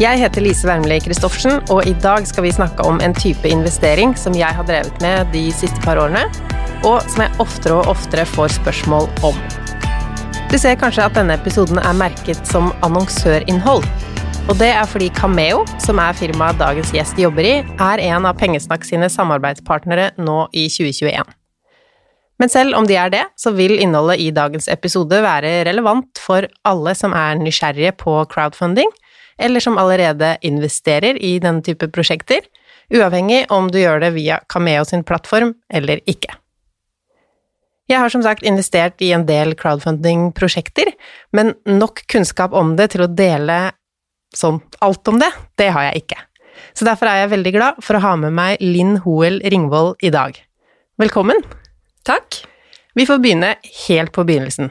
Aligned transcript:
Jeg 0.00 0.16
heter 0.16 0.40
Lise 0.40 0.64
Wermli 0.64 0.96
Christoffersen, 1.04 1.58
og 1.68 1.84
i 1.84 1.92
dag 2.00 2.24
skal 2.24 2.46
vi 2.46 2.54
snakke 2.56 2.86
om 2.88 3.02
en 3.04 3.12
type 3.12 3.44
investering 3.44 4.14
som 4.16 4.32
jeg 4.32 4.48
har 4.56 4.64
drevet 4.64 4.94
med 5.04 5.28
de 5.34 5.42
siste 5.52 5.76
par 5.84 5.98
årene, 6.00 6.22
og 6.88 7.02
som 7.04 7.20
jeg 7.20 7.36
oftere 7.44 7.74
og 7.76 7.90
oftere 7.92 8.24
får 8.24 8.54
spørsmål 8.54 9.10
om. 9.28 9.36
Du 10.48 10.56
ser 10.56 10.78
kanskje 10.80 11.04
at 11.04 11.18
denne 11.18 11.36
episoden 11.36 11.82
er 11.82 11.98
merket 11.98 12.40
som 12.48 12.70
annonsørinnhold. 12.86 13.84
Og 14.48 14.56
det 14.56 14.70
er 14.72 14.88
fordi 14.88 15.10
Cameo, 15.18 15.66
som 15.84 16.00
er 16.00 16.16
firmaet 16.16 16.56
dagens 16.62 16.94
gjest 16.96 17.20
jobber 17.20 17.44
i, 17.44 17.52
er 17.60 18.04
en 18.06 18.30
av 18.30 18.40
Pengesnakk 18.40 18.88
sine 18.88 19.12
samarbeidspartnere 19.12 20.14
nå 20.16 20.46
i 20.56 20.64
2021. 20.72 21.28
Men 22.40 22.48
selv 22.48 22.72
om 22.80 22.88
de 22.88 22.96
er 22.96 23.12
det, 23.12 23.26
så 23.36 23.52
vil 23.52 23.76
innholdet 23.76 24.24
i 24.24 24.32
dagens 24.32 24.72
episode 24.72 25.20
være 25.20 25.58
relevant 25.68 26.24
for 26.24 26.48
alle 26.64 26.96
som 26.96 27.12
er 27.12 27.36
nysgjerrige 27.36 27.92
på 28.00 28.16
crowdfunding, 28.32 28.88
eller 29.40 29.64
som 29.64 29.78
allerede 29.80 30.36
investerer 30.46 31.18
i 31.22 31.38
denne 31.42 31.64
type 31.64 31.88
prosjekter, 31.94 32.44
uavhengig 32.92 33.46
om 33.54 33.70
du 33.70 33.80
gjør 33.80 34.02
det 34.04 34.12
via 34.18 34.40
Cameo 34.52 34.84
sin 34.84 35.04
plattform 35.06 35.54
eller 35.72 36.02
ikke. 36.10 36.34
Jeg 37.90 37.98
har 37.98 38.12
som 38.12 38.22
sagt 38.22 38.44
investert 38.46 39.02
i 39.02 39.10
en 39.16 39.24
del 39.26 39.56
crowdfunding-prosjekter, 39.58 40.92
men 41.34 41.56
nok 41.66 42.04
kunnskap 42.10 42.54
om 42.54 42.76
det 42.78 42.92
til 42.92 43.02
å 43.06 43.10
dele 43.10 43.72
sånn 44.36 44.60
alt 44.84 45.08
om 45.10 45.18
det, 45.18 45.30
det 45.58 45.72
har 45.74 45.88
jeg 45.88 46.04
ikke. 46.04 46.20
Så 46.76 46.86
derfor 46.86 47.10
er 47.10 47.24
jeg 47.24 47.32
veldig 47.32 47.54
glad 47.56 47.80
for 47.82 47.98
å 47.98 48.04
ha 48.04 48.12
med 48.20 48.36
meg 48.36 48.62
Linn 48.62 49.00
Hoel 49.02 49.40
Ringvold 49.42 50.04
i 50.06 50.12
dag. 50.14 50.38
Velkommen! 51.02 51.42
Takk. 52.06 52.42
Vi 52.94 53.06
får 53.08 53.18
begynne 53.22 53.54
helt 53.86 54.14
på 54.14 54.26
begynnelsen. 54.28 54.70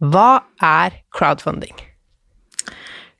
Hva 0.00 0.44
er 0.62 1.02
crowdfunding? 1.14 1.74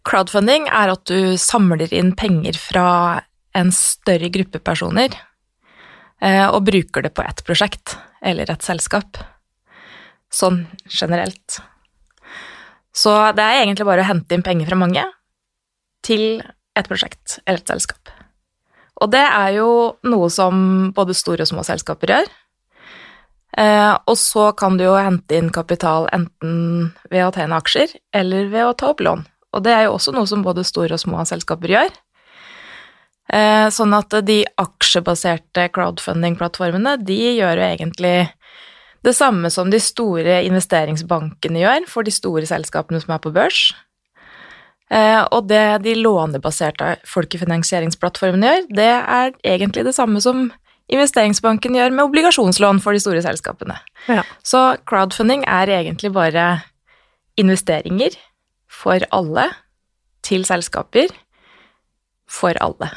Crowdfunding 0.04 0.68
er 0.68 0.92
at 0.92 1.04
du 1.08 1.36
samler 1.40 1.92
inn 1.96 2.12
penger 2.16 2.58
fra 2.60 2.88
en 3.56 3.70
større 3.72 4.28
gruppe 4.34 4.60
personer 4.60 5.14
eh, 6.20 6.46
og 6.48 6.66
bruker 6.66 7.06
det 7.06 7.14
på 7.16 7.24
ett 7.24 7.40
prosjekt 7.46 7.96
eller 8.24 8.50
et 8.50 8.66
selskap. 8.66 9.20
Sånn 10.32 10.64
generelt. 10.90 11.60
Så 12.94 13.14
det 13.34 13.42
er 13.44 13.62
egentlig 13.62 13.86
bare 13.88 14.04
å 14.04 14.10
hente 14.10 14.36
inn 14.36 14.44
penger 14.46 14.70
fra 14.70 14.78
mange 14.78 15.06
til 16.04 16.42
et 16.74 16.88
prosjekt 16.90 17.38
eller 17.44 17.62
et 17.62 17.74
selskap. 17.74 18.12
Og 19.02 19.10
det 19.10 19.24
er 19.24 19.56
jo 19.56 19.68
noe 20.06 20.30
som 20.30 20.90
både 20.94 21.16
store 21.16 21.46
og 21.46 21.50
små 21.50 21.64
selskaper 21.66 22.12
gjør. 22.14 22.32
Eh, 23.58 23.94
og 24.10 24.16
så 24.18 24.48
kan 24.58 24.78
du 24.78 24.84
jo 24.86 24.96
hente 24.98 25.38
inn 25.38 25.52
kapital 25.54 26.08
enten 26.14 26.90
ved 27.10 27.22
å 27.26 27.32
inn 27.34 27.54
aksjer 27.54 27.94
eller 28.14 28.50
ved 28.50 28.66
å 28.66 28.74
ta 28.78 28.90
opp 28.92 29.02
lån. 29.04 29.24
Og 29.54 29.64
det 29.64 29.72
er 29.74 29.86
jo 29.86 29.94
også 29.96 30.14
noe 30.14 30.28
som 30.28 30.42
både 30.44 30.66
store 30.66 30.96
og 30.96 31.02
små 31.02 31.22
selskaper 31.28 31.72
gjør. 31.76 31.94
Eh, 33.32 33.66
sånn 33.72 33.94
at 33.96 34.12
de 34.26 34.42
aksjebaserte 34.60 35.68
crowdfunding-plattformene, 35.72 36.98
de 37.06 37.20
gjør 37.38 37.62
jo 37.62 37.68
egentlig 37.70 38.16
det 39.04 39.14
samme 39.16 39.50
som 39.52 39.70
de 39.72 39.80
store 39.80 40.42
investeringsbankene 40.48 41.60
gjør 41.60 41.88
for 41.90 42.06
de 42.06 42.12
store 42.14 42.46
selskapene 42.48 43.00
som 43.02 43.14
er 43.16 43.22
på 43.24 43.32
børs. 43.34 43.70
Eh, 44.92 45.22
og 45.32 45.48
det 45.48 45.84
de 45.84 45.96
lånebaserte 45.96 46.98
folkefinansieringsplattformene 47.08 48.50
gjør, 48.50 48.68
det 48.76 48.92
er 48.92 49.32
egentlig 49.54 49.86
det 49.88 49.96
samme 49.96 50.20
som 50.24 50.50
investeringsbanken 50.92 51.76
gjør 51.78 51.94
med 51.96 52.04
obligasjonslån 52.04 52.82
for 52.84 52.92
de 52.92 53.00
store 53.00 53.24
selskapene. 53.24 53.78
Ja. 54.08 54.24
Så 54.44 54.76
crowdfunding 54.88 55.46
er 55.48 55.72
egentlig 55.80 56.12
bare 56.12 56.48
investeringer 57.40 58.16
for 58.84 59.04
alle, 59.16 59.48
til 60.24 60.44
selskaper, 60.48 61.12
for 62.28 62.56
alle. 62.60 62.90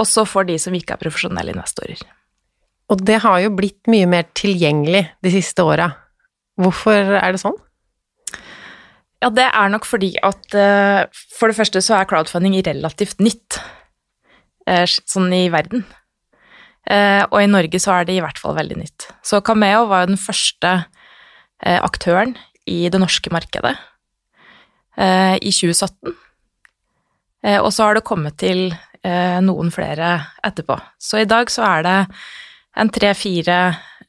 Også 0.00 0.26
for 0.28 0.48
de 0.48 0.58
som 0.60 0.76
ikke 0.76 0.96
er 0.96 1.00
profesjonelle 1.00 1.54
investorer. 1.54 2.00
Og 2.92 3.00
det 3.02 3.18
har 3.24 3.40
jo 3.42 3.54
blitt 3.56 3.88
mye 3.90 4.06
mer 4.08 4.28
tilgjengelig 4.36 5.06
de 5.24 5.32
siste 5.34 5.64
åra. 5.64 5.90
Hvorfor 6.60 7.16
er 7.18 7.34
det 7.34 7.42
sånn? 7.42 7.56
Ja, 9.24 9.30
det 9.32 9.46
er 9.48 9.72
nok 9.72 9.88
fordi 9.88 10.12
at 10.24 10.54
eh, 10.54 11.06
for 11.34 11.50
det 11.50 11.56
første 11.56 11.80
så 11.82 11.96
er 11.96 12.08
crowdfunding 12.08 12.58
relativt 12.66 13.22
nytt, 13.24 13.58
eh, 14.68 14.84
sånn 14.84 15.32
i 15.34 15.46
verden. 15.52 15.86
Eh, 16.86 17.24
og 17.24 17.40
i 17.40 17.48
Norge 17.48 17.80
så 17.82 17.96
er 17.96 18.06
det 18.06 18.18
i 18.18 18.22
hvert 18.22 18.38
fall 18.38 18.54
veldig 18.60 18.76
nytt. 18.78 19.08
Så 19.24 19.40
Cameo 19.44 19.88
var 19.90 20.04
jo 20.04 20.12
den 20.12 20.20
første 20.20 20.76
aktøren 21.56 22.34
i 22.68 22.90
det 22.92 22.98
norske 23.00 23.30
markedet 23.32 23.72
i 24.96 25.50
2017. 25.52 26.14
Eh, 27.46 27.60
og 27.60 27.72
så 27.72 27.86
har 27.86 27.96
det 27.96 28.06
kommet 28.06 28.38
til 28.40 28.68
eh, 28.72 29.38
noen 29.44 29.70
flere 29.74 30.18
etterpå. 30.46 30.78
Så 30.98 31.22
i 31.22 31.28
dag 31.30 31.50
så 31.52 31.64
er 31.68 31.86
det 31.86 31.96
en 32.76 32.92
tre-fire 32.92 33.58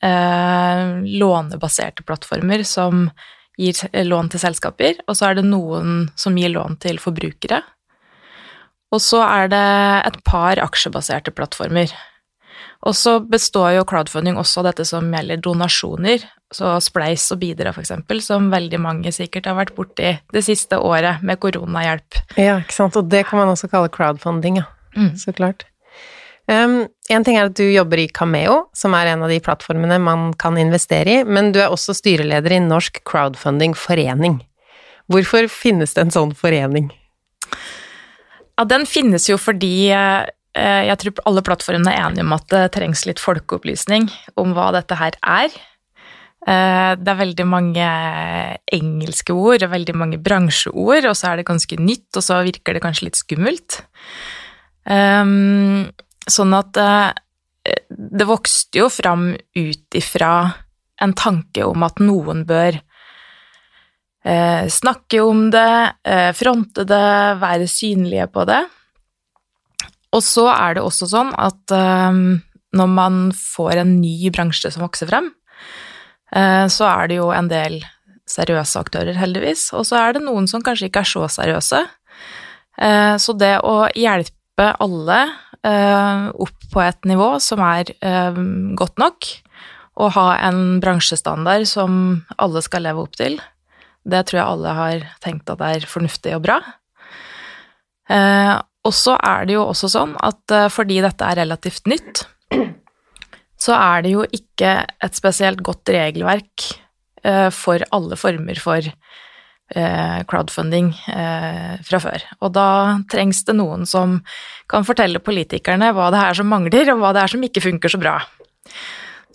eh, 0.01 0.83
lånebaserte 1.21 2.05
plattformer 2.07 2.65
som 2.67 3.07
gir 3.57 3.79
lån 4.05 4.29
til 4.29 4.41
selskaper, 4.41 4.99
og 5.09 5.17
så 5.17 5.31
er 5.31 5.39
det 5.39 5.47
noen 5.47 6.05
som 6.19 6.35
gir 6.37 6.53
lån 6.53 6.77
til 6.83 6.99
forbrukere. 7.01 7.63
Og 8.93 9.01
så 9.03 9.23
er 9.25 9.49
det 9.51 9.65
et 10.07 10.19
par 10.27 10.61
aksjebaserte 10.63 11.33
plattformer. 11.35 11.91
Og 12.85 12.93
så 12.95 13.17
består 13.19 13.73
jo 13.75 13.87
crowdfunding 13.89 14.37
også 14.39 14.61
av 14.61 14.69
dette 14.69 14.85
som 14.87 15.09
gjelder 15.11 15.41
donasjoner, 15.43 16.21
så 16.53 16.77
Spleis 16.83 17.25
og 17.33 17.41
Bidra, 17.41 17.73
eksempel, 17.75 18.21
som 18.23 18.51
veldig 18.53 18.79
mange 18.79 19.11
sikkert 19.15 19.49
har 19.49 19.57
vært 19.57 19.75
borti 19.75 20.13
det 20.33 20.43
siste 20.45 20.79
året 20.79 21.23
med 21.25 21.41
koronahjelp. 21.43 22.21
Ja, 22.39 22.59
ikke 22.61 22.77
sant, 22.77 22.99
og 22.99 23.09
det 23.11 23.25
kan 23.27 23.41
man 23.41 23.51
også 23.51 23.69
kalle 23.71 23.91
crowdfunding, 23.91 24.61
ja. 24.61 24.69
Mm. 24.97 25.11
Så 25.19 25.35
klart. 25.35 25.67
Um, 26.47 26.85
en 27.11 27.25
ting 27.27 27.35
er 27.35 27.49
at 27.49 27.57
du 27.59 27.65
jobber 27.67 27.99
i 27.99 28.07
Cameo, 28.07 28.69
som 28.75 28.95
er 28.95 29.11
en 29.11 29.25
av 29.25 29.31
de 29.31 29.41
plattformene 29.43 29.99
man 29.99 30.29
kan 30.39 30.55
investere 30.59 31.19
i, 31.19 31.25
men 31.27 31.51
du 31.51 31.59
er 31.59 31.73
også 31.73 31.95
styreleder 31.97 32.55
i 32.55 32.61
Norsk 32.63 33.01
Crowdfunding-forening. 33.07 34.39
Hvorfor 35.11 35.49
finnes 35.51 35.95
det 35.95 36.05
en 36.05 36.15
sånn 36.15 36.33
forening? 36.35 36.87
Ja, 38.57 38.63
den 38.67 38.87
finnes 38.89 39.27
jo 39.27 39.35
fordi 39.39 39.91
eh, 39.91 40.23
jeg 40.87 40.97
tror 41.03 41.21
alle 41.29 41.43
plattformene 41.45 41.91
er 41.93 42.07
enige 42.07 42.25
om 42.25 42.35
at 42.35 42.47
det 42.51 42.63
trengs 42.75 43.03
litt 43.07 43.21
folkeopplysning 43.21 44.07
om 44.39 44.55
hva 44.55 44.71
dette 44.75 44.97
her 44.99 45.19
er. 45.21 45.51
Eh, 46.47 46.93
det 46.95 47.11
er 47.11 47.19
veldig 47.19 47.45
mange 47.49 47.85
engelske 48.77 49.35
ord 49.35 49.65
og 49.65 49.73
veldig 49.73 49.95
mange 49.99 50.19
bransjeord, 50.23 51.09
og 51.09 51.15
så 51.19 51.31
er 51.31 51.41
det 51.41 51.49
ganske 51.49 51.79
nytt, 51.81 52.07
og 52.15 52.23
så 52.23 52.39
virker 52.47 52.77
det 52.77 52.83
kanskje 52.85 53.09
litt 53.09 53.19
skummelt. 53.19 53.81
Um, 54.87 55.89
sånn 56.23 56.55
at 56.55 56.79
uh, 56.79 57.11
det 57.91 58.27
vokste 58.29 58.79
jo 58.79 58.87
fram 58.87 59.33
ut 59.35 59.97
ifra 59.99 60.31
en 61.03 61.13
tanke 61.19 61.65
om 61.67 61.83
at 61.83 61.99
noen 61.99 62.45
bør 62.47 62.79
uh, 62.79 64.63
snakke 64.71 65.19
om 65.25 65.49
det, 65.51 65.67
fronte 66.39 66.87
det, 66.87 67.07
være 67.43 67.67
synlige 67.67 68.29
på 68.31 68.47
det. 68.47 68.61
Og 70.15 70.23
så 70.23 70.47
er 70.53 70.77
det 70.77 70.87
også 70.87 71.09
sånn 71.11 71.33
at 71.35 71.73
når 72.77 72.87
man 72.89 73.17
får 73.35 73.81
en 73.81 73.97
ny 73.99 74.31
bransje 74.31 74.71
som 74.71 74.85
vokser 74.85 75.11
frem, 75.11 75.27
så 76.31 76.87
er 76.89 77.07
det 77.07 77.19
jo 77.21 77.29
en 77.31 77.47
del 77.47 77.77
seriøse 78.27 78.81
aktører, 78.81 79.15
heldigvis, 79.15 79.69
og 79.77 79.85
så 79.87 80.01
er 80.01 80.17
det 80.17 80.25
noen 80.25 80.47
som 80.51 80.63
kanskje 80.65 80.89
ikke 80.89 81.05
er 81.05 81.09
så 81.09 81.27
seriøse. 81.31 81.81
Så 83.23 83.35
det 83.39 83.53
å 83.65 83.87
hjelpe 83.97 84.67
alle 84.83 85.19
uh, 85.65 86.27
opp 86.35 86.67
på 86.73 86.81
et 86.83 87.07
nivå 87.09 87.29
som 87.41 87.63
er 87.65 87.93
godt 88.77 88.99
nok, 89.01 89.29
og 89.97 90.13
ha 90.13 90.25
en 90.45 90.81
bransjestandard 90.83 91.65
som 91.69 92.19
alle 92.37 92.61
skal 92.61 92.85
leve 92.85 93.01
opp 93.07 93.15
til. 93.17 93.39
Det 94.05 94.25
tror 94.27 94.41
jeg 94.41 94.51
alle 94.51 94.75
har 94.77 95.07
tenkt 95.23 95.49
at 95.49 95.63
er 95.65 95.87
fornuftig 95.89 96.35
og 96.37 96.43
bra. 96.45 96.59
Og 98.85 98.93
så 98.93 99.15
er 99.17 99.47
det 99.49 99.57
jo 99.57 99.65
også 99.65 99.89
sånn 99.91 100.13
at 100.23 100.53
fordi 100.71 100.99
dette 101.03 101.25
er 101.25 101.41
relativt 101.41 101.89
nytt, 101.89 102.27
så 103.57 103.73
er 103.77 104.05
det 104.05 104.11
jo 104.13 104.25
ikke 104.25 104.73
et 104.85 105.17
spesielt 105.17 105.63
godt 105.65 105.89
regelverk 105.89 106.67
for 107.51 107.81
alle 107.91 108.15
former 108.15 108.59
for 108.61 108.85
Eh, 109.75 110.19
crowdfunding 110.23 110.93
eh, 111.11 111.73
fra 111.83 111.99
før. 111.99 112.23
Og 112.39 112.53
da 112.55 112.67
trengs 113.11 113.41
det 113.43 113.57
noen 113.57 113.83
som 113.83 114.21
kan 114.71 114.87
fortelle 114.87 115.19
politikerne 115.19 115.89
hva 115.91 116.05
det 116.13 116.21
er 116.23 116.37
som 116.39 116.47
mangler, 116.47 116.87
og 116.93 117.01
hva 117.01 117.11
det 117.11 117.25
er 117.25 117.33
som 117.33 117.43
ikke 117.43 117.65
funker 117.65 117.91
så 117.91 117.99
bra. 117.99 118.13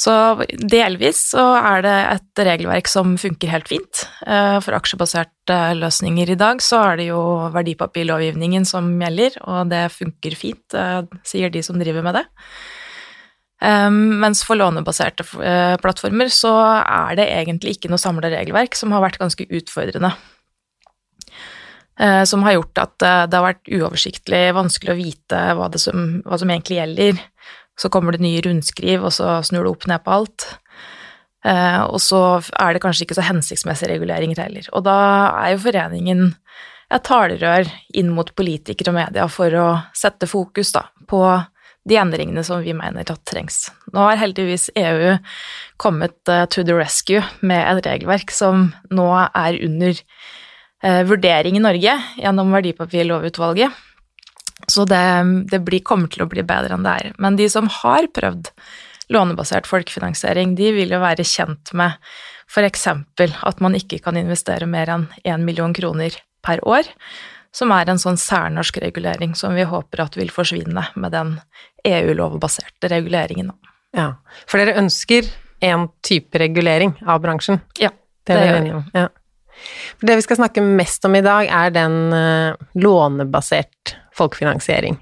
Så 0.01 0.15
delvis 0.57 1.21
så 1.35 1.45
er 1.59 1.85
det 1.85 1.99
et 2.15 2.43
regelverk 2.49 2.89
som 2.89 3.13
funker 3.21 3.53
helt 3.53 3.69
fint. 3.69 4.07
Eh, 4.25 4.57
for 4.65 4.79
aksjebaserte 4.79 5.59
løsninger 5.77 6.33
i 6.33 6.41
dag 6.41 6.65
så 6.65 6.81
er 6.87 7.03
det 7.03 7.11
jo 7.11 7.21
verdipapirlovgivningen 7.53 8.65
som 8.65 8.89
gjelder, 9.05 9.37
og 9.45 9.69
det 9.69 9.85
funker 9.93 10.39
fint, 10.47 10.81
sier 11.29 11.53
de 11.53 11.61
som 11.61 11.77
driver 11.77 12.09
med 12.09 12.23
det. 12.23 12.25
Mens 13.63 14.41
for 14.43 14.59
lånebaserte 14.59 15.25
eh, 15.39 15.77
plattformer 15.79 16.31
så 16.35 16.51
er 16.83 17.19
det 17.19 17.29
egentlig 17.31 17.77
ikke 17.77 17.93
noe 17.93 18.01
samla 18.01 18.31
regelverk, 18.33 18.75
som 18.75 18.95
har 18.95 19.05
vært 19.05 19.21
ganske 19.23 19.47
utfordrende. 19.47 20.11
Eh, 22.01 22.25
som 22.27 22.43
har 22.43 22.57
gjort 22.57 22.81
at 22.83 23.07
eh, 23.07 23.21
det 23.31 23.39
har 23.39 23.47
vært 23.47 23.71
uoversiktlig, 23.71 24.43
vanskelig 24.57 24.95
å 24.95 24.99
vite 24.99 25.45
hva, 25.59 25.69
som, 25.79 26.09
hva 26.27 26.41
som 26.43 26.51
egentlig 26.51 26.81
gjelder. 26.81 27.23
Så 27.79 27.93
kommer 27.93 28.17
det 28.17 28.25
nye 28.25 28.43
rundskriv, 28.43 29.07
og 29.07 29.15
så 29.15 29.39
snur 29.47 29.69
det 29.69 29.75
opp 29.77 29.87
ned 29.91 30.03
på 30.05 30.17
alt. 30.19 30.49
Og 31.43 31.97
så 31.99 32.19
er 32.61 32.77
det 32.77 32.83
kanskje 32.85 33.03
ikke 33.03 33.17
så 33.17 33.25
hensiktsmessige 33.27 33.89
reguleringer 33.91 34.39
heller. 34.45 34.69
Og 34.77 34.85
da 34.87 34.99
er 35.41 35.55
jo 35.55 35.63
foreningen 35.65 36.21
et 36.93 37.03
talerør 37.09 37.71
inn 37.99 38.13
mot 38.15 38.29
politikere 38.37 38.93
og 38.93 38.99
media 39.01 39.25
for 39.33 39.57
å 39.59 39.67
sette 39.97 40.29
fokus 40.31 40.71
da, 40.77 40.85
på 41.09 41.25
de 41.89 41.99
endringene 41.99 42.45
som 42.47 42.63
vi 42.63 42.75
mener 42.77 43.07
at 43.11 43.25
trengs. 43.29 43.67
Nå 43.95 44.05
har 44.07 44.21
heldigvis 44.21 44.71
EU 44.79 45.17
kommet 45.83 46.17
uh, 46.31 46.45
to 46.47 46.65
the 46.67 46.77
rescue 46.77 47.23
med 47.41 47.63
et 47.63 47.89
regelverk 47.89 48.31
som 48.35 48.71
nå 48.95 49.09
er 49.25 49.59
under 49.67 49.97
uh, 49.99 51.03
vurdering 51.09 51.59
i 51.59 51.65
Norge 51.65 51.97
gjennom 52.21 52.55
verdipapirlovutvalget. 52.55 53.75
Så 54.71 54.87
det, 54.87 55.03
det 55.51 55.59
blir, 55.67 55.83
kommer 55.83 56.11
til 56.13 56.23
å 56.23 56.31
bli 56.31 56.45
bedre 56.47 56.77
enn 56.77 56.87
det 56.87 56.95
er. 57.01 57.15
Men 57.19 57.39
de 57.41 57.49
som 57.51 57.67
har 57.83 58.07
prøvd 58.15 58.53
lånebasert 59.13 59.67
folkefinansiering, 59.67 60.55
de 60.57 60.71
vil 60.77 60.95
jo 60.95 61.03
være 61.03 61.27
kjent 61.27 61.75
med 61.77 61.99
f.eks. 62.53 62.87
at 62.87 63.63
man 63.65 63.75
ikke 63.75 63.99
kan 64.05 64.19
investere 64.21 64.69
mer 64.71 64.93
enn 64.93 65.09
1 65.25 65.43
million 65.43 65.75
kroner 65.75 66.15
per 66.45 66.63
år 66.69 66.87
som 67.53 67.73
er 67.75 67.91
en 67.91 68.01
sånn 68.01 68.19
særnorsk 68.21 68.81
regulering 68.83 69.37
som 69.39 69.55
vi 69.57 69.67
håper 69.69 70.07
at 70.07 70.17
vil 70.17 70.33
forsvinne 70.33 70.87
med 70.97 71.15
den 71.15 71.35
EU-lovbaserte 71.89 72.91
reguleringen. 72.93 73.53
Ja, 73.97 74.15
for 74.49 74.61
dere 74.63 74.79
ønsker 74.81 75.29
en 75.63 75.89
type 76.05 76.41
regulering 76.41 76.97
av 77.07 77.21
bransjen? 77.23 77.61
Ja, 77.79 77.93
det, 78.27 78.39
det 78.39 78.47
gjør 78.49 78.63
vi. 78.65 78.75
Ja. 78.97 79.09
Det 80.01 80.19
vi 80.19 80.25
skal 80.25 80.41
snakke 80.41 80.65
mest 80.65 81.05
om 81.07 81.15
i 81.15 81.23
dag, 81.23 81.47
er 81.47 81.75
den 81.75 81.97
uh, 82.17 82.57
lånebasert 82.75 83.97
folkefinansiering. 84.17 84.97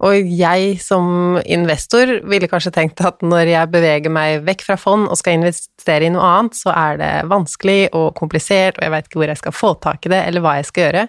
Og 0.00 0.30
jeg 0.32 0.78
som 0.80 1.36
investor 1.44 2.12
ville 2.28 2.48
kanskje 2.48 2.72
tenkt 2.72 3.02
at 3.04 3.20
når 3.24 3.50
jeg 3.50 3.72
beveger 3.72 4.12
meg 4.12 4.46
vekk 4.46 4.64
fra 4.64 4.76
fond 4.80 5.10
og 5.10 5.18
skal 5.20 5.36
investere 5.36 6.06
i 6.08 6.12
noe 6.12 6.24
annet, 6.24 6.56
så 6.56 6.72
er 6.72 7.00
det 7.00 7.10
vanskelig 7.28 7.90
og 7.96 8.14
komplisert, 8.16 8.78
og 8.78 8.86
jeg 8.86 8.94
vet 8.94 9.10
ikke 9.10 9.20
hvor 9.20 9.32
jeg 9.32 9.42
skal 9.42 9.56
få 9.56 9.74
tak 9.84 10.08
i 10.08 10.12
det, 10.14 10.22
eller 10.30 10.44
hva 10.44 10.56
jeg 10.56 10.70
skal 10.70 10.86
gjøre. 10.86 11.04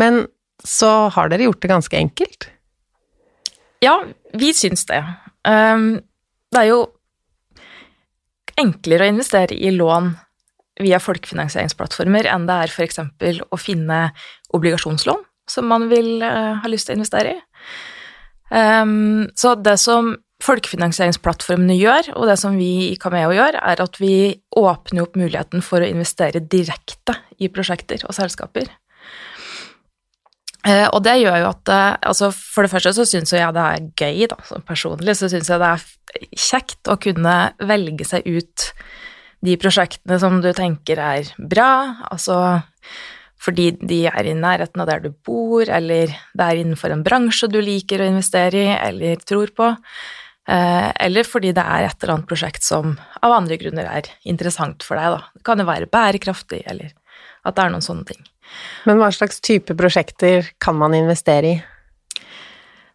Men 0.00 0.26
så 0.64 1.08
har 1.12 1.30
dere 1.30 1.48
gjort 1.48 1.62
det 1.62 1.70
ganske 1.72 1.98
enkelt? 1.98 2.48
Ja, 3.82 3.96
vi 4.38 4.52
syns 4.54 4.86
det. 4.86 5.00
Um, 5.48 5.96
det 6.52 6.60
er 6.60 6.68
jo 6.70 6.82
enklere 8.60 9.08
å 9.08 9.14
investere 9.14 9.56
i 9.56 9.72
lån 9.74 10.12
via 10.82 11.00
folkefinansieringsplattformer 11.02 12.28
enn 12.30 12.46
det 12.48 12.58
er 12.64 12.72
f.eks. 12.72 13.00
å 13.02 13.58
finne 13.60 14.04
obligasjonslån 14.54 15.24
som 15.50 15.66
man 15.68 15.88
vil 15.90 16.22
uh, 16.22 16.60
ha 16.62 16.70
lyst 16.70 16.88
til 16.88 16.96
å 16.96 17.00
investere 17.00 17.34
i. 17.34 17.40
Um, 18.52 19.26
så 19.38 19.56
det 19.56 19.78
som 19.80 20.14
folkefinansieringsplattformene 20.42 21.76
gjør, 21.78 22.12
og 22.18 22.26
det 22.30 22.36
som 22.40 22.56
vi 22.58 22.90
i 22.90 22.98
Cameo 23.00 23.30
gjør, 23.34 23.58
er 23.62 23.82
at 23.82 23.98
vi 24.02 24.14
åpner 24.58 25.06
opp 25.06 25.18
muligheten 25.18 25.62
for 25.64 25.82
å 25.82 25.88
investere 25.88 26.42
direkte 26.42 27.16
i 27.38 27.50
prosjekter 27.52 28.02
og 28.08 28.16
selskaper. 28.16 28.70
Eh, 30.62 30.86
og 30.94 31.00
det 31.02 31.16
gjør 31.18 31.40
jo 31.42 31.46
at 31.48 31.70
eh, 31.74 31.94
altså 32.06 32.28
For 32.30 32.62
det 32.62 32.70
første 32.70 32.92
så 32.94 33.06
syns 33.08 33.32
jeg 33.34 33.54
det 33.56 33.62
er 33.62 33.86
gøy, 33.98 34.26
da. 34.30 34.38
Personlig 34.68 35.16
så 35.18 35.30
syns 35.32 35.50
jeg 35.50 35.62
det 35.62 35.70
er 35.72 36.28
kjekt 36.38 36.90
å 36.92 36.98
kunne 37.02 37.36
velge 37.58 38.06
seg 38.06 38.28
ut 38.28 38.68
de 39.42 39.56
prosjektene 39.58 40.20
som 40.22 40.38
du 40.42 40.52
tenker 40.54 41.00
er 41.02 41.32
bra, 41.50 42.06
altså 42.14 42.36
fordi 43.42 43.72
de 43.80 44.04
er 44.06 44.28
i 44.30 44.36
nærheten 44.38 44.82
av 44.84 44.86
der 44.86 45.00
du 45.02 45.08
bor, 45.26 45.66
eller 45.66 46.12
det 46.12 46.46
er 46.46 46.60
innenfor 46.60 46.94
en 46.94 47.02
bransje 47.02 47.48
du 47.50 47.58
liker 47.58 48.04
å 48.04 48.10
investere 48.12 48.60
i 48.60 48.76
eller 48.76 49.24
tror 49.26 49.50
på, 49.56 49.72
eh, 50.46 50.90
eller 51.08 51.26
fordi 51.26 51.50
det 51.56 51.64
er 51.64 51.88
et 51.88 51.96
eller 52.04 52.14
annet 52.14 52.30
prosjekt 52.30 52.62
som 52.62 52.94
av 53.18 53.34
andre 53.40 53.58
grunner 53.58 53.90
er 53.90 54.12
interessant 54.30 54.86
for 54.86 55.00
deg, 55.00 55.16
da. 55.16 55.34
Det 55.34 55.46
kan 55.48 55.58
jo 55.58 55.66
være 55.66 55.90
bærekraftig, 55.90 56.62
eller 56.70 56.94
at 57.42 57.58
det 57.58 57.64
er 57.64 57.74
noen 57.74 57.88
sånne 57.88 58.12
ting. 58.12 58.22
Men 58.88 59.00
hva 59.00 59.10
slags 59.14 59.40
type 59.44 59.76
prosjekter 59.78 60.48
kan 60.62 60.78
man 60.78 60.96
investere 60.96 61.52
i? 61.52 61.60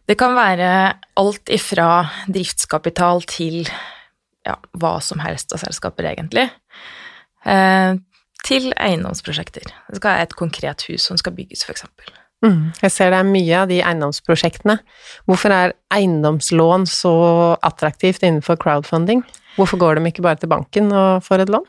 Det 0.08 0.16
kan 0.16 0.36
være 0.36 0.68
alt 1.20 1.50
ifra 1.52 2.08
driftskapital 2.32 3.24
til 3.28 3.66
ja, 4.46 4.54
hva 4.80 4.94
som 5.04 5.20
helst 5.20 5.52
av 5.52 5.60
selskaper, 5.60 6.08
egentlig. 6.08 6.46
Eh, 7.44 7.98
til 8.46 8.70
eiendomsprosjekter. 8.72 9.68
Det 9.68 10.00
skal 10.00 10.14
være 10.14 10.28
et 10.28 10.38
konkret 10.38 10.86
hus 10.88 11.10
som 11.10 11.20
skal 11.20 11.36
bygges, 11.36 11.66
f.eks. 11.66 11.84
Mm, 12.44 12.70
jeg 12.84 12.94
ser 12.94 13.10
det 13.10 13.18
er 13.18 13.28
mye 13.28 13.62
av 13.64 13.70
de 13.70 13.80
eiendomsprosjektene. 13.82 14.78
Hvorfor 15.28 15.54
er 15.54 15.74
eiendomslån 15.94 16.86
så 16.88 17.14
attraktivt 17.66 18.22
innenfor 18.22 18.60
crowdfunding? 18.62 19.24
Hvorfor 19.58 19.80
går 19.80 19.98
de 19.98 20.12
ikke 20.12 20.24
bare 20.24 20.38
til 20.38 20.52
banken 20.52 20.92
og 20.94 21.24
får 21.26 21.44
et 21.44 21.52
lån? 21.52 21.66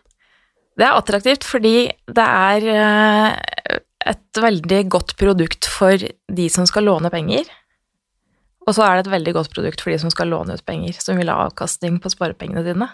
Det 0.79 0.87
er 0.87 0.95
attraktivt 0.95 1.43
fordi 1.43 1.89
det 2.07 2.25
er 2.25 2.67
eh, 2.71 3.79
et 4.07 4.39
veldig 4.39 4.83
godt 4.93 5.17
produkt 5.19 5.67
for 5.67 5.99
de 5.99 6.45
som 6.51 6.67
skal 6.69 6.87
låne 6.87 7.11
penger. 7.11 7.49
Og 8.67 8.75
så 8.77 8.85
er 8.85 8.95
det 8.95 9.07
et 9.07 9.13
veldig 9.17 9.33
godt 9.35 9.51
produkt 9.51 9.83
for 9.83 9.91
de 9.91 9.99
som 9.99 10.13
skal 10.13 10.31
låne 10.31 10.55
ut 10.55 10.65
penger, 10.65 10.95
som 11.01 11.19
vil 11.19 11.31
ha 11.31 11.47
avkastning 11.47 11.97
på 11.99 12.11
sparepengene 12.13 12.63
dine. 12.63 12.87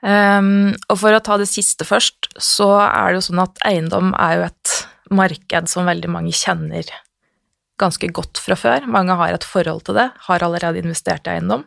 Um, 0.00 0.72
og 0.88 0.96
for 1.02 1.12
å 1.12 1.20
ta 1.24 1.36
det 1.40 1.48
siste 1.50 1.84
først, 1.88 2.30
så 2.40 2.70
er 2.84 3.10
det 3.10 3.20
jo 3.20 3.26
sånn 3.30 3.42
at 3.42 3.60
eiendom 3.68 4.14
er 4.16 4.36
jo 4.38 4.46
et 4.46 4.76
marked 5.12 5.68
som 5.72 5.88
veldig 5.88 6.12
mange 6.12 6.32
kjenner 6.36 6.88
ganske 7.80 8.10
godt 8.12 8.40
fra 8.40 8.56
før. 8.60 8.86
Mange 8.88 9.16
har 9.16 9.34
et 9.34 9.46
forhold 9.46 9.86
til 9.88 9.98
det, 9.98 10.10
har 10.28 10.44
allerede 10.46 10.84
investert 10.84 11.26
i 11.26 11.34
eiendom. 11.34 11.66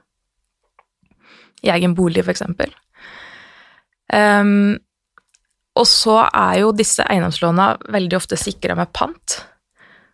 I 1.66 1.74
egen 1.74 1.98
bolig, 1.98 2.24
for 2.24 2.34
eksempel. 2.34 2.74
Um, 4.14 4.78
og 5.74 5.88
så 5.90 6.20
er 6.28 6.60
jo 6.62 6.74
disse 6.78 7.06
eiendomslåna 7.10 7.72
veldig 7.94 8.20
ofte 8.20 8.38
sikra 8.38 8.76
med 8.78 8.92
pant, 8.94 9.40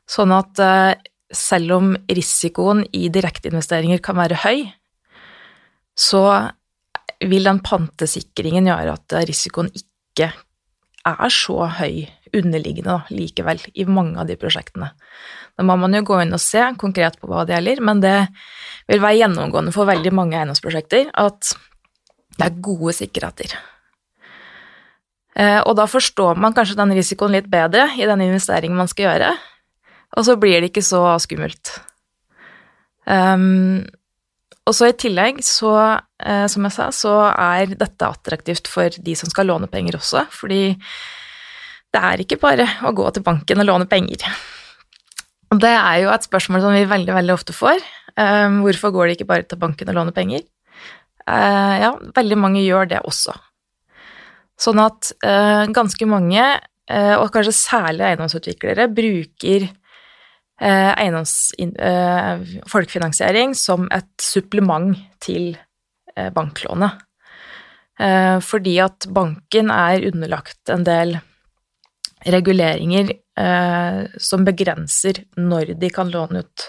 sånn 0.10 0.32
at 0.32 0.62
uh, 0.64 0.94
selv 1.36 1.76
om 1.76 1.90
risikoen 2.10 2.86
i 2.96 3.10
direkteinvesteringer 3.14 4.00
kan 4.04 4.18
være 4.18 4.40
høy, 4.46 4.64
så 6.00 6.24
vil 7.20 7.50
den 7.50 7.60
pantesikringen 7.66 8.70
gjøre 8.70 8.96
at 8.96 9.18
risikoen 9.28 9.68
ikke 9.76 10.32
er 11.10 11.34
så 11.34 11.66
høy 11.80 12.08
underliggende 12.36 13.00
likevel 13.12 13.62
i 13.74 13.86
mange 13.90 14.20
av 14.22 14.30
de 14.30 14.38
prosjektene. 14.40 14.92
Da 15.58 15.66
må 15.66 15.76
man 15.82 15.96
jo 15.98 16.06
gå 16.08 16.22
inn 16.24 16.36
og 16.36 16.42
se 16.44 16.62
konkret 16.80 17.18
på 17.20 17.30
hva 17.30 17.44
det 17.48 17.58
gjelder, 17.58 17.82
men 17.84 18.04
det 18.04 18.16
vil 18.90 19.02
være 19.04 19.20
gjennomgående 19.24 19.74
for 19.76 19.90
veldig 19.90 20.14
mange 20.16 20.38
eiendomsprosjekter 20.40 21.12
at 21.20 21.52
det 22.38 22.48
er 22.48 22.62
gode 22.64 22.96
sikkerheter. 22.96 23.58
Eh, 25.40 25.60
og 25.64 25.78
da 25.80 25.86
forstår 25.88 26.40
man 26.42 26.56
kanskje 26.56 26.78
den 26.80 26.92
risikoen 26.98 27.38
litt 27.38 27.48
bedre 27.52 27.88
i 27.96 28.08
den 28.10 28.26
investeringen 28.26 28.80
man 28.80 28.90
skal 28.92 29.08
gjøre, 29.08 29.30
og 30.18 30.26
så 30.28 30.36
blir 30.42 30.60
det 30.60 30.72
ikke 30.72 30.84
så 30.84 31.04
skummelt. 31.22 31.78
Um, 33.10 33.86
og 34.70 34.76
så 34.78 34.90
i 34.92 34.98
tillegg, 35.00 35.40
så, 35.46 35.72
eh, 36.22 36.46
som 36.52 36.68
jeg 36.68 36.76
sa, 36.76 36.90
så 36.94 37.14
er 37.32 37.72
dette 37.72 38.06
attraktivt 38.06 38.70
for 38.70 38.90
de 38.90 39.16
som 39.18 39.32
skal 39.32 39.50
låne 39.50 39.70
penger 39.72 39.98
også, 39.98 40.28
fordi 40.34 40.76
det 41.90 42.02
er 42.04 42.22
ikke 42.22 42.38
bare 42.42 42.68
å 42.86 42.94
gå 42.94 43.08
til 43.16 43.26
banken 43.26 43.64
og 43.64 43.70
låne 43.70 43.90
penger. 43.90 44.28
Og 45.50 45.62
det 45.64 45.74
er 45.74 46.04
jo 46.04 46.12
et 46.14 46.28
spørsmål 46.28 46.62
som 46.62 46.76
vi 46.76 46.86
veldig, 46.86 47.16
veldig 47.16 47.34
ofte 47.34 47.56
får. 47.56 47.82
Um, 48.14 48.62
hvorfor 48.66 48.94
går 48.94 49.08
de 49.08 49.18
ikke 49.18 49.30
bare 49.32 49.48
til 49.50 49.58
banken 49.62 49.90
og 49.90 49.98
låner 49.98 50.14
penger? 50.14 50.44
Uh, 51.26 51.76
ja, 51.82 51.94
veldig 52.14 52.38
mange 52.38 52.62
gjør 52.62 52.92
det 52.92 53.02
også. 53.08 53.34
Sånn 54.60 54.82
at 54.84 55.14
eh, 55.24 55.66
ganske 55.76 56.08
mange, 56.10 56.46
eh, 56.90 57.16
og 57.16 57.30
kanskje 57.36 57.56
særlig 57.56 58.08
eiendomsutviklere, 58.10 58.90
bruker 58.92 59.70
eiendoms, 60.60 61.54
folkefinansiering 62.68 63.54
som 63.56 63.86
et 63.96 64.10
supplement 64.20 64.92
til 65.24 65.54
banklånet. 66.36 66.98
Fordi 68.44 68.74
at 68.84 69.08
banken 69.16 69.72
er 69.72 70.04
underlagt 70.10 70.74
en 70.76 70.84
del 70.84 71.16
reguleringer 72.28 73.12
eh, 73.40 74.04
som 74.18 74.46
begrenser 74.46 75.24
når 75.38 75.76
de 75.80 75.90
kan 75.94 76.12
låne 76.12 76.44
ut 76.44 76.66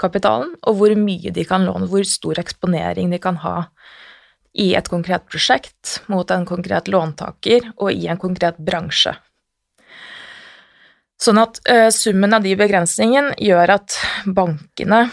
kapitalen, 0.00 0.52
og 0.68 0.76
hvor 0.76 0.92
mye 1.00 1.32
de 1.32 1.44
kan 1.48 1.64
låne, 1.64 1.88
hvor 1.88 2.04
stor 2.04 2.40
eksponering 2.42 3.12
de 3.12 3.20
kan 3.22 3.38
ha 3.40 3.56
i 4.56 4.72
et 4.74 4.88
konkret 4.88 5.26
prosjekt 5.28 6.00
mot 6.12 6.30
en 6.30 6.46
konkret 6.48 6.88
låntaker 6.88 7.72
og 7.76 7.92
i 7.92 8.08
en 8.08 8.20
konkret 8.20 8.58
bransje. 8.58 9.14
Sånn 11.20 11.40
at 11.40 11.60
uh, 11.68 11.88
summen 11.92 12.36
av 12.36 12.44
de 12.44 12.52
begrensningene 12.58 13.36
gjør 13.40 13.76
at 13.78 13.96
bankene 14.26 15.06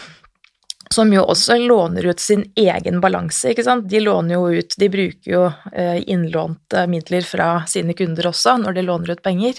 som 0.94 1.12
jo 1.12 1.24
også 1.24 1.56
låner 1.58 2.06
ut 2.06 2.20
sin 2.20 2.44
egen 2.56 3.00
balanse. 3.00 3.54
De 3.88 4.00
låner 4.00 4.34
jo 4.34 4.50
ut, 4.52 4.74
de 4.78 4.88
bruker 4.88 5.30
jo 5.30 5.44
eh, 5.72 6.02
innlånte 6.10 6.86
midler 6.86 7.24
fra 7.26 7.64
sine 7.66 7.96
kunder 7.98 8.28
også 8.30 8.58
når 8.62 8.76
de 8.76 8.84
låner 8.86 9.14
ut 9.14 9.22
penger. 9.24 9.58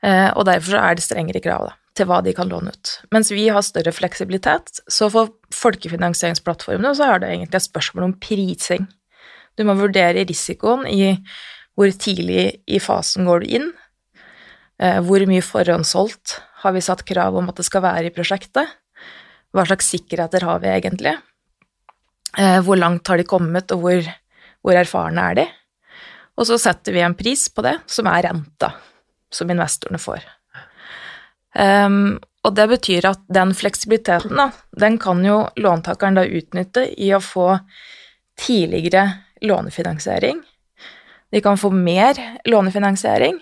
Eh, 0.00 0.30
og 0.32 0.46
derfor 0.48 0.78
er 0.80 0.96
det 0.96 1.04
strengere 1.04 1.42
krav 1.44 1.66
da, 1.68 1.74
til 1.96 2.08
hva 2.08 2.20
de 2.24 2.32
kan 2.36 2.48
låne 2.48 2.72
ut. 2.72 2.94
Mens 3.12 3.32
vi 3.34 3.48
har 3.52 3.64
større 3.66 3.92
fleksibilitet, 3.92 4.80
så 4.88 5.10
for 5.12 5.34
folkefinansieringsplattformene 5.56 6.94
så 6.96 7.10
er 7.10 7.20
det 7.20 7.32
egentlig 7.34 7.60
et 7.60 7.68
spørsmål 7.68 8.08
om 8.08 8.16
prising. 8.22 8.88
Du 9.58 9.66
må 9.68 9.76
vurdere 9.76 10.24
risikoen 10.24 10.86
i 10.88 11.12
hvor 11.78 11.92
tidlig 11.92 12.62
i 12.68 12.80
fasen 12.82 13.28
går 13.28 13.44
du 13.44 13.56
inn, 13.60 13.70
eh, 14.80 15.00
hvor 15.04 15.24
mye 15.28 15.44
forhåndssolgt 15.44 16.38
har 16.64 16.76
vi 16.76 16.84
satt 16.84 17.06
krav 17.08 17.36
om 17.36 17.48
at 17.52 17.60
det 17.60 17.68
skal 17.68 17.84
være 17.84 18.08
i 18.08 18.14
prosjektet, 18.14 18.76
hva 19.50 19.64
slags 19.66 19.88
sikkerheter 19.90 20.44
har 20.46 20.60
vi 20.62 20.70
egentlig? 20.70 21.16
Eh, 22.38 22.60
hvor 22.62 22.78
langt 22.78 23.08
har 23.10 23.18
de 23.18 23.26
kommet, 23.26 23.72
og 23.74 23.82
hvor, 23.82 24.12
hvor 24.62 24.78
erfarne 24.78 25.24
er 25.32 25.40
de? 25.40 25.46
Og 26.38 26.46
så 26.48 26.56
setter 26.62 26.94
vi 26.94 27.02
en 27.04 27.16
pris 27.18 27.48
på 27.52 27.64
det, 27.66 27.80
som 27.90 28.08
er 28.08 28.28
renta 28.28 28.70
som 29.30 29.50
investorene 29.50 30.00
får. 30.00 30.26
Um, 31.54 32.18
og 32.46 32.54
det 32.56 32.66
betyr 32.70 33.08
at 33.10 33.22
den 33.28 33.54
fleksibiliteten, 33.54 34.36
da, 34.38 34.50
den 34.78 34.98
kan 35.02 35.24
jo 35.24 35.42
låntakeren 35.60 36.16
da 36.16 36.24
utnytte 36.24 36.86
i 36.94 37.10
å 37.14 37.20
få 37.20 37.48
tidligere 38.40 39.06
lånefinansiering. 39.44 40.40
De 41.30 41.42
kan 41.44 41.58
få 41.60 41.70
mer 41.74 42.18
lånefinansiering, 42.48 43.36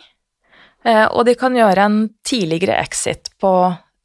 eh, 0.84 1.04
og 1.06 1.24
de 1.28 1.36
kan 1.38 1.54
gjøre 1.56 1.84
en 1.84 2.00
tidligere 2.26 2.80
exit 2.82 3.30
på 3.40 3.52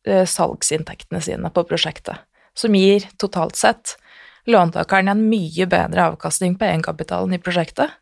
Eh, 0.07 0.25
salgsinntektene 0.25 1.21
sine 1.21 1.49
på 1.49 1.63
prosjektet, 1.63 2.17
som 2.53 2.75
gir 2.75 3.05
totalt 3.17 3.55
sett 3.55 3.95
låntakeren 4.45 5.07
en 5.07 5.21
mye 5.29 5.67
bedre 5.71 6.09
avkastning 6.11 6.57
på 6.59 6.67
egenkapitalen 6.67 7.37
i 7.37 7.39
prosjektet 7.39 7.93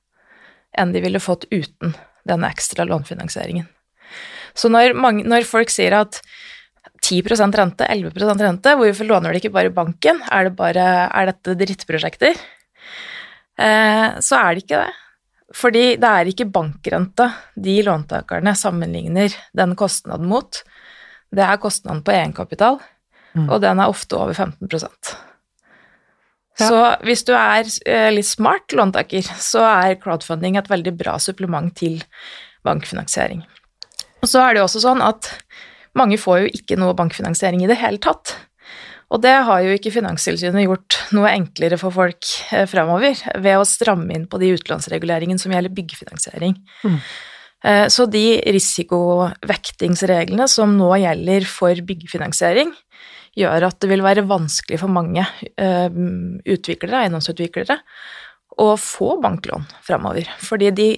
enn 0.74 0.96
de 0.96 1.04
ville 1.04 1.22
fått 1.22 1.46
uten 1.52 1.94
denne 2.28 2.50
ekstra 2.52 2.86
lånfinansieringen. 2.90 3.68
Så 4.58 4.72
når, 4.72 4.96
mange, 4.98 5.26
når 5.28 5.48
folk 5.48 5.72
sier 5.72 5.96
at 6.02 6.20
10% 7.02 7.56
rente, 7.58 7.88
11% 7.88 8.44
rente, 8.44 8.74
hvorfor 8.78 9.08
låner 9.08 9.34
de 9.34 9.42
ikke 9.42 9.54
bare 9.54 9.74
banken? 9.74 10.20
Er, 10.30 10.50
det 10.50 10.56
bare, 10.58 10.88
er 11.08 11.32
dette 11.32 11.56
drittprosjekter? 11.60 12.42
Eh, 13.62 14.20
så 14.22 14.42
er 14.42 14.52
det 14.54 14.66
ikke 14.66 14.84
det. 14.84 14.98
Fordi 15.56 15.86
det 16.00 16.10
er 16.10 16.30
ikke 16.32 16.52
bankrenta 16.52 17.32
de 17.60 17.82
låntakerne 17.84 18.54
sammenligner 18.56 19.34
den 19.58 19.76
kostnaden 19.80 20.30
mot 20.32 20.62
det 21.32 21.44
er 21.46 21.60
kostnaden 21.64 22.04
på 22.04 22.14
egenkapital, 22.14 22.80
mm. 23.34 23.48
og 23.48 23.62
den 23.64 23.80
er 23.80 23.92
ofte 23.92 24.18
over 24.20 24.36
15 24.36 24.68
ja. 26.62 26.68
Så 26.70 27.08
hvis 27.08 27.26
du 27.28 27.34
er 27.36 27.66
eh, 27.90 28.10
litt 28.14 28.30
smart 28.30 28.76
låntaker, 28.78 29.26
så 29.42 29.66
er 29.68 29.98
crowdfunding 30.02 30.60
et 30.60 30.70
veldig 30.72 30.94
bra 31.00 31.18
supplement 31.22 31.74
til 31.78 32.00
bankfinansiering. 32.68 33.44
Og 34.22 34.30
så 34.30 34.44
er 34.44 34.54
det 34.54 34.62
jo 34.62 34.70
også 34.70 34.84
sånn 34.84 35.02
at 35.04 35.34
mange 35.98 36.20
får 36.22 36.44
jo 36.44 36.54
ikke 36.62 36.78
noe 36.80 36.96
bankfinansiering 36.98 37.66
i 37.66 37.70
det 37.72 37.80
hele 37.82 38.00
tatt. 38.02 38.36
Og 39.12 39.20
det 39.24 39.34
har 39.48 39.64
jo 39.66 39.74
ikke 39.76 39.92
Finanstilsynet 39.92 40.64
gjort 40.64 40.96
noe 41.16 41.34
enklere 41.34 41.80
for 41.80 41.92
folk 41.96 42.30
eh, 42.56 42.64
framover 42.70 43.18
ved 43.44 43.60
å 43.60 43.68
stramme 43.68 44.16
inn 44.16 44.30
på 44.32 44.40
de 44.40 44.54
utlånsreguleringene 44.56 45.42
som 45.42 45.52
gjelder 45.52 45.74
byggefinansiering. 45.76 46.56
Mm. 46.88 47.02
Eh, 47.68 47.88
så 47.92 48.08
de 48.10 48.40
risikovektingsreglene 48.56 50.48
som 50.50 50.78
nå 50.80 50.94
gjelder 51.04 51.46
for 51.50 51.84
byggefinansiering, 51.90 52.72
gjør 53.38 53.68
at 53.70 53.80
det 53.82 53.90
vil 53.92 54.04
være 54.04 54.26
vanskelig 54.28 54.80
for 54.82 54.92
mange 54.92 55.24
eh, 55.56 55.88
utviklere, 56.52 57.06
eiendomsutviklere, 57.06 57.78
å 58.62 58.74
få 58.80 59.16
banklån 59.24 59.64
fremover. 59.86 60.28
Fordi 60.44 60.72
de 60.76 60.90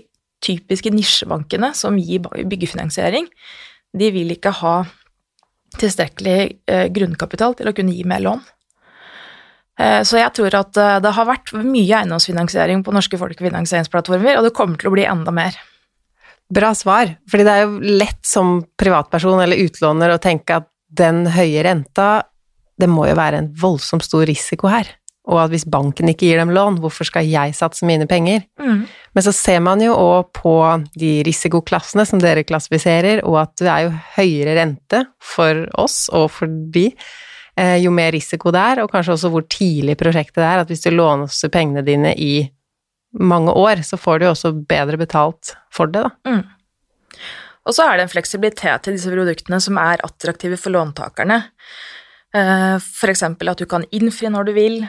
typiske 0.44 0.92
nisjebankene 0.92 1.72
som 1.78 2.00
gir 2.02 2.26
byggefinansiering, 2.26 3.30
de 3.94 4.10
vil 4.16 4.34
ikke 4.34 4.56
ha 4.64 4.80
tilstrekkelig 5.80 6.40
eh, 6.70 6.88
grunnkapital 6.94 7.56
til 7.60 7.70
å 7.70 7.76
kunne 7.78 7.94
gi 7.96 8.06
mer 8.10 8.26
lån. 8.26 8.44
Så 9.74 10.20
jeg 10.20 10.30
tror 10.38 10.54
at 10.54 10.78
det 11.02 11.12
har 11.16 11.26
vært 11.26 11.50
mye 11.58 11.96
eiendomsfinansiering 11.98 12.84
på 12.86 12.94
norske 12.94 13.18
folkefinansieringsplattformer, 13.18 14.38
og 14.38 14.46
det 14.46 14.52
kommer 14.54 14.78
til 14.78 14.92
å 14.92 14.94
bli 14.94 15.08
enda 15.10 15.34
mer. 15.34 15.58
Bra 16.54 16.70
svar, 16.78 17.16
fordi 17.26 17.48
det 17.48 17.56
er 17.56 17.64
jo 17.64 17.96
lett 17.98 18.20
som 18.22 18.60
privatperson 18.78 19.42
eller 19.42 19.64
utlåner 19.66 20.14
å 20.14 20.20
tenke 20.22 20.60
at 20.60 20.68
den 20.94 21.26
høye 21.34 21.64
renta, 21.66 22.24
det 22.80 22.90
må 22.90 23.08
jo 23.10 23.18
være 23.18 23.42
en 23.42 23.50
voldsomt 23.60 24.06
stor 24.06 24.26
risiko 24.30 24.70
her. 24.72 24.90
Og 25.32 25.40
at 25.40 25.54
hvis 25.54 25.64
banken 25.72 26.10
ikke 26.12 26.28
gir 26.28 26.42
dem 26.42 26.52
lån, 26.52 26.82
hvorfor 26.84 27.08
skal 27.08 27.28
jeg 27.30 27.56
satse 27.56 27.86
mine 27.88 28.08
penger? 28.10 28.44
Mm. 28.60 28.82
Men 29.16 29.24
så 29.24 29.32
ser 29.36 29.62
man 29.64 29.80
jo 29.84 29.94
òg 29.96 30.34
på 30.36 30.56
de 31.00 31.14
risikoklassene 31.24 32.04
som 32.08 32.20
dere 32.20 32.44
klassifiserer, 32.48 33.22
og 33.24 33.40
at 33.46 33.54
det 33.62 33.70
er 33.72 33.86
jo 33.86 33.94
høyere 34.18 34.58
rente 34.60 35.06
for 35.24 35.64
oss 35.80 36.10
og 36.12 36.28
for 36.34 36.52
de, 36.76 36.90
eh, 37.56 37.78
jo 37.86 37.94
mer 37.96 38.12
risiko 38.12 38.52
det 38.52 38.66
er, 38.74 38.84
og 38.84 38.92
kanskje 38.92 39.16
også 39.16 39.32
hvor 39.32 39.48
tidlig 39.48 39.96
prosjektet 40.02 40.42
det 40.42 40.50
er. 40.50 40.66
At 40.66 40.74
hvis 40.74 40.84
du 40.84 40.92
låner 40.92 41.32
pengene 41.54 41.86
dine 41.88 42.12
i 42.20 42.34
mange 43.14 43.54
år, 43.54 43.86
så 43.88 43.96
får 43.96 44.20
du 44.20 44.28
jo 44.28 44.34
også 44.34 44.52
bedre 44.68 45.00
betalt 45.00 45.56
for 45.72 45.88
det, 45.88 46.04
da. 46.04 46.12
Mm. 46.28 46.44
Og 47.64 47.76
så 47.76 47.86
er 47.88 47.98
det 47.98 48.08
en 48.08 48.12
fleksibilitet 48.12 48.84
til 48.86 48.98
disse 48.98 49.12
produktene 49.12 49.60
som 49.64 49.80
er 49.80 50.04
attraktive 50.04 50.58
for 50.60 50.74
låntakerne. 50.76 51.40
Eh, 52.36 52.76
F.eks. 52.80 53.24
at 53.24 53.62
du 53.62 53.66
kan 53.70 53.86
innfri 53.92 54.32
når 54.34 54.50
du 54.50 54.54
vil. 54.58 54.80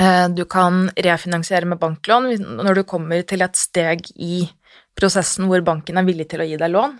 Eh, 0.00 0.26
du 0.34 0.44
kan 0.50 0.88
refinansiere 0.96 1.68
med 1.68 1.78
banklån 1.78 2.32
når 2.62 2.80
du 2.80 2.86
kommer 2.88 3.22
til 3.22 3.44
et 3.46 3.58
steg 3.58 4.08
i 4.16 4.46
prosessen 4.98 5.46
hvor 5.46 5.62
banken 5.62 6.00
er 6.00 6.08
villig 6.08 6.26
til 6.32 6.42
å 6.42 6.48
gi 6.48 6.58
deg 6.58 6.74
lån. 6.74 6.96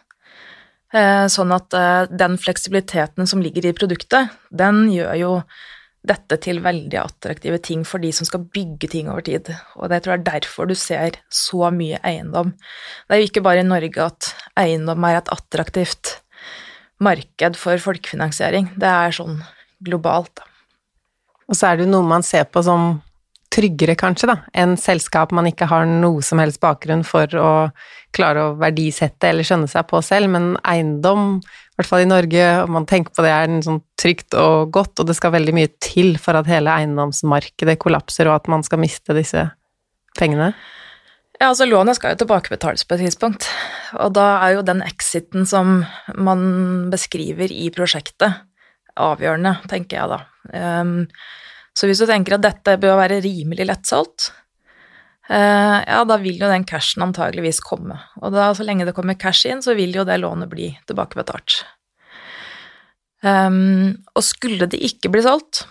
Eh, 0.95 1.27
sånn 1.29 1.51
at 1.53 1.75
den 2.15 2.39
fleksibiliteten 2.41 3.27
som 3.29 3.43
ligger 3.45 3.67
i 3.67 3.75
produktet, 3.77 4.31
den 4.55 4.87
gjør 4.95 5.19
jo 5.19 5.33
dette 6.09 6.39
til 6.45 6.63
veldig 6.65 6.99
attraktive 7.01 7.61
ting 7.65 7.85
for 7.87 8.03
de 8.03 8.11
som 8.15 8.29
skal 8.29 8.47
bygge 8.55 8.91
ting 8.93 9.11
over 9.13 9.25
tid. 9.27 9.51
Og 9.79 9.91
det 9.93 10.03
tror 10.03 10.17
jeg 10.17 10.23
er 10.23 10.31
derfor 10.33 10.69
du 10.69 10.75
ser 10.79 11.21
så 11.33 11.71
mye 11.75 12.01
eiendom. 12.07 12.55
Det 13.07 13.17
er 13.17 13.23
jo 13.23 13.31
ikke 13.31 13.45
bare 13.47 13.65
i 13.65 13.69
Norge 13.69 14.09
at 14.09 14.33
eiendom 14.59 15.07
er 15.09 15.21
et 15.21 15.33
attraktivt 15.35 16.19
marked 17.05 17.59
for 17.59 17.81
folkefinansiering. 17.83 18.73
Det 18.81 18.89
er 18.91 19.15
sånn 19.15 19.43
globalt. 19.85 20.43
Og 21.49 21.57
så 21.57 21.71
er 21.71 21.79
det 21.79 21.87
jo 21.87 21.93
noe 21.95 22.09
man 22.09 22.27
ser 22.27 22.49
på 22.51 22.63
som 22.67 22.99
tryggere, 23.55 23.95
kanskje, 23.99 24.29
da, 24.29 24.37
enn 24.61 24.77
selskap 24.81 25.33
man 25.35 25.49
ikke 25.49 25.69
har 25.71 25.87
noe 25.89 26.21
som 26.25 26.41
helst 26.43 26.61
bakgrunn 26.61 27.05
for 27.07 27.33
å 27.41 27.53
klare 28.15 28.45
å 28.45 28.57
verdisette 28.61 29.31
eller 29.31 29.47
skjønne 29.47 29.71
seg 29.71 29.87
på 29.89 30.03
selv, 30.05 30.29
men 30.35 30.53
eiendom, 30.69 31.39
i 31.79 31.81
hvert 31.81 31.93
fall 31.93 32.03
i 32.03 32.11
Norge, 32.11 32.47
og 32.65 32.73
man 32.75 32.87
tenker 32.91 33.15
på 33.15 33.23
det 33.23 33.31
er 33.31 33.53
sånn 33.63 33.79
trygt 34.01 34.35
og 34.35 34.73
godt, 34.75 34.99
og 34.99 35.07
det 35.07 35.15
skal 35.15 35.31
veldig 35.37 35.53
mye 35.55 35.71
til 35.79 36.17
for 36.19 36.35
at 36.35 36.49
hele 36.51 36.73
eiendomsmarkedet 36.75 37.77
kollapser, 37.79 38.27
og 38.27 38.41
at 38.41 38.51
man 38.51 38.65
skal 38.67 38.83
miste 38.83 39.15
disse 39.15 39.45
pengene. 40.19 40.49
Ja, 41.39 41.53
altså 41.53 41.69
Lånet 41.71 42.01
skal 42.01 42.17
jo 42.17 42.25
tilbakebetales 42.25 42.83
på 42.83 42.97
et 42.97 43.05
tidspunkt, 43.07 43.47
og 43.95 44.11
da 44.19 44.27
er 44.43 44.57
jo 44.57 44.67
den 44.67 44.83
exiten 44.83 45.47
som 45.47 45.85
man 46.19 46.43
beskriver 46.91 47.55
i 47.55 47.69
prosjektet, 47.71 48.43
avgjørende, 48.99 49.55
tenker 49.71 50.01
jeg 50.01 50.11
da. 50.11 50.19
Um, 50.83 50.97
så 51.79 51.87
hvis 51.87 52.03
du 52.03 52.09
tenker 52.11 52.35
at 52.35 52.43
dette 52.43 52.75
bør 52.83 52.99
være 52.99 53.21
rimelig 53.23 53.69
lettsolgt, 53.71 54.33
ja, 55.29 55.99
da 56.09 56.17
vil 56.23 56.39
jo 56.41 56.49
den 56.49 56.65
cashen 56.65 57.03
antageligvis 57.05 57.59
komme. 57.61 57.99
Og 58.23 58.33
da, 58.33 58.47
så 58.57 58.65
lenge 58.65 58.87
det 58.89 58.95
kommer 58.97 59.19
cash 59.21 59.45
inn, 59.45 59.61
så 59.61 59.75
vil 59.77 59.93
jo 59.93 60.07
det 60.09 60.17
lånet 60.23 60.49
bli 60.49 60.71
tilbakebetalt. 60.89 61.59
Um, 63.21 63.99
og 64.17 64.25
skulle 64.25 64.69
det 64.71 64.81
ikke 64.89 65.11
bli 65.13 65.21
solgt, 65.27 65.67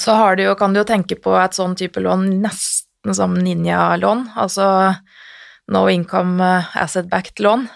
så 0.00 0.16
jo, 0.40 0.54
kan 0.56 0.72
du 0.72 0.80
jo 0.80 0.88
tenke 0.88 1.18
på 1.20 1.34
et 1.36 1.56
sånn 1.56 1.74
type 1.76 2.00
lån 2.00 2.24
nesten 2.40 3.12
som 3.12 3.34
ninja-lån, 3.36 4.30
altså 4.40 4.94
no 5.72 5.82
income 5.90 6.40
eh, 6.42 6.76
asset-backed 6.82 7.42
lån. 7.44 7.66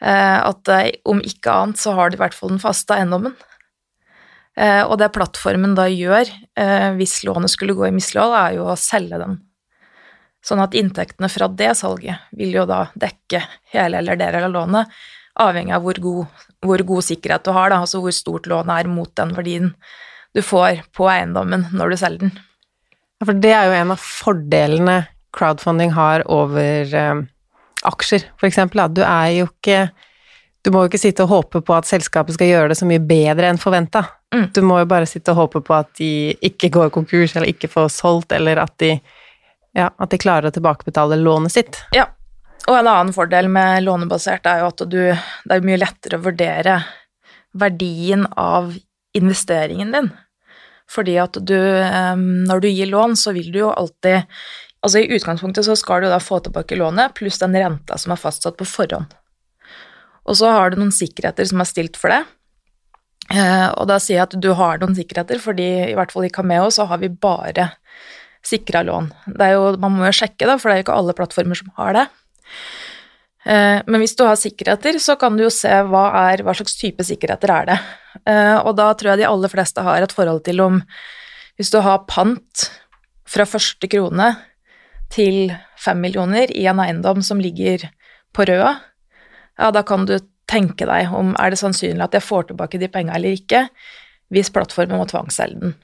Eh, 0.00 0.38
at 0.40 0.72
eh, 0.72 0.90
om 1.08 1.20
ikke 1.22 1.52
annet 1.54 1.78
så 1.80 1.94
har 1.94 2.10
du 2.10 2.18
i 2.18 2.22
hvert 2.22 2.34
fall 2.34 2.56
den 2.56 2.62
faste 2.62 2.96
eiendommen. 2.96 3.36
Og 4.60 4.96
det 5.00 5.06
plattformen 5.14 5.72
da 5.78 5.86
gjør, 5.88 6.28
hvis 6.98 7.22
lånet 7.24 7.48
skulle 7.48 7.72
gå 7.78 7.86
i 7.86 7.94
mislighold, 7.94 8.34
er 8.36 8.56
jo 8.58 8.66
å 8.68 8.74
selge 8.76 9.16
den. 9.22 9.38
Sånn 10.44 10.62
at 10.62 10.74
inntektene 10.78 11.28
fra 11.28 11.50
det 11.52 11.74
salget 11.76 12.30
vil 12.36 12.54
jo 12.56 12.66
da 12.68 12.86
dekke 12.98 13.42
hele 13.74 14.00
eller 14.00 14.16
deler 14.20 14.46
av 14.48 14.54
lånet, 14.54 15.00
avhengig 15.40 15.74
av 15.76 15.84
hvor 15.84 16.00
god, 16.00 16.44
hvor 16.64 16.84
god 16.88 17.06
sikkerhet 17.06 17.44
du 17.44 17.52
har, 17.56 17.72
da, 17.72 17.80
altså 17.84 18.00
hvor 18.00 18.14
stort 18.16 18.48
lånet 18.50 18.84
er 18.84 18.90
mot 18.90 19.12
den 19.20 19.34
verdien 19.36 19.74
du 20.34 20.42
får 20.46 20.84
på 20.96 21.08
eiendommen 21.10 21.66
når 21.74 21.92
du 21.92 22.00
selger 22.00 22.24
den. 22.24 22.36
Ja, 23.20 23.26
for 23.28 23.36
det 23.36 23.52
er 23.52 23.68
jo 23.68 23.76
en 23.76 23.92
av 23.92 24.00
fordelene 24.00 24.96
crowdfunding 25.36 25.92
har 25.94 26.24
over 26.30 26.94
eh, 26.94 27.20
aksjer, 27.86 28.24
for 28.40 28.48
eksempel. 28.48 28.82
Du 28.94 29.02
er 29.04 29.34
jo 29.40 29.50
ikke 29.50 29.90
Du 30.60 30.68
må 30.68 30.82
jo 30.82 30.90
ikke 30.90 30.98
sitte 31.00 31.24
og 31.24 31.30
håpe 31.30 31.62
på 31.64 31.72
at 31.72 31.86
selskapet 31.88 32.34
skal 32.36 32.50
gjøre 32.50 32.68
det 32.68 32.74
så 32.76 32.84
mye 32.84 33.00
bedre 33.00 33.48
enn 33.48 33.56
forventa. 33.56 34.02
Mm. 34.34 34.50
Du 34.52 34.58
må 34.60 34.76
jo 34.82 34.88
bare 34.90 35.06
sitte 35.08 35.32
og 35.32 35.38
håpe 35.38 35.62
på 35.64 35.72
at 35.72 35.88
de 35.96 36.34
ikke 36.44 36.68
går 36.74 36.90
konkurs, 36.92 37.32
eller 37.32 37.48
ikke 37.48 37.70
får 37.72 37.88
solgt, 37.94 38.34
eller 38.36 38.60
at 38.60 38.74
de, 38.82 38.90
ja, 39.76 39.90
at 39.96 40.10
de 40.10 40.18
klarer 40.20 40.50
å 40.50 40.54
tilbakebetale 40.54 41.18
lånet 41.20 41.54
sitt. 41.54 41.80
Ja, 41.96 42.08
og 42.66 42.76
en 42.76 42.88
annen 42.90 43.12
fordel 43.14 43.48
med 43.52 43.84
lånebasert 43.86 44.46
er 44.46 44.62
jo 44.62 44.70
at 44.70 44.82
du, 44.90 44.98
det 45.10 45.56
er 45.56 45.66
mye 45.66 45.80
lettere 45.80 46.18
å 46.18 46.24
vurdere 46.24 46.80
verdien 47.58 48.26
av 48.38 48.74
investeringen 49.16 49.94
din. 49.94 50.10
Fordi 50.90 51.16
at 51.22 51.38
du 51.46 51.54
Når 51.54 52.60
du 52.60 52.68
gir 52.68 52.86
lån, 52.90 53.16
så 53.16 53.32
vil 53.32 53.52
du 53.52 53.60
jo 53.60 53.70
alltid 53.70 54.26
Altså 54.82 54.98
i 54.98 55.10
utgangspunktet 55.12 55.66
så 55.66 55.76
skal 55.76 56.02
du 56.02 56.08
da 56.08 56.16
få 56.24 56.38
tilbake 56.40 56.78
lånet 56.78 57.12
pluss 57.14 57.38
den 57.38 57.52
renta 57.52 57.98
som 58.00 58.14
er 58.14 58.20
fastsatt 58.20 58.56
på 58.56 58.64
forhånd. 58.64 59.12
Og 60.24 60.38
så 60.40 60.48
har 60.48 60.70
du 60.70 60.78
noen 60.80 60.94
sikkerheter 60.94 61.44
som 61.44 61.60
er 61.60 61.68
stilt 61.68 61.98
for 62.00 62.08
det. 62.08 62.22
Eh, 63.28 63.66
og 63.76 63.90
da 63.90 63.98
sier 64.00 64.16
jeg 64.16 64.24
at 64.24 64.38
du 64.40 64.48
har 64.56 64.80
noen 64.80 64.96
sikkerheter, 64.96 65.36
fordi 65.42 65.68
i 65.90 65.96
hvert 65.98 66.14
fall 66.14 66.24
i 66.24 66.32
Cameo 66.32 66.70
så 66.72 66.88
har 66.88 67.02
vi 67.02 67.12
bare 67.12 67.68
sikra 68.46 68.82
lån. 68.86 69.10
Jo, 69.50 69.64
man 69.80 69.96
må 69.96 70.06
jo 70.08 70.14
sjekke, 70.16 70.46
da, 70.48 70.56
for 70.58 70.70
det 70.70 70.76
er 70.76 70.80
jo 70.80 70.86
ikke 70.88 71.00
alle 71.00 71.16
plattformer 71.16 71.58
som 71.58 71.72
har 71.78 71.96
det. 71.96 72.06
Eh, 73.44 73.80
men 73.86 74.02
hvis 74.02 74.16
du 74.18 74.24
har 74.26 74.36
sikkerheter, 74.36 74.98
så 75.00 75.16
kan 75.20 75.36
du 75.36 75.46
jo 75.46 75.52
se 75.54 75.72
hva, 75.88 76.04
er, 76.32 76.44
hva 76.44 76.54
slags 76.56 76.76
type 76.80 77.04
sikkerheter 77.06 77.52
er 77.54 77.70
det. 77.70 77.78
Eh, 78.28 78.56
og 78.58 78.74
da 78.80 78.90
tror 78.92 79.14
jeg 79.14 79.22
de 79.22 79.30
aller 79.30 79.52
fleste 79.52 79.84
har 79.84 80.04
et 80.04 80.14
forhold 80.16 80.44
til 80.48 80.60
om 80.64 80.84
Hvis 81.60 81.70
du 81.70 81.76
har 81.84 82.06
pant 82.08 82.62
fra 83.28 83.44
første 83.44 83.84
krone 83.92 84.30
til 85.12 85.50
fem 85.76 85.98
millioner 86.00 86.48
i 86.56 86.64
en 86.70 86.80
eiendom 86.80 87.20
som 87.20 87.42
ligger 87.42 87.84
på 88.32 88.46
røda, 88.48 88.78
ja, 89.60 89.68
da 89.68 89.82
kan 89.84 90.06
du 90.08 90.14
tenke 90.48 90.86
deg 90.88 91.12
om 91.12 91.34
er 91.36 91.52
det 91.52 91.60
sannsynlig 91.60 92.06
at 92.06 92.16
jeg 92.16 92.24
får 92.24 92.48
tilbake 92.48 92.80
de 92.80 92.88
penga 92.88 93.12
eller 93.18 93.36
ikke, 93.36 93.66
hvis 94.32 94.48
plattformen 94.54 94.96
må 94.96 95.04
tvangsselge 95.10 95.60
den. 95.60 95.76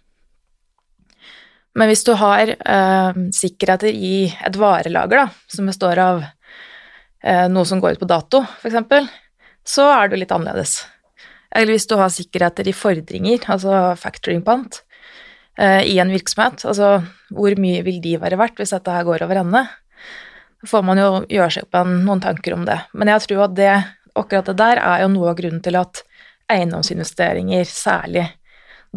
Men 1.76 1.90
hvis 1.90 2.06
du 2.06 2.14
har 2.16 2.50
eh, 2.56 3.18
sikkerheter 3.36 3.92
i 3.92 4.30
et 4.32 4.56
varelager 4.56 5.26
da, 5.26 5.26
som 5.52 5.68
består 5.68 6.00
av 6.00 6.24
Eh, 7.26 7.46
noe 7.50 7.66
som 7.66 7.80
går 7.82 7.96
ut 7.96 8.02
på 8.04 8.10
dato, 8.10 8.42
f.eks., 8.62 9.08
så 9.66 9.88
er 9.90 10.10
det 10.10 10.20
litt 10.20 10.34
annerledes. 10.34 10.84
Eller 11.50 11.74
hvis 11.74 11.88
du 11.90 11.96
har 11.98 12.12
sikkerheter 12.12 12.68
i 12.68 12.74
fordringer, 12.76 13.40
altså 13.50 13.96
factoring-pant, 13.98 14.82
eh, 15.58 15.82
i 15.90 15.98
en 15.98 16.12
virksomhet, 16.14 16.62
altså 16.68 17.00
hvor 17.34 17.56
mye 17.58 17.82
vil 17.86 17.98
de 18.04 18.14
være 18.22 18.38
verdt 18.38 18.60
hvis 18.60 18.76
dette 18.76 18.94
her 18.94 19.06
går 19.08 19.26
over 19.26 19.42
ende? 19.42 19.64
Da 20.62 20.70
får 20.70 20.86
man 20.86 21.02
jo 21.02 21.08
gjøre 21.32 21.50
seg 21.56 21.66
opp 21.66 21.90
noen 21.90 22.22
tanker 22.22 22.54
om 22.54 22.66
det. 22.68 22.78
Men 22.94 23.10
jeg 23.10 23.26
tror 23.26 23.46
at 23.48 23.56
det, 23.58 23.72
akkurat 24.14 24.52
det 24.52 24.58
der 24.60 24.82
er 24.84 25.02
jo 25.02 25.10
noe 25.16 25.32
av 25.32 25.40
grunnen 25.40 25.64
til 25.64 25.80
at 25.80 26.04
eiendomsinvesteringer 26.52 27.66
særlig 27.66 28.28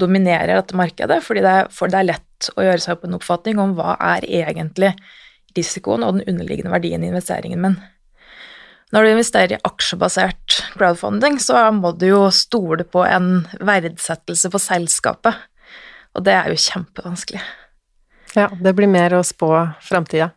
dominerer 0.01 0.55
dette 0.55 0.77
markedet, 0.77 1.19
fordi 1.25 1.43
det 1.45 1.53
er, 1.61 1.71
for 1.73 1.91
det 1.91 2.01
er 2.01 2.11
lett 2.11 2.49
å 2.55 2.65
gjøre 2.65 2.83
seg 2.83 2.97
opp 2.97 3.07
en 3.07 3.17
oppfatning 3.19 3.61
om 3.61 3.75
hva 3.77 3.95
er 4.15 4.25
egentlig 4.25 4.93
risikoen 5.57 6.05
og 6.05 6.17
den 6.17 6.27
underliggende 6.29 6.73
verdien 6.73 7.03
i 7.03 7.09
investeringen 7.11 7.61
min. 7.63 7.77
Når 8.93 9.05
du 9.05 9.11
investerer 9.11 9.53
i 9.53 9.61
aksjebasert 9.67 10.63
crowdfunding, 10.73 11.37
så 11.41 11.67
må 11.75 11.91
du 11.93 12.07
jo 12.09 12.23
stole 12.33 12.85
på 12.89 13.03
en 13.05 13.43
verdsettelse 13.61 14.49
på 14.49 14.61
selskapet, 14.61 15.45
og 16.17 16.25
det 16.25 16.33
er 16.33 16.49
jo 16.49 16.63
kjempevanskelig. 16.63 17.41
Ja, 18.37 18.49
det 18.49 18.73
blir 18.77 18.89
mer 18.89 19.13
å 19.17 19.21
spå 19.25 19.51
framtida. 19.85 20.31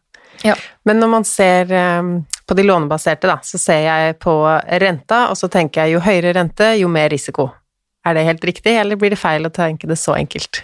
Ja. 0.45 0.57
Men 0.85 1.01
når 1.01 1.11
man 1.13 1.25
ser 1.29 1.73
ehm, 1.73 2.13
på 2.49 2.57
de 2.57 2.65
lånebaserte, 2.67 3.29
da, 3.31 3.39
så 3.45 3.61
ser 3.61 3.85
jeg 3.87 4.19
på 4.21 4.35
renta, 4.83 5.27
og 5.31 5.39
så 5.39 5.49
tenker 5.53 5.85
jeg 5.87 5.97
jo 5.97 6.05
høyere 6.05 6.35
rente, 6.37 6.73
jo 6.81 6.89
mer 6.93 7.13
risiko. 7.13 7.51
Er 8.03 8.17
det 8.17 8.27
helt 8.27 8.45
riktig, 8.45 8.75
eller 8.75 8.99
blir 8.99 9.15
det 9.15 9.21
feil 9.21 9.47
å 9.47 9.55
tenke 9.55 9.87
det 9.91 9.99
så 10.01 10.17
enkelt? 10.19 10.63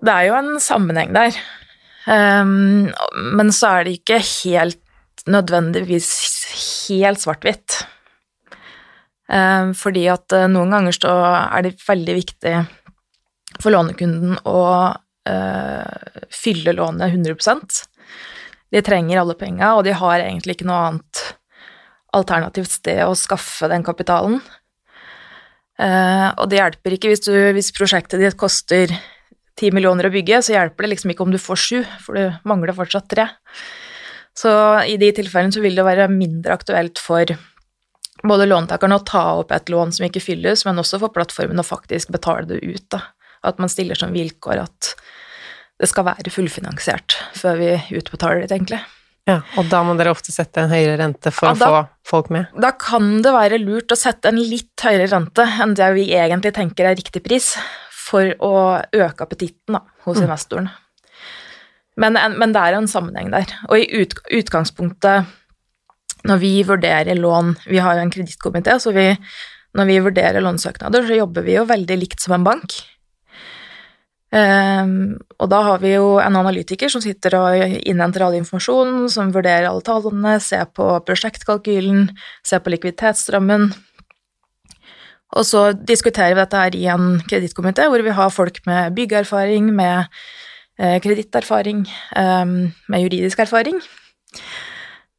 Det 0.00 0.12
er 0.12 0.30
jo 0.30 0.36
en 0.38 0.54
sammenheng 0.62 1.12
der, 1.14 1.36
um, 2.08 2.88
men 3.36 3.52
så 3.54 3.76
er 3.76 3.86
det 3.86 3.98
ikke 3.98 4.18
helt 4.24 4.80
nødvendigvis 5.30 6.10
helt 6.88 7.20
svart-hvitt. 7.22 7.82
Um, 9.30 9.76
fordi 9.78 10.08
at 10.10 10.32
eh, 10.34 10.48
noen 10.50 10.72
ganger 10.74 10.96
så 10.96 11.10
er 11.22 11.62
det 11.62 11.76
veldig 11.84 12.14
viktig 12.16 12.54
for 13.62 13.70
lånekunden 13.70 14.40
å 14.48 14.62
uh, 14.90 16.16
fylle 16.34 16.74
lånet 16.74 17.12
100% 17.14 17.76
De 18.74 18.82
trenger 18.82 19.20
alle 19.20 19.36
penga, 19.38 19.76
og 19.76 19.84
de 19.86 19.94
har 19.94 20.24
egentlig 20.24 20.56
ikke 20.56 20.66
noe 20.66 20.80
annet 20.88 21.22
alternativt 22.16 22.72
sted 22.74 23.04
å 23.04 23.14
skaffe 23.14 23.68
den 23.70 23.86
kapitalen. 23.86 24.40
Uh, 25.80 26.28
og 26.36 26.50
det 26.52 26.58
hjelper 26.60 26.96
ikke 26.96 27.12
hvis, 27.12 27.24
du, 27.24 27.32
hvis 27.56 27.72
prosjektet 27.72 28.20
ditt 28.20 28.36
koster 28.40 28.92
10 29.60 29.72
millioner 29.76 30.08
å 30.08 30.12
bygge, 30.12 30.42
så 30.44 30.56
hjelper 30.56 30.84
det 30.84 30.94
liksom 30.94 31.14
ikke 31.14 31.24
om 31.24 31.32
du 31.32 31.40
får 31.40 31.60
sju, 31.60 31.78
for 32.04 32.16
du 32.16 32.48
mangler 32.48 32.76
fortsatt 32.76 33.08
tre. 33.12 33.28
Så 34.36 34.50
i 34.88 34.96
de 35.00 35.10
tilfellene 35.16 35.52
så 35.52 35.62
vil 35.64 35.76
det 35.76 35.86
være 35.86 36.10
mindre 36.12 36.56
aktuelt 36.56 37.00
for 37.02 37.32
både 38.20 38.46
låntakerne 38.48 38.98
å 39.00 39.04
ta 39.08 39.24
opp 39.40 39.52
et 39.56 39.72
lån 39.72 39.94
som 39.96 40.06
ikke 40.06 40.22
fylles, 40.22 40.64
men 40.68 40.80
også 40.80 41.00
for 41.02 41.12
plattformen 41.14 41.60
å 41.60 41.66
faktisk 41.66 42.12
betale 42.14 42.48
det 42.48 42.60
ut. 42.60 42.86
Da. 42.92 43.02
At 43.46 43.60
man 43.60 43.72
stiller 43.72 43.98
som 43.98 44.12
vilkår 44.14 44.62
at 44.62 44.94
det 45.80 45.88
skal 45.88 46.04
være 46.10 46.32
fullfinansiert 46.32 47.16
før 47.40 47.60
vi 47.60 47.70
utbetaler 47.96 48.44
det, 48.44 48.52
egentlig. 48.52 48.82
Ja, 49.28 49.40
Og 49.60 49.68
da 49.70 49.82
må 49.84 49.94
dere 49.98 50.12
ofte 50.14 50.32
sette 50.32 50.62
en 50.62 50.72
høyere 50.72 50.96
rente 50.98 51.30
for 51.34 51.50
ja, 51.50 51.58
da, 51.60 51.68
å 51.68 51.82
få 52.02 52.14
folk 52.16 52.30
med? 52.34 52.48
Da 52.60 52.72
kan 52.80 53.20
det 53.24 53.32
være 53.34 53.60
lurt 53.62 53.92
å 53.92 53.98
sette 53.98 54.32
en 54.32 54.40
litt 54.40 54.80
høyere 54.82 55.10
rente 55.12 55.44
enn 55.62 55.74
det 55.78 55.90
vi 55.96 56.06
egentlig 56.16 56.54
tenker 56.56 56.88
er 56.88 56.96
riktig 56.98 57.22
pris, 57.26 57.52
for 58.10 58.32
å 58.42 58.54
øke 58.96 59.26
appetitten 59.26 59.76
da, 59.76 59.84
hos 60.06 60.18
mm. 60.18 60.24
investoren. 60.24 60.70
Men, 62.00 62.16
men, 62.40 62.54
det 62.54 62.62
er 62.62 62.78
en 62.78 62.88
sammenheng 62.90 63.30
der. 63.34 63.52
Og 63.68 63.82
i 63.82 64.02
ut, 64.02 64.16
utgangspunktet, 64.40 65.28
når 66.28 66.40
vi 66.42 66.50
vurderer 66.68 67.16
lån 67.16 67.54
Vi 67.64 67.78
har 67.80 67.96
jo 67.96 68.02
en 68.04 68.12
kredittkomité, 68.12 68.74
så 68.80 68.92
vi, 68.96 69.06
når 69.76 69.88
vi 69.88 70.00
vurderer 70.04 70.44
lånsøknader, 70.44 71.06
så 71.06 71.20
jobber 71.20 71.46
vi 71.46 71.56
jo 71.56 71.68
veldig 71.68 72.00
likt 72.00 72.24
som 72.24 72.36
en 72.36 72.46
bank. 72.46 72.76
Um, 74.30 75.16
og 75.42 75.48
da 75.50 75.58
har 75.66 75.80
vi 75.82 75.96
jo 75.96 76.20
en 76.22 76.36
analytiker 76.38 76.92
som 76.92 77.02
sitter 77.02 77.34
og 77.34 77.78
innhenter 77.82 78.22
all 78.22 78.36
informasjon, 78.38 79.08
som 79.10 79.32
vurderer 79.34 79.66
alle 79.66 79.82
tallene, 79.82 80.36
ser 80.44 80.68
på 80.70 80.86
prosjektkalkylen, 81.06 82.12
ser 82.46 82.62
på 82.62 82.70
likviditetsstrømmen, 82.76 83.72
Og 85.38 85.46
så 85.46 85.70
diskuterer 85.72 86.34
vi 86.34 86.42
dette 86.42 86.60
her 86.60 86.76
i 86.76 86.86
en 86.90 87.20
kredittkomité 87.22 87.86
hvor 87.90 88.02
vi 88.02 88.14
har 88.14 88.32
folk 88.34 88.60
med 88.66 88.94
byggeerfaring, 88.96 89.68
med 89.74 90.08
eh, 90.78 90.98
kreditterfaring, 91.02 91.84
um, 92.18 92.72
med 92.88 93.04
juridisk 93.04 93.38
erfaring. 93.38 93.78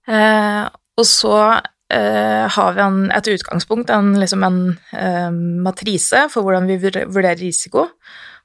Uh, 0.08 0.67
og 0.97 1.06
så 1.08 1.38
uh, 1.62 2.43
har 2.56 2.74
vi 2.76 2.84
en, 2.84 3.06
et 3.15 3.30
utgangspunkt, 3.32 3.89
en, 3.89 4.17
liksom 4.19 4.43
en 4.43 4.60
uh, 4.91 5.32
matrise 5.63 6.28
for 6.34 6.43
hvordan 6.43 6.67
vi 6.67 6.82
vurderer 6.82 7.39
risiko. 7.39 7.88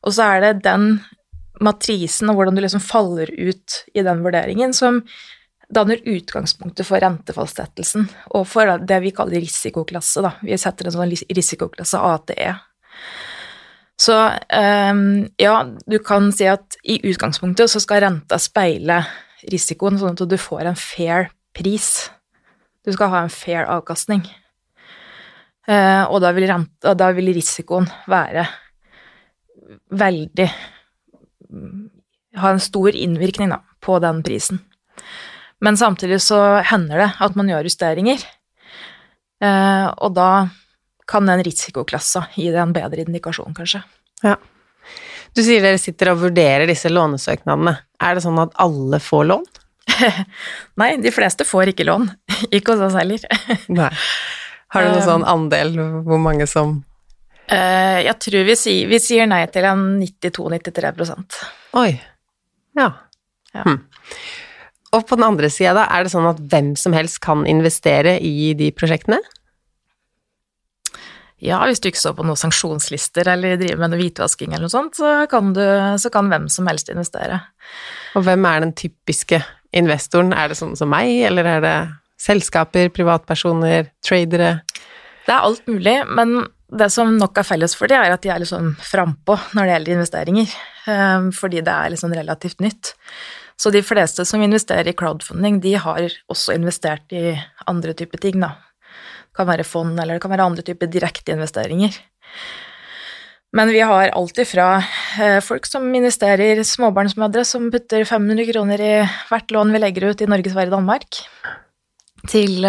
Og 0.04 0.14
så 0.16 0.26
er 0.34 0.44
det 0.44 0.66
den 0.66 0.98
matrisen 1.64 2.28
og 2.30 2.36
hvordan 2.36 2.56
du 2.56 2.62
liksom 2.64 2.84
faller 2.84 3.30
ut 3.32 3.80
i 3.96 4.04
den 4.04 4.22
vurderingen, 4.24 4.74
som 4.76 5.00
danner 5.72 6.02
utgangspunktet 6.06 6.86
for 6.86 7.02
rentefallstettelsen 7.02 8.06
og 8.36 8.44
for 8.46 8.76
det 8.86 9.00
vi 9.02 9.12
kaller 9.14 9.42
risikoklasse. 9.42 10.22
Da. 10.22 10.36
Vi 10.44 10.58
setter 10.60 10.86
en 10.88 10.94
sånn 10.94 11.14
risikoklasse 11.34 12.02
ATE. 12.12 12.52
Så 13.96 14.14
um, 14.28 15.04
ja, 15.40 15.54
du 15.88 15.96
kan 16.04 16.28
si 16.36 16.46
at 16.50 16.76
i 16.84 16.98
utgangspunktet 17.08 17.72
så 17.72 17.80
skal 17.80 18.04
renta 18.04 18.38
speile 18.38 19.00
risikoen, 19.48 19.96
sånn 19.98 20.18
at 20.18 20.28
du 20.28 20.36
får 20.40 20.68
en 20.68 20.78
fair 20.78 21.30
pris. 21.56 22.10
Du 22.84 22.92
skal 22.92 23.10
ha 23.14 23.24
en 23.24 23.32
fair 23.32 23.64
avkastning. 23.72 24.26
Uh, 25.66 26.04
og 26.12 26.20
da 26.22 26.30
vil, 26.36 26.46
renta, 26.46 26.92
da 26.94 27.08
vil 27.16 27.32
risikoen 27.34 27.88
være 28.06 28.44
veldig 29.90 30.48
Ha 32.36 32.50
en 32.52 32.60
stor 32.60 32.96
innvirkning 32.96 33.48
da, 33.48 33.60
på 33.80 33.98
den 34.02 34.18
prisen. 34.26 34.58
Men 35.64 35.78
samtidig 35.80 36.18
så 36.20 36.58
hender 36.68 37.00
det 37.00 37.10
at 37.24 37.36
man 37.38 37.48
gjør 37.48 37.68
justeringer, 37.68 38.20
eh, 39.40 39.86
og 39.88 40.12
da 40.18 40.48
kan 41.08 41.28
den 41.30 41.44
risikoklassa 41.46 42.26
gi 42.34 42.50
deg 42.50 42.60
en 42.60 42.74
bedre 42.76 43.06
indikasjon, 43.06 43.54
kanskje. 43.56 43.80
Ja. 44.26 44.34
Du 45.36 45.42
sier 45.44 45.62
dere 45.64 45.78
sitter 45.80 46.12
og 46.12 46.22
vurderer 46.26 46.66
disse 46.68 46.90
lånesøknadene. 46.92 47.76
Er 48.02 48.16
det 48.16 48.24
sånn 48.24 48.40
at 48.42 48.56
alle 48.62 49.00
får 49.02 49.28
lån? 49.30 49.46
Nei, 50.80 50.90
de 51.00 51.12
fleste 51.14 51.46
får 51.46 51.72
ikke 51.72 51.86
lån. 51.88 52.08
ikke 52.56 52.74
hos 52.74 52.88
oss 52.88 52.98
heller. 52.98 53.22
Nei. 53.72 53.92
Har 54.74 54.82
du 54.82 54.90
noen 54.90 55.00
eh, 55.00 55.08
sånn 55.08 55.26
andel 55.28 55.76
hvor 56.06 56.20
mange 56.20 56.48
som 56.50 56.80
Jeg 57.46 58.16
tror 58.24 58.46
vi 58.48 58.56
sier, 58.58 58.88
vi 58.90 58.98
sier 58.98 59.28
nei 59.30 59.44
til 59.54 59.66
en 59.68 59.84
92-93 60.02 61.14
Oi. 61.78 61.92
Ja. 62.76 62.88
ja. 63.54 63.62
Hm. 63.62 63.78
Og 64.96 65.04
på 65.06 65.18
den 65.18 65.26
andre 65.26 65.50
sida, 65.52 65.74
da, 65.76 65.86
er 65.92 66.06
det 66.06 66.12
sånn 66.14 66.28
at 66.28 66.40
hvem 66.50 66.74
som 66.78 66.94
helst 66.96 67.20
kan 67.24 67.44
investere 67.48 68.16
i 68.22 68.52
de 68.58 68.70
prosjektene? 68.74 69.20
Ja, 71.42 71.58
hvis 71.68 71.82
du 71.84 71.90
ikke 71.90 72.00
står 72.00 72.14
på 72.16 72.24
noen 72.24 72.38
sanksjonslister 72.40 73.28
eller 73.28 73.58
driver 73.60 73.82
med 73.82 73.92
noe 73.92 74.00
hvitvasking 74.00 74.54
eller 74.54 74.70
noe 74.70 74.72
sånt, 74.72 74.96
så 74.96 75.26
kan, 75.28 75.52
du, 75.56 75.62
så 76.00 76.10
kan 76.12 76.30
hvem 76.32 76.48
som 76.52 76.68
helst 76.70 76.88
investere. 76.92 77.42
Og 78.16 78.24
hvem 78.24 78.46
er 78.48 78.64
den 78.64 78.72
typiske 78.78 79.42
investoren? 79.76 80.32
Er 80.32 80.48
det 80.48 80.56
sånn 80.56 80.76
som 80.80 80.88
meg, 80.92 81.12
eller 81.28 81.50
er 81.50 81.64
det 81.64 81.76
selskaper, 82.24 82.88
privatpersoner, 82.96 83.90
tradere? 84.04 84.54
Det 85.26 85.34
er 85.34 85.44
alt 85.44 85.68
mulig, 85.68 85.98
men 86.16 86.38
det 86.66 86.88
som 86.90 87.14
nok 87.14 87.38
er 87.38 87.46
felles 87.46 87.76
for 87.78 87.90
de, 87.90 87.94
er 87.94 88.14
at 88.14 88.22
de 88.24 88.30
er 88.32 88.42
litt 88.42 88.50
sånn 88.50 88.72
frampå 88.82 89.36
når 89.54 89.62
det 89.62 89.74
gjelder 89.74 89.96
investeringer, 89.96 90.54
eh, 90.90 91.28
fordi 91.36 91.62
det 91.62 91.74
er 91.74 91.92
litt 91.92 92.02
sånn 92.02 92.16
relativt 92.16 92.62
nytt. 92.64 92.92
Så 93.56 93.72
de 93.72 93.80
fleste 93.86 94.26
som 94.28 94.42
investerer 94.44 94.90
i 94.90 94.96
crowdfunding, 94.96 95.60
de 95.64 95.76
har 95.80 96.10
også 96.32 96.56
investert 96.58 97.14
i 97.16 97.32
andre 97.70 97.94
typer 97.96 98.20
ting, 98.20 98.42
da. 98.42 98.56
Det 99.30 99.40
kan 99.40 99.48
være 99.48 99.64
fond, 99.68 99.96
eller 100.00 100.16
det 100.16 100.24
kan 100.24 100.32
være 100.32 100.48
andre 100.48 100.64
typer 100.66 100.90
direkteinvesteringer. 100.92 101.96
Men 103.56 103.70
vi 103.72 103.80
har 103.80 104.10
alltid 104.12 104.48
fra 104.50 104.68
eh, 105.22 105.38
folk 105.44 105.68
som 105.68 105.86
investerer, 105.94 106.60
småbarnsmødre 106.66 107.44
som 107.46 107.70
putter 107.72 108.04
500 108.04 108.50
kroner 108.50 108.82
i 108.82 108.94
hvert 109.30 109.54
lån 109.54 109.72
vi 109.72 109.80
legger 109.80 110.10
ut 110.10 110.24
i 110.24 110.28
Norge, 110.28 110.52
Sverige, 110.52 110.74
Danmark, 110.74 111.20
til 112.28 112.66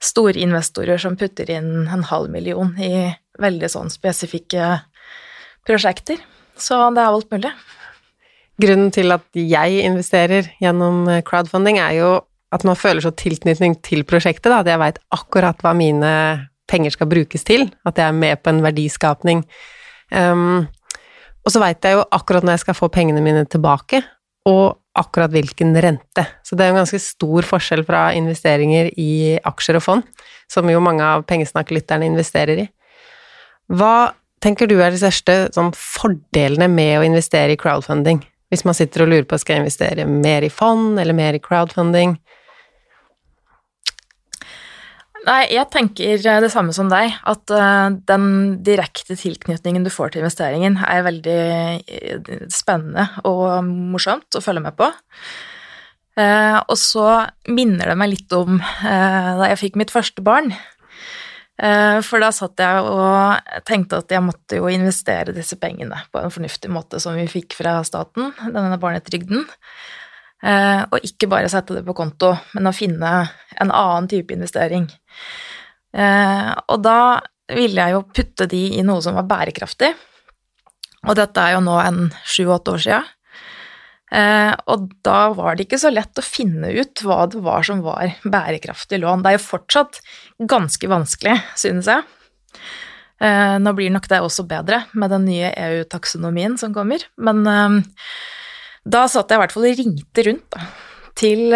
um, 0.00 0.04
store 0.04 0.40
investorer 0.40 0.98
som 0.98 1.16
putter 1.16 1.50
inn 1.50 1.88
en 1.88 2.04
halv 2.04 2.30
million 2.30 2.72
i 2.78 3.10
veldig 3.40 3.68
sånn 3.68 3.90
spesifikke 3.92 4.80
prosjekter. 5.66 6.20
Så 6.56 6.76
det 6.94 7.02
er 7.02 7.12
alt 7.12 7.30
mulig. 7.32 7.52
Grunnen 8.60 8.90
til 8.92 9.12
at 9.12 9.24
jeg 9.32 9.84
investerer 9.86 10.50
gjennom 10.60 11.06
eh, 11.08 11.22
crowdfunding, 11.24 11.78
er 11.80 11.94
jo 11.96 12.10
at 12.52 12.64
man 12.66 12.76
føler 12.76 13.00
så 13.00 13.12
tilknytning 13.14 13.78
til 13.80 14.02
prosjektet, 14.04 14.50
da, 14.50 14.60
at 14.60 14.68
jeg 14.68 14.80
veit 14.82 14.98
akkurat 15.14 15.60
hva 15.62 15.72
mine 15.76 16.10
penger 16.68 16.92
skal 16.92 17.08
brukes 17.10 17.46
til, 17.46 17.68
at 17.86 17.98
jeg 17.98 18.10
er 18.10 18.16
med 18.16 18.42
på 18.42 18.50
en 18.52 18.60
verdiskapning. 18.64 19.44
Um, 20.10 20.66
og 21.46 21.54
så 21.54 21.62
veit 21.62 21.84
jeg 21.86 21.96
jo 21.96 22.04
akkurat 22.12 22.44
når 22.44 22.58
jeg 22.58 22.64
skal 22.66 22.76
få 22.76 22.90
pengene 22.92 23.22
mine 23.24 23.46
tilbake, 23.48 24.02
og 24.50 24.79
akkurat 24.98 25.32
hvilken 25.32 25.74
rente. 25.78 26.24
Så 26.42 26.56
det 26.56 26.66
er 26.66 26.72
en 26.72 26.80
ganske 26.80 26.98
stor 27.02 27.46
forskjell 27.46 27.84
fra 27.86 28.08
investeringer 28.18 28.90
i 28.98 29.38
aksjer 29.46 29.78
og 29.78 29.84
fond, 29.84 30.08
som 30.50 30.70
jo 30.70 30.82
mange 30.82 31.06
av 31.06 31.26
pengesnakklytterne 31.30 32.08
investerer 32.10 32.64
i. 32.64 32.66
Hva 33.70 34.12
tenker 34.42 34.66
du 34.66 34.80
er 34.80 34.90
de 34.90 34.98
største 34.98 35.36
sånn, 35.54 35.70
fordelene 35.76 36.66
med 36.72 36.98
å 36.98 37.06
investere 37.06 37.54
i 37.54 37.60
crowdfunding? 37.60 38.24
Hvis 38.50 38.66
man 38.66 38.74
sitter 38.74 39.04
og 39.04 39.12
lurer 39.12 39.28
på 39.30 39.38
skal 39.38 39.56
jeg 39.56 39.66
investere 39.66 40.08
mer 40.10 40.42
i 40.42 40.50
fond 40.50 40.98
eller 40.98 41.14
mer 41.14 41.38
i 41.38 41.42
crowdfunding? 41.42 42.16
Nei, 45.26 45.42
jeg 45.52 45.68
tenker 45.68 46.22
det 46.40 46.48
samme 46.52 46.72
som 46.72 46.88
deg, 46.88 47.12
at 47.28 47.52
uh, 47.52 47.92
den 48.08 48.26
direkte 48.64 49.18
tilknytningen 49.20 49.84
du 49.84 49.90
får 49.92 50.14
til 50.14 50.24
investeringen, 50.24 50.78
er 50.80 51.04
veldig 51.04 51.38
eh, 51.84 52.34
spennende 52.52 53.10
og 53.28 53.60
morsomt 53.68 54.38
å 54.38 54.44
følge 54.44 54.64
med 54.64 54.78
på. 54.80 54.90
Og 56.20 56.74
så 56.76 57.04
minner 57.48 57.88
det 57.88 57.94
meg 57.96 58.10
litt 58.12 58.32
om 58.36 58.58
da 58.60 59.46
jeg 59.48 59.60
fikk 59.60 59.78
mitt 59.80 59.92
første 59.94 60.20
barn. 60.26 60.50
Eh, 61.60 61.98
for 62.06 62.22
da 62.22 62.30
satt 62.32 62.60
jeg 62.62 62.84
og 62.88 63.64
tenkte 63.68 63.98
at 64.00 64.12
jeg 64.14 64.24
måtte 64.24 64.56
jo 64.56 64.70
investere 64.72 65.34
disse 65.36 65.58
pengene 65.60 65.98
på 66.12 66.22
en 66.22 66.32
fornuftig 66.32 66.70
måte 66.72 67.00
som 67.02 67.18
vi 67.18 67.26
fikk 67.28 67.56
fra 67.58 67.80
staten, 67.84 68.32
denne 68.46 68.78
barnetrygden. 68.80 69.44
Eh, 70.40 70.82
og 70.88 71.04
ikke 71.04 71.28
bare 71.28 71.50
sette 71.52 71.76
det 71.76 71.84
på 71.84 71.94
konto, 71.96 72.32
men 72.56 72.70
å 72.70 72.76
finne 72.76 73.12
en 73.60 73.70
annen 73.70 74.08
type 74.10 74.32
investering. 74.32 74.86
Eh, 75.92 76.50
og 76.64 76.80
da 76.84 77.20
ville 77.50 77.82
jeg 77.82 77.96
jo 77.96 78.06
putte 78.14 78.48
de 78.48 78.62
i 78.78 78.84
noe 78.86 79.04
som 79.04 79.18
var 79.18 79.28
bærekraftig. 79.28 79.92
Og 81.08 81.16
dette 81.16 81.42
er 81.42 81.56
jo 81.56 81.64
nå 81.64 81.76
en 81.82 82.06
sju-åtte 82.28 82.76
år 82.76 82.84
sia. 82.84 83.00
Eh, 84.10 84.52
og 84.72 84.88
da 85.06 85.18
var 85.36 85.56
det 85.56 85.68
ikke 85.68 85.80
så 85.82 85.92
lett 85.92 86.18
å 86.18 86.24
finne 86.24 86.72
ut 86.72 87.04
hva 87.04 87.24
det 87.30 87.42
var 87.44 87.66
som 87.66 87.84
var 87.84 88.16
bærekraftig 88.24 89.02
lån. 89.02 89.22
Det 89.22 89.32
er 89.32 89.38
jo 89.38 89.48
fortsatt 89.48 90.00
ganske 90.50 90.90
vanskelig, 90.90 91.36
synes 91.58 91.90
jeg. 91.90 92.06
Nå 93.20 93.74
blir 93.76 93.92
nok 93.92 94.06
det 94.08 94.22
også 94.24 94.46
bedre 94.48 94.78
med 94.96 95.10
den 95.12 95.26
nye 95.28 95.50
EU-taksonomien 95.52 96.54
som 96.56 96.72
kommer, 96.72 97.02
men 97.20 97.42
da 98.84 99.06
satt 99.10 99.30
jeg 99.30 99.38
i 99.38 99.42
hvert 99.42 99.54
fall 99.54 99.66
og 99.68 99.82
ringte 99.82 100.24
rundt 100.28 100.46
da, 100.54 100.68
til 101.20 101.52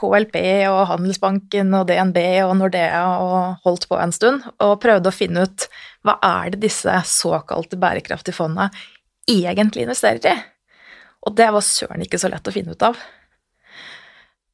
KLP 0.00 0.36
og 0.70 0.80
Handelsbanken 0.88 1.74
og 1.76 1.88
DNB 1.90 2.18
og 2.46 2.54
Nordea 2.56 3.02
og 3.20 3.66
holdt 3.66 3.88
på 3.90 3.98
en 4.00 4.14
stund 4.14 4.46
og 4.64 4.78
prøvde 4.80 5.10
å 5.10 5.14
finne 5.14 5.44
ut 5.44 5.66
hva 6.06 6.16
er 6.24 6.54
det 6.54 6.62
disse 6.64 6.94
såkalte 7.10 7.76
bærekraftige 7.80 8.36
fondene 8.36 8.70
egentlig 9.28 9.84
investerer 9.84 10.30
i? 10.30 10.34
Og 11.24 11.36
det 11.36 11.50
var 11.52 11.64
søren 11.64 12.04
ikke 12.04 12.20
så 12.20 12.30
lett 12.32 12.48
å 12.48 12.54
finne 12.54 12.76
ut 12.76 12.84
av. 12.84 12.98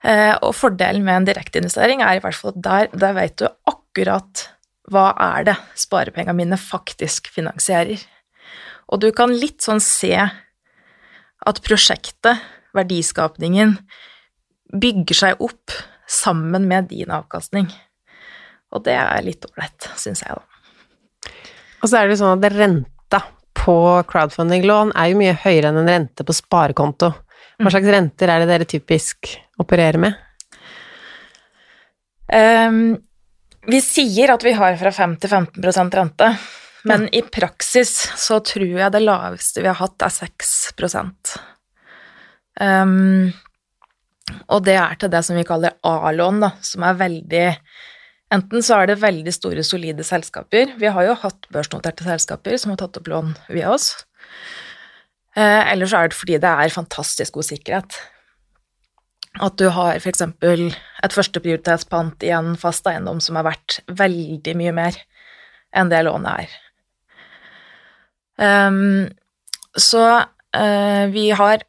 Eh, 0.06 0.34
og 0.40 0.54
fordelen 0.56 1.04
med 1.04 1.18
en 1.18 1.28
direkteinvestering 1.28 2.04
er 2.06 2.18
i 2.18 2.22
hvert 2.24 2.38
fall 2.38 2.54
at 2.54 2.62
der, 2.64 2.92
der 2.94 3.16
vet 3.18 3.36
du 3.42 3.48
akkurat 3.68 4.46
hva 4.90 5.10
er 5.34 5.50
det 5.50 5.56
sparepengene 5.78 6.38
mine 6.38 6.58
faktisk 6.60 7.28
finansierer. 7.34 8.00
Og 8.90 9.02
du 9.02 9.10
kan 9.14 9.34
litt 9.34 9.60
sånn 9.62 9.82
se 9.82 10.14
at 11.46 11.61
prosjektet, 11.64 12.42
verdiskapningen, 12.76 13.76
bygger 14.70 15.16
seg 15.16 15.42
opp 15.42 15.74
sammen 16.11 16.66
med 16.70 16.90
din 16.90 17.11
avkastning. 17.14 17.70
Og 18.70 18.85
det 18.87 18.94
er 18.98 19.26
litt 19.26 19.46
ålreit, 19.48 19.90
syns 19.98 20.22
jeg, 20.26 20.37
da. 20.37 20.46
Og 21.81 21.88
så 21.88 22.00
er 22.00 22.11
det 22.11 22.18
sånn 22.20 22.37
at 22.37 22.53
renta 22.55 23.22
på 23.57 23.76
crowdfunding-lån 24.09 24.94
er 24.98 25.11
jo 25.11 25.20
mye 25.20 25.37
høyere 25.42 25.70
enn 25.70 25.81
en 25.83 25.90
rente 25.90 26.26
på 26.26 26.37
sparekonto. 26.37 27.11
Hva 27.11 27.66
mm. 27.66 27.72
slags 27.74 27.92
renter 27.92 28.33
er 28.33 28.42
det 28.42 28.50
dere 28.50 28.68
typisk 28.68 29.33
opererer 29.61 30.00
med? 30.00 30.18
Um, 32.31 32.94
vi 33.68 33.81
sier 33.85 34.33
at 34.33 34.44
vi 34.46 34.55
har 34.57 34.76
fra 34.81 34.92
5 34.94 35.16
til 35.20 35.33
15% 35.35 35.96
rente, 35.98 36.31
men 36.88 37.08
i 37.14 37.22
praksis 37.22 37.92
så 38.18 38.40
tror 38.44 38.78
jeg 38.78 38.92
det 38.94 39.02
laveste 39.02 39.62
vi 39.62 39.70
har 39.70 39.78
hatt, 39.80 40.00
er 40.02 40.12
6 40.14 40.50
um, 42.60 43.30
Og 44.48 44.64
det 44.66 44.76
er 44.80 44.98
til 45.00 45.12
det 45.12 45.22
som 45.26 45.38
vi 45.38 45.46
kaller 45.48 45.76
A-lån, 45.86 46.40
da, 46.46 46.52
som 46.64 46.86
er 46.86 47.00
veldig 47.00 47.46
Enten 48.30 48.62
så 48.62 48.76
er 48.78 48.92
det 48.92 49.00
veldig 49.02 49.32
store, 49.34 49.62
solide 49.66 50.04
selskaper. 50.06 50.76
Vi 50.78 50.90
har 50.94 51.02
jo 51.02 51.16
hatt 51.18 51.48
børsnoterte 51.50 52.06
selskaper 52.06 52.54
som 52.62 52.70
har 52.70 52.78
tatt 52.78 53.00
opp 53.00 53.10
lån 53.10 53.32
via 53.50 53.72
oss. 53.74 53.88
Eh, 55.34 55.72
eller 55.72 55.90
så 55.90 55.98
er 55.98 56.12
det 56.12 56.18
fordi 56.18 56.38
det 56.38 56.52
er 56.62 56.74
fantastisk 56.74 57.34
god 57.34 57.48
sikkerhet. 57.48 57.98
At 59.42 59.58
du 59.58 59.66
har 59.74 59.98
f.eks. 59.98 60.22
et 60.22 61.16
førsteprioritetspant 61.16 62.22
i 62.26 62.30
en 62.34 62.54
fast 62.58 62.86
eiendom 62.90 63.18
som 63.22 63.38
er 63.38 63.46
verdt 63.50 63.80
veldig 63.98 64.54
mye 64.62 64.74
mer 64.78 64.98
enn 65.74 65.90
det 65.90 66.02
lånet 66.06 66.46
er. 66.46 66.56
Um, 68.40 69.09
så 69.76 70.05
uh, 70.57 71.07
vi 71.12 71.31
har 71.31 71.62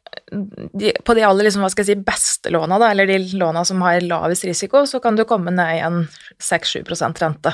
På 1.04 1.14
de 1.14 1.22
aller 1.22 1.44
liksom, 1.44 1.60
hva 1.60 1.68
skal 1.68 1.84
jeg 1.84 1.98
si, 1.98 2.04
beste 2.06 2.52
låna, 2.52 2.78
da, 2.80 2.88
eller 2.90 3.10
de 3.10 3.18
låna 3.36 3.66
som 3.68 3.82
har 3.84 4.00
lavest 4.00 4.46
risiko, 4.48 4.86
så 4.88 5.02
kan 5.04 5.18
du 5.18 5.26
komme 5.28 5.52
ned 5.52 5.76
i 5.76 5.82
en 5.84 6.06
6-7% 6.40 7.20
rente. 7.20 7.52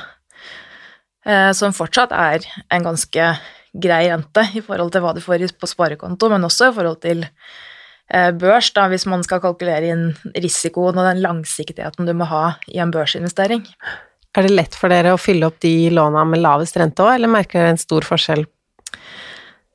Uh, 1.27 1.51
som 1.51 1.75
fortsatt 1.75 2.15
er 2.15 2.47
en 2.71 2.87
ganske 2.87 3.33
grei 3.75 4.05
rente 4.07 4.45
i 4.55 4.63
forhold 4.65 4.95
til 4.95 5.03
hva 5.03 5.17
du 5.17 5.21
får 5.25 5.49
på 5.59 5.69
sparekonto, 5.69 6.31
men 6.31 6.47
også 6.47 6.71
i 6.71 6.77
forhold 6.77 7.01
til 7.03 7.25
uh, 7.27 8.31
børs, 8.39 8.71
da, 8.77 8.87
hvis 8.93 9.09
man 9.11 9.27
skal 9.27 9.43
kalkulere 9.43 9.91
inn 9.91 10.13
risikoen 10.39 10.95
og 10.95 11.09
den 11.11 11.25
langsiktigheten 11.25 12.07
du 12.07 12.15
må 12.15 12.31
ha 12.31 12.45
i 12.71 12.79
en 12.79 12.95
børsinvestering. 12.95 13.67
Er 14.39 14.47
det 14.47 14.55
lett 14.55 14.79
for 14.79 14.93
dere 14.93 15.17
å 15.17 15.21
fylle 15.21 15.51
opp 15.51 15.59
de 15.65 15.91
låna 15.91 16.23
med 16.31 16.45
lavest 16.45 16.79
rente 16.79 17.03
òg, 17.03 17.17
eller 17.17 17.33
merker 17.33 17.59
dere 17.59 17.75
en 17.75 17.83
stor 17.83 18.07
forskjell? 18.07 18.47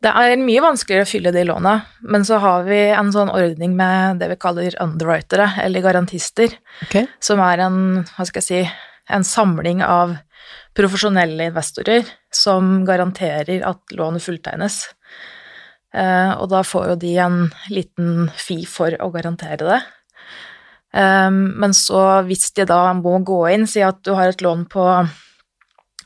Det 0.03 0.11
er 0.11 0.33
mye 0.41 0.63
vanskeligere 0.63 1.05
å 1.05 1.07
fylle 1.07 1.31
de 1.31 1.45
låna, 1.47 1.77
men 2.11 2.25
så 2.27 2.35
har 2.43 2.65
vi 2.67 2.79
en 2.91 3.11
sånn 3.15 3.31
ordning 3.31 3.75
med 3.77 4.19
det 4.19 4.27
vi 4.33 4.39
kaller 4.41 4.75
underwritere, 4.83 5.47
eller 5.63 5.85
garantister, 5.85 6.57
okay. 6.83 7.07
som 7.23 7.39
er 7.43 7.63
en, 7.63 7.77
hva 8.09 8.25
skal 8.27 8.43
jeg 8.43 8.49
si, 8.49 8.89
en 9.13 9.23
samling 9.27 9.83
av 9.85 10.17
profesjonelle 10.75 11.47
investorer 11.51 12.03
som 12.33 12.81
garanterer 12.87 13.63
at 13.63 13.95
lånet 13.95 14.25
fulltegnes. 14.25 14.81
Eh, 15.93 16.31
og 16.35 16.49
da 16.51 16.63
får 16.65 16.93
jo 16.93 16.99
de 16.99 17.13
en 17.21 17.39
liten 17.71 18.27
fi 18.35 18.63
for 18.67 18.95
å 18.99 19.11
garantere 19.13 19.61
det. 19.63 19.81
Um, 20.93 21.55
men 21.57 21.71
så 21.73 22.21
hvis 22.27 22.51
de 22.53 22.67
da 22.69 22.91
må 22.93 23.15
gå 23.25 23.39
inn, 23.49 23.63
si 23.69 23.81
at 23.81 24.03
du 24.05 24.11
har 24.13 24.29
et 24.29 24.43
lån 24.45 24.67
på 24.69 24.83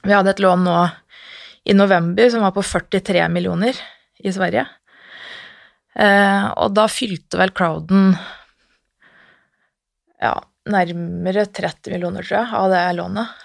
Vi 0.08 0.14
hadde 0.16 0.32
et 0.32 0.40
lån 0.40 0.62
nå 0.64 0.76
i 1.68 1.76
november 1.76 2.30
som 2.32 2.46
var 2.46 2.54
på 2.56 2.64
43 2.64 3.28
millioner 3.34 3.78
i 4.24 4.32
Sverige. 4.34 4.64
Eh, 5.98 6.46
og 6.62 6.72
da 6.78 6.86
fylte 6.92 7.40
vel 7.40 7.52
crowden 7.58 8.14
ja, 10.22 10.38
nærmere 10.70 11.46
30 11.46 11.94
millioner, 11.94 12.24
tror 12.24 12.40
jeg, 12.40 12.56
av 12.62 12.72
det 12.72 12.86
lånet. 12.98 13.44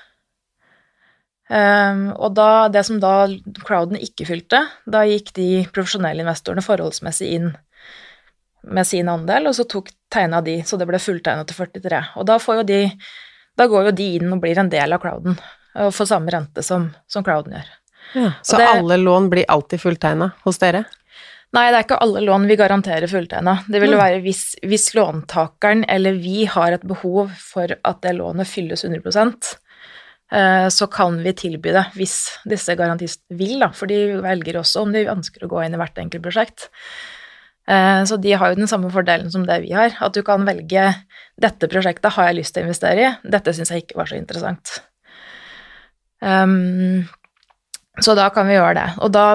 Um, 1.53 2.07
og 2.15 2.33
da, 2.33 2.69
det 2.73 2.81
som 2.89 3.01
da 3.03 3.27
crowden 3.67 3.99
ikke 4.01 4.25
fylte, 4.25 4.63
da 4.89 5.03
gikk 5.05 5.35
de 5.37 5.49
profesjonelle 5.75 6.25
investorene 6.25 6.65
forholdsmessig 6.65 7.29
inn 7.37 7.51
med 8.63 8.89
sin 8.89 9.11
andel, 9.11 9.51
og 9.51 9.59
så 9.59 9.67
tok 9.69 9.91
tegna 10.13 10.41
de, 10.45 10.61
så 10.65 10.79
det 10.81 10.87
ble 10.89 11.03
fulltegna 11.03 11.45
til 11.49 11.59
43. 11.59 12.01
Og 12.17 12.29
da, 12.31 12.39
de, 12.71 12.81
da, 13.59 13.69
går 13.69 13.91
jo 13.91 13.97
de 13.99 14.09
inn 14.21 14.33
og 14.33 14.41
blir 14.45 14.63
en 14.63 14.73
del 14.73 14.97
av 14.97 15.03
crowden, 15.03 15.37
og 15.83 15.93
får 15.93 16.13
samme 16.15 16.33
rente 16.33 16.65
som, 16.65 16.89
som 17.11 17.27
crowden 17.27 17.59
gjør. 17.59 17.73
Ja, 18.15 18.33
så 18.43 18.59
det, 18.61 18.69
alle 18.69 18.99
lån 19.01 19.31
blir 19.33 19.49
alltid 19.49 19.81
fulltegna 19.81 20.31
hos 20.45 20.61
dere? 20.63 20.85
Nei, 21.53 21.67
det 21.69 21.77
er 21.77 21.85
ikke 21.85 22.01
alle 22.01 22.23
lån 22.25 22.47
vi 22.49 22.57
garanterer 22.57 23.11
fulltegna. 23.11 23.59
Det 23.69 23.81
vil 23.83 23.93
være 23.99 24.23
hvis, 24.25 24.55
hvis, 24.65 24.89
låntakeren 24.97 25.85
eller 25.91 26.17
vi 26.17 26.47
har 26.49 26.73
et 26.73 26.87
behov 26.89 27.35
for 27.37 27.75
at 27.77 28.01
det 28.05 28.15
lånet 28.17 28.49
fylles 28.49 28.87
100 28.89 29.13
eh, 30.33 30.69
så 30.73 30.89
kan 30.93 31.21
vi 31.21 31.35
tilby 31.37 31.75
det 31.77 31.85
hvis 31.97 32.17
disse 32.49 32.77
garantistene 32.79 33.37
vil, 33.37 33.59
da, 33.61 33.69
for 33.77 33.93
de 33.93 34.23
velger 34.25 34.63
også 34.63 34.87
om 34.87 34.97
de 34.97 35.05
ønsker 35.13 35.45
å 35.45 35.53
gå 35.53 35.61
inn 35.67 35.77
i 35.77 35.83
hvert 35.83 36.01
enkelt 36.01 36.25
prosjekt. 36.25 36.71
Eh, 37.69 38.01
så 38.09 38.17
de 38.17 38.33
har 38.33 38.53
jo 38.53 38.63
den 38.63 38.71
samme 38.71 38.89
fordelen 38.95 39.29
som 39.31 39.45
det 39.45 39.61
vi 39.67 39.77
har, 39.77 39.93
at 40.01 40.17
du 40.17 40.25
kan 40.25 40.49
velge 40.49 40.89
dette 41.37 41.69
prosjektet 41.69 42.17
har 42.17 42.31
jeg 42.31 42.41
lyst 42.41 42.57
til 42.57 42.65
å 42.65 42.71
investere 42.71 43.05
i, 43.05 43.13
dette 43.29 43.53
syns 43.53 43.75
jeg 43.75 43.85
ikke 43.85 44.01
var 44.01 44.09
så 44.09 44.17
interessant. 44.17 44.79
Um, 46.23 47.05
så 48.01 48.15
da 48.17 48.31
kan 48.33 48.49
vi 48.49 48.57
gjøre 48.57 48.75
det. 48.79 48.87
Og 49.05 49.13
da, 49.13 49.27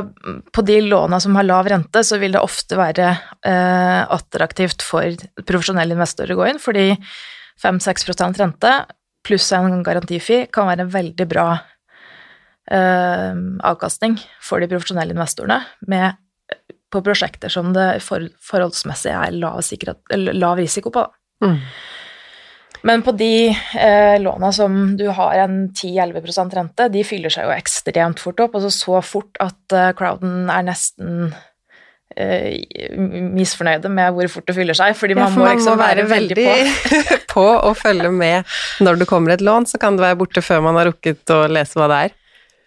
på 0.54 0.63
de 0.65 0.80
låna 0.82 1.20
som 1.22 1.36
har 1.38 1.46
lav 1.46 1.67
rente, 1.70 2.02
så 2.04 2.17
vil 2.17 2.34
det 2.34 2.41
ofte 2.41 2.78
være 2.80 3.10
eh, 3.46 4.02
attraktivt 4.02 4.82
for 4.86 5.13
profesjonelle 5.46 5.93
investorer 5.93 6.34
å 6.34 6.39
gå 6.39 6.48
inn, 6.50 6.62
fordi 6.62 6.88
5-6% 7.62 8.41
rente 8.41 8.72
pluss 9.28 9.52
en 9.54 9.84
garantifi 9.86 10.46
kan 10.54 10.70
være 10.70 10.88
en 10.88 10.93
veldig 10.93 11.28
bra 11.30 11.48
eh, 12.72 13.38
avkastning 13.67 14.17
for 14.41 14.63
de 14.63 14.72
profesjonelle 14.72 15.13
investorene, 15.13 15.62
med 15.86 16.17
på 16.93 17.04
prosjekter 17.04 17.52
som 17.52 17.74
det 17.76 18.00
for, 18.06 18.26
forholdsmessig 18.41 19.12
er 19.12 19.38
lav, 19.38 19.60
lav 20.34 20.58
risiko 20.62 20.93
på. 20.96 21.04
Mm. 21.43 21.60
Men 22.81 23.01
på 23.05 23.11
de 23.17 23.49
eh, 23.79 24.19
låna 24.21 24.51
som 24.53 24.97
du 24.97 25.07
har 25.07 25.35
en 25.43 25.69
10-11% 25.69 26.55
rente, 26.55 26.87
de 26.93 27.03
fyller 27.07 27.33
seg 27.33 27.47
jo 27.47 27.55
ekstremt 27.55 28.21
fort 28.21 28.39
opp, 28.43 28.57
altså 28.57 28.71
så 28.73 29.01
fort 29.05 29.39
at 29.43 29.75
eh, 29.75 29.93
crowden 29.97 30.51
er 30.53 30.67
nesten 30.67 31.31
eh, 32.15 32.59
misfornøyde 33.33 33.91
med 33.93 34.13
hvor 34.15 34.29
fort 34.31 34.47
det 34.49 34.57
fyller 34.57 34.77
seg, 34.77 34.95
fordi 34.99 35.17
man, 35.17 35.29
ja, 35.29 35.33
for 35.33 35.45
må, 35.45 35.49
liksom 35.51 35.75
må 35.75 35.81
være, 35.81 36.05
være 36.05 36.13
veldig 36.13 36.45
på. 36.45 37.17
på 37.33 37.49
å 37.71 37.73
følge 37.77 38.13
med 38.13 38.57
når 38.85 39.01
det 39.01 39.09
kommer 39.09 39.35
et 39.35 39.43
lån, 39.45 39.69
så 39.71 39.81
kan 39.81 39.97
det 39.97 40.05
være 40.05 40.21
borte 40.21 40.45
før 40.45 40.63
man 40.69 40.79
har 40.79 40.91
rukket 40.91 41.35
å 41.35 41.43
lese 41.51 41.79
hva 41.79 41.89
det 41.91 42.05
er. 42.07 42.15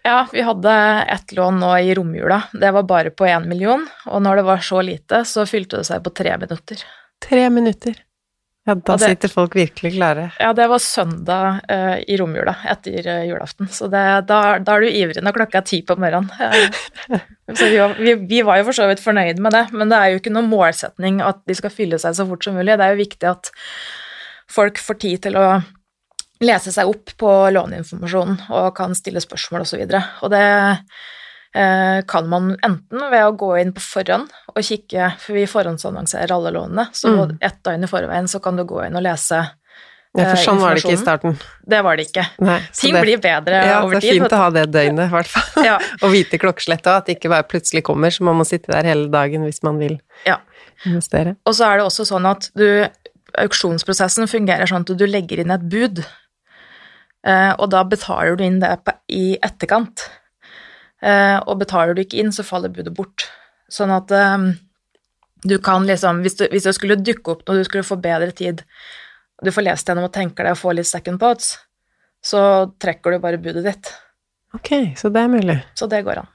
Ja, 0.03 0.27
vi 0.31 0.41
hadde 0.41 0.73
ett 1.13 1.31
lån 1.37 1.59
nå 1.61 1.75
i 1.77 1.93
romjula. 1.93 2.41
Det 2.53 2.71
var 2.73 2.87
bare 2.89 3.11
på 3.13 3.27
én 3.29 3.45
million, 3.45 3.83
og 4.09 4.23
når 4.25 4.41
det 4.41 4.45
var 4.47 4.63
så 4.65 4.81
lite, 4.81 5.21
så 5.29 5.45
fylte 5.45 5.77
det 5.77 5.89
seg 5.91 6.01
på 6.01 6.13
tre 6.17 6.33
minutter. 6.41 6.81
Tre 7.21 7.43
minutter. 7.53 7.99
Ja, 8.67 8.75
da 8.77 8.93
det, 8.93 9.07
sitter 9.09 9.31
folk 9.33 9.55
virkelig 9.57 9.95
klare. 9.95 10.27
Ja, 10.37 10.51
det 10.53 10.67
var 10.69 10.81
søndag 10.83 11.63
uh, 11.65 11.95
i 12.05 12.17
romjula 12.19 12.53
etter 12.69 13.07
uh, 13.09 13.23
julaften, 13.25 13.65
så 13.73 13.89
det, 13.89 14.03
da, 14.29 14.41
da, 14.61 14.75
er 14.75 14.85
du 14.85 14.97
ivrig 14.99 15.23
når 15.25 15.33
klokka 15.39 15.63
er 15.63 15.65
ti 15.65 15.79
på 15.85 15.97
morgenen. 15.97 16.29
Uh, 16.37 17.17
så 17.57 17.71
vi, 17.71 17.79
vi, 17.97 18.13
vi, 18.29 18.43
var 18.45 18.61
jo 18.61 18.67
for 18.69 18.77
så 18.77 18.85
vidt 18.91 19.01
fornøyd 19.01 19.41
med 19.41 19.57
det, 19.57 19.63
men 19.73 19.89
det 19.89 19.97
er 19.97 20.13
jo 20.13 20.21
ikke 20.21 20.33
noen 20.35 20.51
målsetning 20.51 21.23
at 21.25 21.41
de 21.49 21.57
skal 21.57 21.73
fylle 21.73 21.97
seg 22.01 22.19
så 22.19 22.27
fort 22.29 22.45
som 22.45 22.59
mulig. 22.59 22.77
Det 22.77 22.85
er 22.85 22.93
jo 22.93 23.01
viktig 23.01 23.31
at 23.31 23.49
folk 24.51 24.81
får 24.83 25.01
tid 25.07 25.25
til 25.25 25.41
å 25.41 25.47
lese 26.45 26.73
seg 26.73 26.89
opp 26.89 27.15
på 27.17 27.33
låneinformasjonen 27.57 28.45
og 28.53 28.69
kan 28.77 28.93
stille 28.97 29.21
spørsmål 29.23 29.65
osv. 29.65 29.81
Og, 29.87 29.97
så 29.97 30.05
og 30.25 30.33
det 30.33 30.45
kan 31.51 32.27
man 32.31 32.53
enten 32.63 33.01
ved 33.11 33.25
å 33.27 33.31
gå 33.35 33.47
inn 33.59 33.73
på 33.75 33.81
forhånd 33.83 34.29
og 34.53 34.63
kikke, 34.63 35.09
for 35.19 35.35
vi 35.35 35.41
forhåndsannonserer 35.51 36.31
alle 36.31 36.53
lånene, 36.55 36.85
så 36.95 37.11
mm. 37.11 37.33
ett 37.43 37.57
døgn 37.67 37.83
i 37.83 37.89
forveien 37.91 38.29
så 38.31 38.39
kan 38.43 38.55
du 38.55 38.63
gå 38.69 38.85
inn 38.85 38.95
og 38.95 39.03
lese 39.03 39.41
ja, 40.15 40.25
for 40.29 40.39
sånn 40.43 40.59
var 40.59 40.75
det 40.75 40.81
ikke 40.81 40.95
i 40.95 40.99
starten. 40.99 41.35
Det 41.71 41.77
var 41.83 41.99
det 41.99 42.05
ikke. 42.09 42.23
Nei, 42.43 42.57
Ting 42.75 42.95
det, 42.97 43.03
blir 43.03 43.19
bedre 43.23 43.59
ja, 43.63 43.77
over 43.79 43.95
tid. 43.95 44.07
Ja, 44.07 44.13
det 44.13 44.15
er 44.15 44.17
fint 44.19 44.35
å 44.35 44.39
ha 44.41 44.47
det 44.55 44.63
døgnet, 44.71 45.05
i 45.07 45.15
hvert 45.17 45.31
fall. 45.31 45.63
ja. 45.69 45.77
og 46.03 46.15
vite 46.15 46.39
klokkeslettet 46.39 46.87
òg, 46.91 46.97
at 46.99 47.07
det 47.07 47.17
ikke 47.19 47.31
bare 47.31 47.47
plutselig 47.47 47.83
kommer, 47.87 48.11
så 48.11 48.27
man 48.27 48.39
må 48.39 48.47
sitte 48.47 48.73
der 48.73 48.87
hele 48.91 49.07
dagen 49.11 49.47
hvis 49.47 49.63
man 49.67 49.79
vil 49.79 49.99
ja. 50.27 50.41
investere. 50.87 51.37
Og 51.47 51.55
så 51.55 51.69
er 51.69 51.79
det 51.79 51.87
også 51.87 52.07
sånn 52.11 52.27
at 52.31 52.51
du 52.59 52.67
Auksjonsprosessen 53.39 54.27
fungerer 54.27 54.67
sånn 54.67 54.83
at 54.83 54.91
du 54.99 55.05
legger 55.07 55.39
inn 55.39 55.55
et 55.55 55.63
bud 55.71 56.03
Eh, 57.27 57.51
og 57.61 57.69
da 57.69 57.83
betaler 57.85 58.37
du 58.37 58.43
inn 58.45 58.59
det 58.61 58.73
i 59.13 59.35
etterkant. 59.45 60.07
Eh, 61.01 61.37
og 61.39 61.57
betaler 61.61 61.97
du 61.97 62.03
ikke 62.03 62.19
inn, 62.21 62.33
så 62.33 62.45
faller 62.45 62.73
budet 62.73 62.93
bort. 62.97 63.25
Sånn 63.71 63.93
at 63.93 64.11
eh, 64.13 64.51
du 65.47 65.57
kan 65.63 65.87
liksom 65.87 66.21
hvis, 66.25 66.37
du, 66.37 66.45
hvis 66.51 66.67
det 66.67 66.75
skulle 66.77 66.99
dukke 67.01 67.35
opp 67.35 67.47
når 67.47 67.61
du 67.61 67.69
skulle 67.69 67.87
få 67.87 67.97
bedre 68.01 68.31
tid, 68.37 68.61
du 69.41 69.49
får 69.49 69.65
lest 69.65 69.89
gjennom 69.89 70.05
og 70.05 70.13
tenker 70.13 70.45
deg 70.45 70.53
å 70.53 70.59
få 70.59 70.75
litt 70.77 70.89
second 70.89 71.21
pots, 71.21 71.55
så 72.21 72.69
trekker 72.81 73.15
du 73.15 73.23
bare 73.23 73.41
budet 73.41 73.65
ditt. 73.65 73.89
Ok, 74.53 74.93
så 74.99 75.09
det 75.09 75.23
er 75.23 75.31
mulig. 75.31 75.57
Så 75.79 75.87
det 75.89 76.03
går 76.05 76.21
an. 76.21 76.29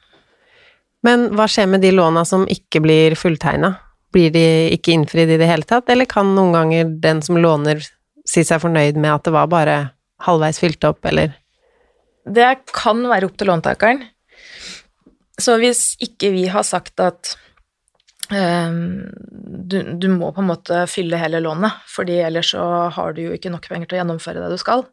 Men 1.07 1.29
hva 1.37 1.47
skjer 1.51 1.69
med 1.71 1.85
de 1.85 1.93
låna 1.95 2.25
som 2.27 2.47
ikke 2.51 2.81
blir 2.83 3.15
fulltegna? 3.19 3.77
Blir 4.15 4.33
de 4.35 4.47
ikke 4.75 4.95
innfridd 4.97 5.31
i 5.31 5.39
det 5.39 5.47
hele 5.47 5.67
tatt, 5.69 5.91
eller 5.93 6.09
kan 6.11 6.33
noen 6.35 6.55
ganger 6.57 6.91
den 7.05 7.21
som 7.23 7.39
låner 7.39 7.85
si 8.27 8.43
seg 8.47 8.63
fornøyd 8.65 8.99
med 8.99 9.13
at 9.13 9.29
det 9.29 9.35
var 9.37 9.51
bare 9.53 9.77
halvveis 10.27 10.59
fylt 10.59 10.83
opp, 10.89 11.05
eller? 11.07 11.37
Det 12.27 12.49
kan 12.75 13.05
være 13.07 13.29
opp 13.29 13.37
til 13.39 13.53
låntakeren. 13.53 14.03
Så 15.41 15.59
hvis 15.61 15.83
ikke 16.03 16.31
vi 16.33 16.47
har 16.49 16.65
sagt 16.65 17.01
at 17.05 17.35
um, 18.33 19.05
du, 19.37 19.79
du, 20.01 20.09
må 20.13 20.31
på 20.33 20.43
en 20.43 20.51
måte 20.51 20.85
fylle 20.91 21.21
hele 21.21 21.43
lånet, 21.45 21.83
fordi 21.93 22.21
ellers 22.25 22.55
så 22.55 22.65
har 22.97 23.17
du 23.17 23.27
jo 23.27 23.37
ikke 23.37 23.53
nok 23.53 23.69
penger 23.69 23.91
til 23.91 23.99
å 23.99 24.01
gjennomføre 24.03 24.43
det 24.43 24.55
du 24.55 24.61
skal 24.61 24.87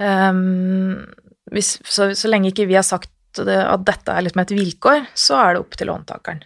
um, 0.00 1.04
hvis, 1.52 1.76
så, 1.84 2.10
så, 2.16 2.30
lenge 2.30 2.52
ikke 2.52 2.68
vi 2.68 2.78
har 2.78 2.86
sagt 2.86 3.12
det, 3.38 3.58
at 3.60 3.84
dette 3.86 4.12
er 4.12 4.24
liksom 4.24 4.42
et 4.42 4.54
vilkår, 4.56 5.10
så 5.16 5.38
er 5.42 5.54
det 5.54 5.62
opp 5.62 5.76
til 5.78 5.90
låntakeren. 5.90 6.42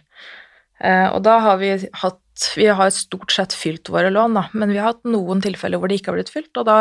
Uh, 0.83 1.07
og 1.13 1.21
da 1.25 1.37
har 1.45 1.61
vi 1.61 1.75
hatt 2.01 2.19
Vi 2.57 2.65
har 2.65 2.89
stort 2.89 3.29
sett 3.29 3.53
fylt 3.53 3.91
våre 3.93 4.09
lån, 4.09 4.33
da, 4.33 4.41
men 4.57 4.71
vi 4.73 4.79
har 4.81 4.95
hatt 4.95 5.03
noen 5.05 5.41
tilfeller 5.43 5.77
hvor 5.77 5.91
det 5.91 5.99
ikke 5.99 6.09
har 6.09 6.17
blitt 6.17 6.31
fylt, 6.33 6.49
og 6.57 6.65
da 6.65 6.77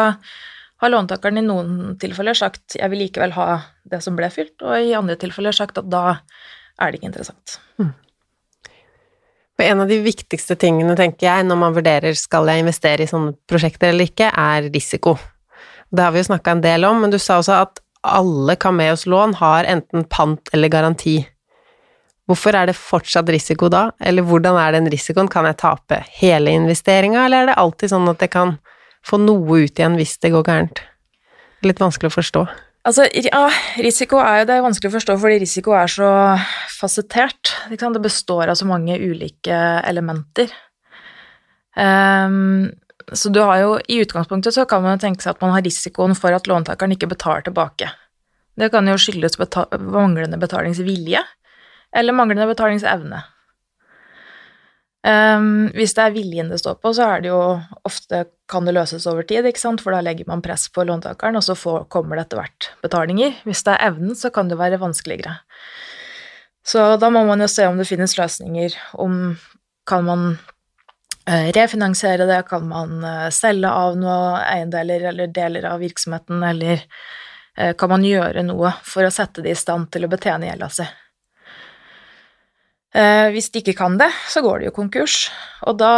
har 0.82 0.90
låntakeren 0.90 1.38
i 1.38 1.44
noen 1.46 1.96
tilfeller 2.02 2.34
sagt 2.34 2.76
jeg 2.78 2.90
vil 2.90 3.04
likevel 3.04 3.34
ha 3.36 3.48
det 3.86 4.02
som 4.02 4.16
ble 4.18 4.28
fylt, 4.34 4.56
og 4.64 4.74
i 4.82 4.94
andre 4.98 5.18
tilfeller 5.20 5.54
sagt 5.54 5.78
at 5.78 5.90
da 5.90 6.16
er 6.80 6.90
det 6.90 6.98
ikke 6.98 7.12
interessant. 7.12 7.58
Mm. 7.78 7.92
en 9.62 9.80
av 9.84 9.88
de 9.88 10.00
viktigste 10.02 10.56
tingene, 10.58 10.96
tenker 10.98 11.28
jeg, 11.28 11.46
når 11.46 11.58
man 11.60 11.76
vurderer 11.76 12.16
skal 12.18 12.48
jeg 12.50 12.64
investere 12.64 13.04
i 13.04 13.10
sånne 13.10 13.36
prosjekter 13.46 13.92
eller 13.92 14.10
ikke, 14.10 14.32
er 14.34 14.66
risiko. 14.74 15.14
Det 15.92 16.02
har 16.02 16.10
vi 16.10 16.22
jo 16.22 16.30
snakka 16.32 16.56
en 16.56 16.64
del 16.64 16.88
om, 16.88 16.98
men 17.04 17.12
du 17.12 17.18
sa 17.22 17.38
også 17.38 17.60
at 17.60 17.82
alle 18.02 18.56
Cameos 18.58 19.06
lån 19.06 19.36
har 19.38 19.68
enten 19.70 20.08
pant 20.10 20.50
eller 20.52 20.72
garanti. 20.72 21.20
Hvorfor 22.26 22.56
er 22.58 22.70
det 22.70 22.78
fortsatt 22.78 23.30
risiko 23.30 23.68
da, 23.70 23.92
eller 24.02 24.26
hvordan 24.26 24.58
er 24.58 24.74
den 24.74 24.90
risikoen, 24.90 25.30
kan 25.30 25.46
jeg 25.46 25.60
tape 25.62 26.00
hele 26.18 26.54
investeringa, 26.58 27.26
eller 27.26 27.44
er 27.44 27.52
det 27.52 27.58
alltid 27.62 27.94
sånn 27.94 28.10
at 28.10 28.22
jeg 28.24 28.34
kan 28.34 28.56
få 29.06 29.18
noe 29.22 29.64
ut 29.64 29.78
igjen 29.78 29.98
hvis 29.98 30.18
det 30.22 30.32
går 30.34 30.46
gærent? 30.46 30.82
Litt 31.66 31.82
vanskelig 31.82 32.10
å 32.10 32.16
forstå. 32.16 32.44
Altså, 32.82 33.06
ja, 33.14 33.44
risiko 33.78 34.18
er 34.18 34.40
jo 34.40 34.46
det 34.48 34.54
er 34.56 34.64
vanskelig 34.64 34.90
å 34.90 34.96
forstå 34.96 35.14
fordi 35.22 35.38
risiko 35.44 35.74
er 35.78 35.90
så 35.90 36.10
fasettert. 36.74 37.52
Det 37.70 38.02
består 38.02 38.50
av 38.50 38.58
så 38.58 38.66
mange 38.66 38.98
ulike 38.98 39.58
elementer. 39.86 40.50
Um, 41.78 42.72
så 43.12 43.30
du 43.32 43.38
har 43.40 43.62
jo 43.62 43.76
I 43.88 44.02
utgangspunktet 44.02 44.54
så 44.54 44.66
kan 44.68 44.82
man 44.84 45.00
tenke 45.00 45.24
seg 45.24 45.36
at 45.36 45.44
man 45.44 45.54
har 45.54 45.64
risikoen 45.64 46.14
for 46.18 46.34
at 46.34 46.50
låntakeren 46.50 46.94
ikke 46.96 47.10
betaler 47.14 47.46
tilbake. 47.46 47.88
Det 48.58 48.68
kan 48.74 48.88
jo 48.88 48.98
skyldes 49.00 49.38
beta 49.40 49.64
manglende 49.80 50.36
betalingsvilje 50.42 51.22
eller 51.96 52.16
manglende 52.16 52.50
betalingsevne. 52.50 53.22
Um, 55.02 55.66
hvis 55.74 55.96
det 55.96 56.02
er 56.04 56.12
viljen 56.14 56.50
det 56.52 56.60
står 56.62 56.76
på, 56.78 56.92
så 56.94 57.08
er 57.16 57.22
det 57.24 57.32
jo 57.32 57.40
ofte 57.88 58.20
kan 58.50 58.68
det 58.68 58.74
løses 58.76 59.06
over 59.10 59.26
tid, 59.26 59.48
ikke 59.48 59.58
sant, 59.58 59.82
for 59.82 59.94
da 59.94 60.02
legger 60.04 60.28
man 60.28 60.44
press 60.44 60.68
på 60.70 60.84
låntakeren, 60.86 61.38
og 61.40 61.42
så 61.42 61.56
får, 61.58 61.88
kommer 61.90 62.18
det 62.18 62.28
etter 62.28 62.38
hvert 62.38 62.68
betalinger. 62.84 63.34
Hvis 63.48 63.64
det 63.66 63.74
er 63.74 63.88
evnen, 63.88 64.14
så 64.18 64.30
kan 64.34 64.52
det 64.52 64.60
være 64.60 64.78
vanskeligere. 64.82 65.40
Så 66.62 66.84
da 67.02 67.10
må 67.10 67.24
man 67.26 67.42
jo 67.42 67.50
se 67.50 67.66
om 67.66 67.80
det 67.80 67.88
finnes 67.88 68.14
løsninger, 68.14 68.78
om 69.02 69.34
kan 69.90 70.06
man 70.06 70.28
uh, 70.36 71.48
refinansiere 71.56 72.28
det, 72.30 72.44
kan 72.46 72.68
man 72.70 73.02
uh, 73.02 73.26
selge 73.34 73.74
av 73.74 73.98
noe 73.98 74.38
eiendeler 74.44 75.08
eller 75.10 75.34
deler 75.34 75.66
av 75.72 75.82
virksomheten, 75.82 76.46
eller 76.46 76.86
uh, 77.58 77.72
kan 77.74 77.90
man 77.90 78.06
gjøre 78.06 78.46
noe 78.46 78.70
for 78.86 79.02
å 79.02 79.10
sette 79.10 79.42
det 79.42 79.56
i 79.56 79.58
stand 79.58 79.90
til 79.90 80.06
å 80.06 80.12
betjene 80.12 80.52
gjelda 80.52 80.70
si. 80.70 80.86
Eh, 82.92 83.30
hvis 83.32 83.48
de 83.48 83.62
ikke 83.62 83.76
kan 83.78 83.94
det, 83.96 84.10
så 84.28 84.42
går 84.44 84.60
det 84.60 84.66
jo 84.68 84.74
konkurs. 84.76 85.30
Og 85.64 85.78
da 85.80 85.92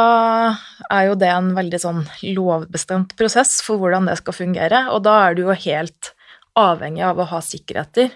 er 0.87 1.09
jo 1.09 1.17
det 1.19 1.31
en 1.33 1.51
veldig 1.57 1.81
sånn 1.83 2.03
lovbestemt 2.37 3.17
prosess 3.19 3.57
for 3.67 3.83
hvordan 3.83 4.07
det 4.07 4.21
skal 4.21 4.37
fungere, 4.37 4.85
og 4.95 5.03
da 5.07 5.17
er 5.25 5.35
du 5.35 5.43
jo 5.49 5.57
helt 5.59 6.13
avhengig 6.59 7.03
av 7.03 7.19
å 7.19 7.27
ha 7.33 7.41
sikkerheter 7.43 8.13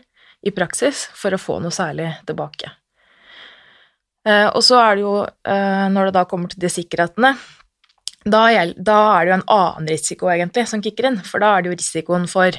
i 0.47 0.53
praksis 0.55 1.09
for 1.19 1.35
å 1.35 1.41
få 1.43 1.57
noe 1.65 1.75
særlig 1.75 2.13
tilbake. 2.29 2.71
Eh, 4.29 4.47
og 4.47 4.63
så 4.63 4.79
er 4.85 4.95
det 4.95 5.03
jo, 5.03 5.17
eh, 5.27 5.89
når 5.91 6.09
det 6.09 6.15
da 6.21 6.25
kommer 6.31 6.53
til 6.53 6.63
de 6.63 6.71
sikkerhetene, 6.71 7.35
da, 8.29 8.45
er 8.53 8.75
det 8.77 9.31
jo 9.33 9.37
en 9.39 9.49
annen 9.51 9.91
risiko, 9.91 10.29
egentlig, 10.31 10.67
som 10.69 10.83
kicker 10.85 11.09
inn, 11.09 11.19
for 11.25 11.43
da 11.43 11.57
er 11.57 11.65
det 11.65 11.71
jo 11.71 11.79
risikoen 11.79 12.27
for 12.31 12.59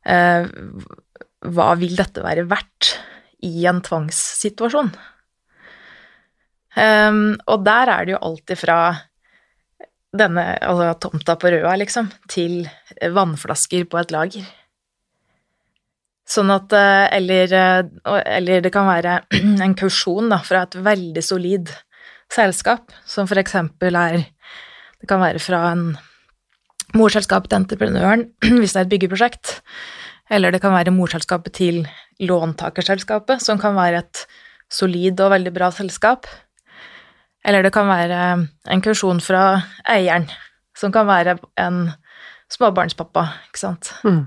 hva 0.00 1.66
vil 1.76 1.98
dette 1.98 2.22
være 2.24 2.46
verdt 2.48 2.94
i 3.44 3.66
en 3.68 3.82
tvangssituasjon? 3.84 4.88
Um, 6.80 7.34
og 7.50 7.64
der 7.66 7.90
er 7.92 8.06
det 8.06 8.14
jo 8.14 8.22
alltid 8.24 8.60
fra 8.62 8.80
denne 10.16 10.44
altså 10.64 10.94
tomta 11.04 11.36
på 11.38 11.50
Røa, 11.52 11.76
liksom, 11.78 12.08
til 12.30 12.64
vannflasker 13.00 13.84
på 13.90 14.00
et 14.00 14.14
lager. 14.14 14.48
Sånn 16.30 16.50
at 16.54 16.72
eh, 16.76 17.06
Eller, 17.16 17.52
eh, 17.54 18.20
eller 18.36 18.62
det 18.62 18.72
kan 18.74 18.86
være 18.86 19.20
en 19.64 19.76
kausjon 19.78 20.30
fra 20.46 20.64
et 20.66 20.76
veldig 20.78 21.24
solid 21.26 21.72
selskap, 22.30 22.92
som 23.04 23.26
for 23.26 23.40
eksempel 23.40 23.98
er 23.98 24.22
Det 25.00 25.08
kan 25.08 25.22
være 25.22 25.40
fra 25.40 25.70
en 25.72 25.96
morselskap 26.94 27.48
til 27.48 27.62
entreprenøren, 27.62 28.26
hvis 28.60 28.74
det 28.74 28.82
er 28.82 28.86
et 28.86 28.92
byggeprosjekt. 28.92 29.56
Eller 30.30 30.52
det 30.52 30.60
kan 30.62 30.74
være 30.74 30.94
morselskapet 30.94 31.54
til 31.56 31.82
låntakerselskapet, 32.20 33.42
som 33.42 33.58
kan 33.58 33.74
være 33.74 34.04
et 34.04 34.26
solid 34.70 35.18
og 35.24 35.32
veldig 35.32 35.54
bra 35.56 35.70
selskap. 35.74 36.28
Eller 37.46 37.64
det 37.64 37.72
kan 37.72 37.88
være 37.88 38.20
en 38.70 38.84
kausjon 38.84 39.20
fra 39.24 39.62
eieren, 39.88 40.28
som 40.76 40.92
kan 40.92 41.08
være 41.08 41.38
en 41.60 41.86
småbarnspappa, 42.52 43.26
ikke 43.48 43.62
sant. 43.62 43.92
Mm. 44.04 44.24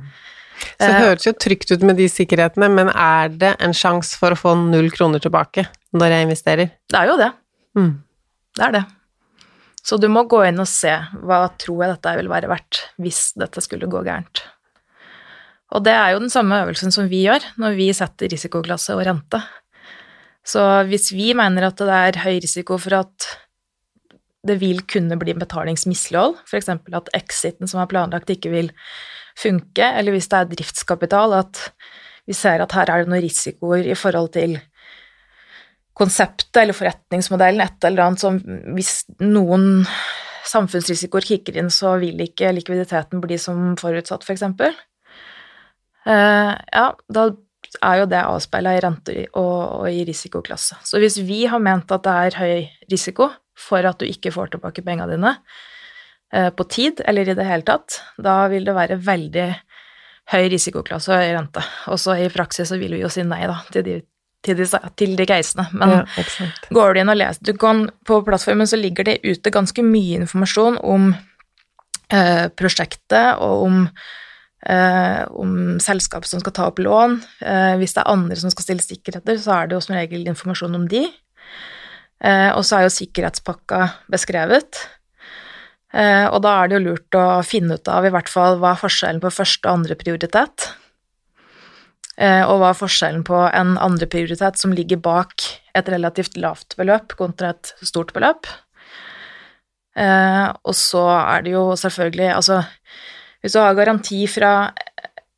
Så 0.64 0.88
det 0.88 1.02
høres 1.02 1.28
jo 1.28 1.34
trygt 1.36 1.72
ut 1.74 1.84
med 1.86 1.98
de 2.00 2.08
sikkerhetene, 2.10 2.70
men 2.72 2.90
er 2.90 3.32
det 3.36 3.54
en 3.64 3.76
sjanse 3.76 4.18
for 4.20 4.34
å 4.34 4.40
få 4.40 4.56
null 4.60 4.90
kroner 4.94 5.22
tilbake 5.24 5.66
når 5.98 6.16
jeg 6.16 6.28
investerer? 6.28 6.74
Det 6.90 7.00
er 7.00 7.10
jo 7.10 7.18
det. 7.20 7.30
Mm. 7.78 7.94
Det 8.58 8.68
er 8.68 8.76
det. 8.78 8.84
Så 9.84 10.00
du 10.00 10.08
må 10.08 10.24
gå 10.32 10.40
inn 10.48 10.62
og 10.64 10.70
se 10.70 10.94
hva 11.28 11.44
tror 11.60 11.84
jeg 11.84 11.96
dette 11.98 12.16
vil 12.22 12.32
være 12.32 12.50
verdt 12.52 12.86
hvis 13.04 13.34
dette 13.40 13.64
skulle 13.66 13.90
gå 13.92 14.04
gærent. 14.06 14.46
Og 15.74 15.84
det 15.84 15.96
er 15.98 16.14
jo 16.14 16.22
den 16.22 16.32
samme 16.32 16.62
øvelsen 16.64 16.94
som 16.94 17.10
vi 17.12 17.26
gjør 17.26 17.44
når 17.60 17.76
vi 17.76 17.90
setter 17.98 18.32
risikoklasse 18.32 18.96
og 18.96 19.04
rente. 19.08 19.42
Så 20.44 20.62
hvis 20.90 21.12
vi 21.16 21.32
mener 21.38 21.70
at 21.70 21.80
det 21.80 21.96
er 21.96 22.22
høy 22.26 22.38
risiko 22.44 22.78
for 22.82 23.00
at 23.00 23.30
det 24.44 24.58
vil 24.60 24.82
kunne 24.90 25.16
bli 25.20 25.36
betalingsmislighold, 25.40 26.36
f.eks. 26.44 26.70
at 26.74 27.12
exiten 27.16 27.70
som 27.70 27.80
er 27.80 27.88
planlagt, 27.92 28.34
ikke 28.34 28.52
vil 28.52 28.74
funke, 29.40 29.86
eller 29.86 30.12
hvis 30.12 30.28
det 30.32 30.40
er 30.40 30.52
driftskapital, 30.52 31.38
at 31.40 31.62
vi 32.28 32.36
ser 32.36 32.64
at 32.64 32.76
her 32.76 32.92
er 32.92 33.04
det 33.04 33.12
noen 33.12 33.24
risikoer 33.24 33.88
i 33.88 33.96
forhold 33.98 34.34
til 34.36 34.58
konseptet 35.98 36.60
eller 36.60 36.76
forretningsmodellen, 36.76 37.64
et 37.64 37.88
eller 37.88 38.08
annet 38.08 38.24
som 38.24 38.40
hvis 38.76 39.04
noen 39.24 39.86
samfunnsrisikoer 40.50 41.26
kicker 41.28 41.58
inn, 41.60 41.72
så 41.72 41.96
vil 42.02 42.20
ikke 42.26 42.52
likviditeten 42.56 43.22
bli 43.24 43.40
som 43.40 43.78
forutsatt, 43.80 44.26
f.eks. 44.28 44.44
For 44.60 44.76
uh, 46.12 46.52
ja, 46.60 46.88
da 47.16 47.30
er 47.82 48.02
jo 48.02 48.10
det 48.12 48.22
avspeila 48.22 48.76
i 48.76 48.82
renter 48.84 49.20
og, 49.32 49.82
og, 49.82 49.88
i 49.90 50.04
risikoklasse. 50.08 50.80
Så 50.86 51.02
hvis 51.02 51.20
vi 51.26 51.44
har 51.50 51.62
ment 51.64 51.92
at 51.94 52.06
det 52.06 52.16
er 52.28 52.40
høy 52.40 52.56
risiko 52.92 53.30
for 53.58 53.86
at 53.86 54.02
du 54.02 54.08
ikke 54.10 54.34
får 54.34 54.54
tilbake 54.54 54.84
pengene 54.86 55.14
dine 55.14 55.36
eh, 56.34 56.50
på 56.54 56.68
tid 56.70 57.04
eller 57.06 57.30
i 57.30 57.38
det 57.38 57.48
hele 57.48 57.68
tatt, 57.68 58.02
da 58.18 58.44
vil 58.52 58.66
det 58.68 58.78
være 58.78 59.00
veldig 59.04 59.50
høy 60.34 60.48
risikoklasse 60.54 61.12
og 61.12 61.22
høy 61.22 61.36
rente. 61.36 61.66
Og 61.92 62.02
så 62.02 62.18
i 62.22 62.32
praksis 62.34 62.72
så 62.72 62.80
vil 62.82 62.96
vi 62.98 63.04
jo 63.04 63.12
si 63.12 63.26
nei 63.28 63.44
da, 63.50 63.60
til 63.74 63.86
de, 63.88 64.00
til 64.46 64.60
de, 64.60 64.68
til 65.00 65.16
de 65.20 65.28
casene. 65.30 65.68
Men 65.76 66.00
ja, 66.00 66.50
går 66.74 66.96
du 66.96 67.04
inn 67.04 67.14
og 67.14 67.20
leser 67.20 67.52
du 67.52 67.54
kan, 67.60 67.86
På 68.08 68.22
plattformen 68.26 68.70
så 68.70 68.80
ligger 68.80 69.12
det 69.12 69.22
ute 69.24 69.54
ganske 69.54 69.86
mye 69.86 70.24
informasjon 70.24 70.80
om 70.82 71.14
eh, 72.10 72.50
prosjektet 72.56 73.42
og 73.44 73.68
om 73.68 73.80
eh, 74.66 75.24
om 75.32 75.80
selskap 75.84 76.28
som 76.30 76.42
skal 76.44 76.56
ta 76.56 76.68
opp 76.72 76.82
lån. 76.84 77.20
Eh, 77.42 77.76
hvis 77.82 77.96
det 77.96 78.04
er 78.04 78.14
andre 78.14 78.38
som 78.40 78.54
skal 78.54 78.68
stille 78.68 78.86
sikkerheter, 78.86 79.40
så 79.42 79.58
er 79.58 79.70
det 79.70 79.78
jo 79.78 79.84
som 79.86 79.98
regel 79.98 80.28
informasjon 80.28 80.80
om 80.80 80.88
de. 80.92 81.06
Eh, 82.24 82.52
og 82.56 82.64
så 82.66 82.80
er 82.80 82.88
jo 82.88 82.98
sikkerhetspakka 82.98 83.88
beskrevet. 84.12 84.86
Eh, 85.94 86.26
og 86.26 86.40
da 86.46 86.56
er 86.58 86.70
det 86.70 86.80
jo 86.80 86.86
lurt 86.88 87.20
å 87.20 87.26
finne 87.46 87.78
ut 87.78 87.92
av 87.92 88.08
i 88.08 88.14
hvert 88.14 88.32
fall 88.32 88.58
hva 88.62 88.74
er 88.74 88.82
forskjellen 88.82 89.22
på 89.22 89.34
første 89.34 89.68
og 89.68 89.82
andre 89.82 89.98
prioritet. 90.00 90.72
Eh, 92.18 92.44
og 92.46 92.60
hva 92.62 92.72
er 92.72 92.78
forskjellen 92.78 93.24
på 93.26 93.40
en 93.50 93.76
andre 93.82 94.08
prioritet 94.10 94.60
som 94.62 94.74
ligger 94.74 95.02
bak 95.02 95.46
et 95.74 95.90
relativt 95.90 96.38
lavt 96.38 96.78
beløp 96.78 97.16
kontra 97.18 97.54
et 97.54 97.74
stort 97.82 98.14
beløp. 98.14 98.50
Eh, 99.98 100.48
og 100.66 100.74
så 100.78 101.04
er 101.20 101.44
det 101.46 101.52
jo 101.54 101.68
selvfølgelig 101.78 102.32
Altså, 102.34 102.64
hvis 103.44 103.58
du 103.58 103.60
har 103.60 103.76
garanti 103.76 104.24
fra 104.32 104.54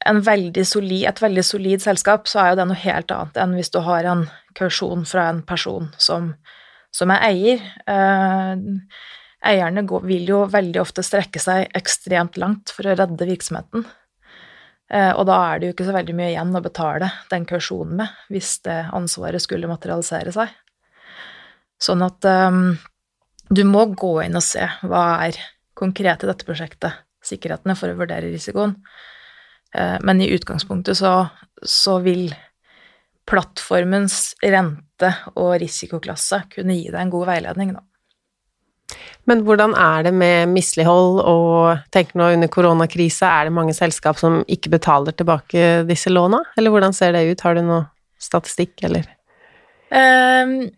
veldig 0.06 0.66
solid, 0.68 1.08
et 1.10 1.22
veldig 1.22 1.44
solid 1.44 1.82
selskap, 1.82 2.30
så 2.30 2.42
er 2.42 2.52
jo 2.52 2.60
det 2.60 2.68
noe 2.70 2.84
helt 2.84 3.12
annet 3.12 3.38
enn 3.42 3.56
hvis 3.58 3.74
du 3.74 3.80
har 3.82 4.06
en 4.06 4.26
kausjon 4.56 5.06
fra 5.10 5.30
en 5.32 5.42
person 5.48 5.88
som, 5.98 6.30
som 6.94 7.14
er 7.16 7.24
eier. 7.32 7.64
Eh, 7.90 8.66
eierne 9.46 9.86
går, 9.90 10.06
vil 10.06 10.30
jo 10.30 10.44
veldig 10.54 10.82
ofte 10.82 11.04
strekke 11.06 11.42
seg 11.42 11.72
ekstremt 11.78 12.38
langt 12.42 12.74
for 12.74 12.86
å 12.86 12.94
redde 12.98 13.30
virksomheten. 13.30 13.88
Eh, 14.94 15.12
og 15.18 15.26
da 15.26 15.40
er 15.48 15.60
det 15.60 15.72
jo 15.72 15.76
ikke 15.76 15.88
så 15.90 15.98
veldig 15.98 16.18
mye 16.18 16.30
igjen 16.36 16.54
å 16.54 16.62
betale 16.62 17.10
den 17.32 17.50
kausjonen 17.50 18.04
med, 18.04 18.20
hvis 18.30 18.60
det 18.68 18.84
ansvaret 18.94 19.42
skulle 19.42 19.72
materialisere 19.72 20.36
seg. 20.36 20.54
Sånn 21.82 22.06
at 22.06 22.30
um, 22.30 22.78
du 23.50 23.66
må 23.68 23.88
gå 23.98 24.14
inn 24.24 24.38
og 24.38 24.46
se 24.46 24.64
hva 24.86 25.26
er 25.26 25.42
konkret 25.76 26.24
i 26.24 26.30
dette 26.30 26.48
prosjektet 26.48 27.02
sikkerhetene 27.26 27.76
for 27.78 27.92
å 27.92 27.98
vurdere 28.00 28.32
risikoen. 28.32 28.76
Eh, 29.76 29.98
men 30.06 30.22
i 30.22 30.32
utgangspunktet 30.36 31.00
så, 31.00 31.18
så 31.62 32.00
vil 32.06 32.30
plattformens 33.26 34.36
rente 34.44 35.12
og 35.34 35.56
risikoklasse 35.62 36.44
kunne 36.54 36.78
gi 36.78 36.90
deg 36.92 37.02
en 37.02 37.14
god 37.14 37.30
veiledning, 37.34 37.76
da. 37.76 37.84
Men 39.26 39.42
hvordan 39.42 39.74
er 39.74 40.06
det 40.06 40.12
med 40.14 40.52
mislighold 40.54 41.18
og 41.26 41.90
tenk 41.94 42.12
nå 42.14 42.28
under 42.36 42.50
koronakrisa, 42.54 43.32
er 43.32 43.48
det 43.48 43.56
mange 43.58 43.74
selskap 43.74 44.20
som 44.22 44.44
ikke 44.46 44.76
betaler 44.76 45.16
tilbake 45.18 45.86
disse 45.90 46.14
låna, 46.14 46.44
eller 46.54 46.74
hvordan 46.74 46.94
ser 46.94 47.16
det 47.16 47.26
ut, 47.32 47.42
har 47.42 47.58
du 47.58 47.64
noe 47.66 47.82
statistikk, 48.22 48.78
eller? 48.86 49.10
Um, 49.90 50.70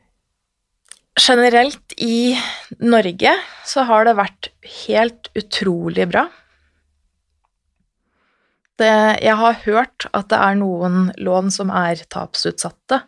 generelt 1.18 1.94
i 1.98 2.38
Norge 2.80 3.34
så 3.66 3.86
har 3.90 4.06
det 4.08 4.18
vært 4.18 4.50
helt 4.86 5.30
utrolig 5.38 6.08
bra. 6.12 6.28
Det, 8.78 8.90
jeg 9.26 9.36
har 9.40 9.62
hørt 9.64 10.06
at 10.14 10.30
det 10.30 10.38
er 10.38 10.58
noen 10.60 11.08
lån 11.18 11.50
som 11.54 11.72
er 11.74 12.04
tapsutsatte, 12.14 13.02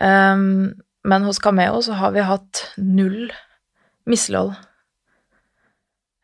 um, 0.00 0.72
men 1.04 1.26
hos 1.28 1.40
Cameo 1.44 1.82
så 1.84 1.98
har 2.00 2.14
vi 2.14 2.24
hatt 2.24 2.62
null 2.80 3.28
mislighold 4.08 4.54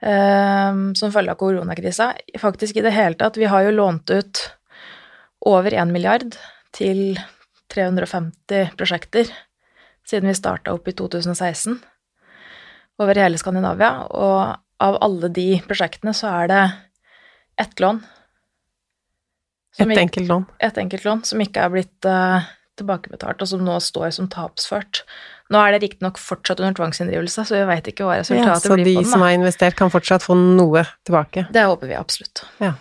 um, 0.00 0.94
som 0.96 1.12
følge 1.12 1.34
av 1.34 1.40
koronakrisa. 1.42 2.14
Faktisk 2.40 2.80
i 2.80 2.86
det 2.86 2.94
hele 2.96 3.20
tatt. 3.20 3.36
Vi 3.36 3.50
har 3.52 3.66
jo 3.66 3.76
lånt 3.76 4.08
ut 4.08 4.46
over 5.44 5.76
1 5.76 5.92
milliard 5.92 6.32
til 6.76 7.20
350 7.72 8.72
prosjekter 8.80 9.28
siden 10.10 10.30
vi 10.30 10.36
starta 10.36 10.74
opp 10.74 10.88
i 10.90 10.94
2016 10.96 11.78
over 13.00 13.16
hele 13.16 13.38
Skandinavia, 13.40 14.06
og 14.12 14.58
av 14.80 14.96
alle 15.04 15.30
de 15.32 15.48
prosjektene 15.64 16.12
så 16.16 16.32
er 16.42 16.50
det 16.50 16.62
ett 17.60 17.80
lån. 17.80 18.00
Et 19.80 19.98
enkelt 20.02 20.28
lån? 20.28 20.46
Et 20.58 20.80
enkelt 20.82 21.06
lån 21.06 21.22
som 21.28 21.40
ikke 21.40 21.62
er 21.64 21.72
blitt 21.72 22.08
uh, 22.08 22.48
tilbakebetalt, 22.80 23.40
og 23.40 23.50
som 23.50 23.62
nå 23.64 23.76
står 23.84 24.10
som 24.16 24.28
tapsført. 24.32 25.02
Nå 25.52 25.60
er 25.60 25.74
det 25.74 25.82
riktignok 25.84 26.20
fortsatt 26.20 26.60
under 26.62 26.76
tvangsinndrivelse, 26.78 27.44
så 27.48 27.56
vi 27.56 27.64
veit 27.68 27.88
ikke 27.90 28.06
hva 28.06 28.20
resultatet 28.20 28.68
ja, 28.70 28.76
blir 28.76 28.84
på 28.84 29.00
den. 29.00 29.04
Så 29.04 29.08
de 29.08 29.12
som 29.14 29.24
har 29.24 29.34
investert, 29.36 29.76
kan 29.78 29.92
fortsatt 29.92 30.24
få 30.26 30.36
noe 30.38 30.84
tilbake? 31.06 31.46
Det 31.52 31.66
håper 31.66 31.90
vi 31.90 31.98
absolutt. 31.98 32.44
Ja. 32.62 32.74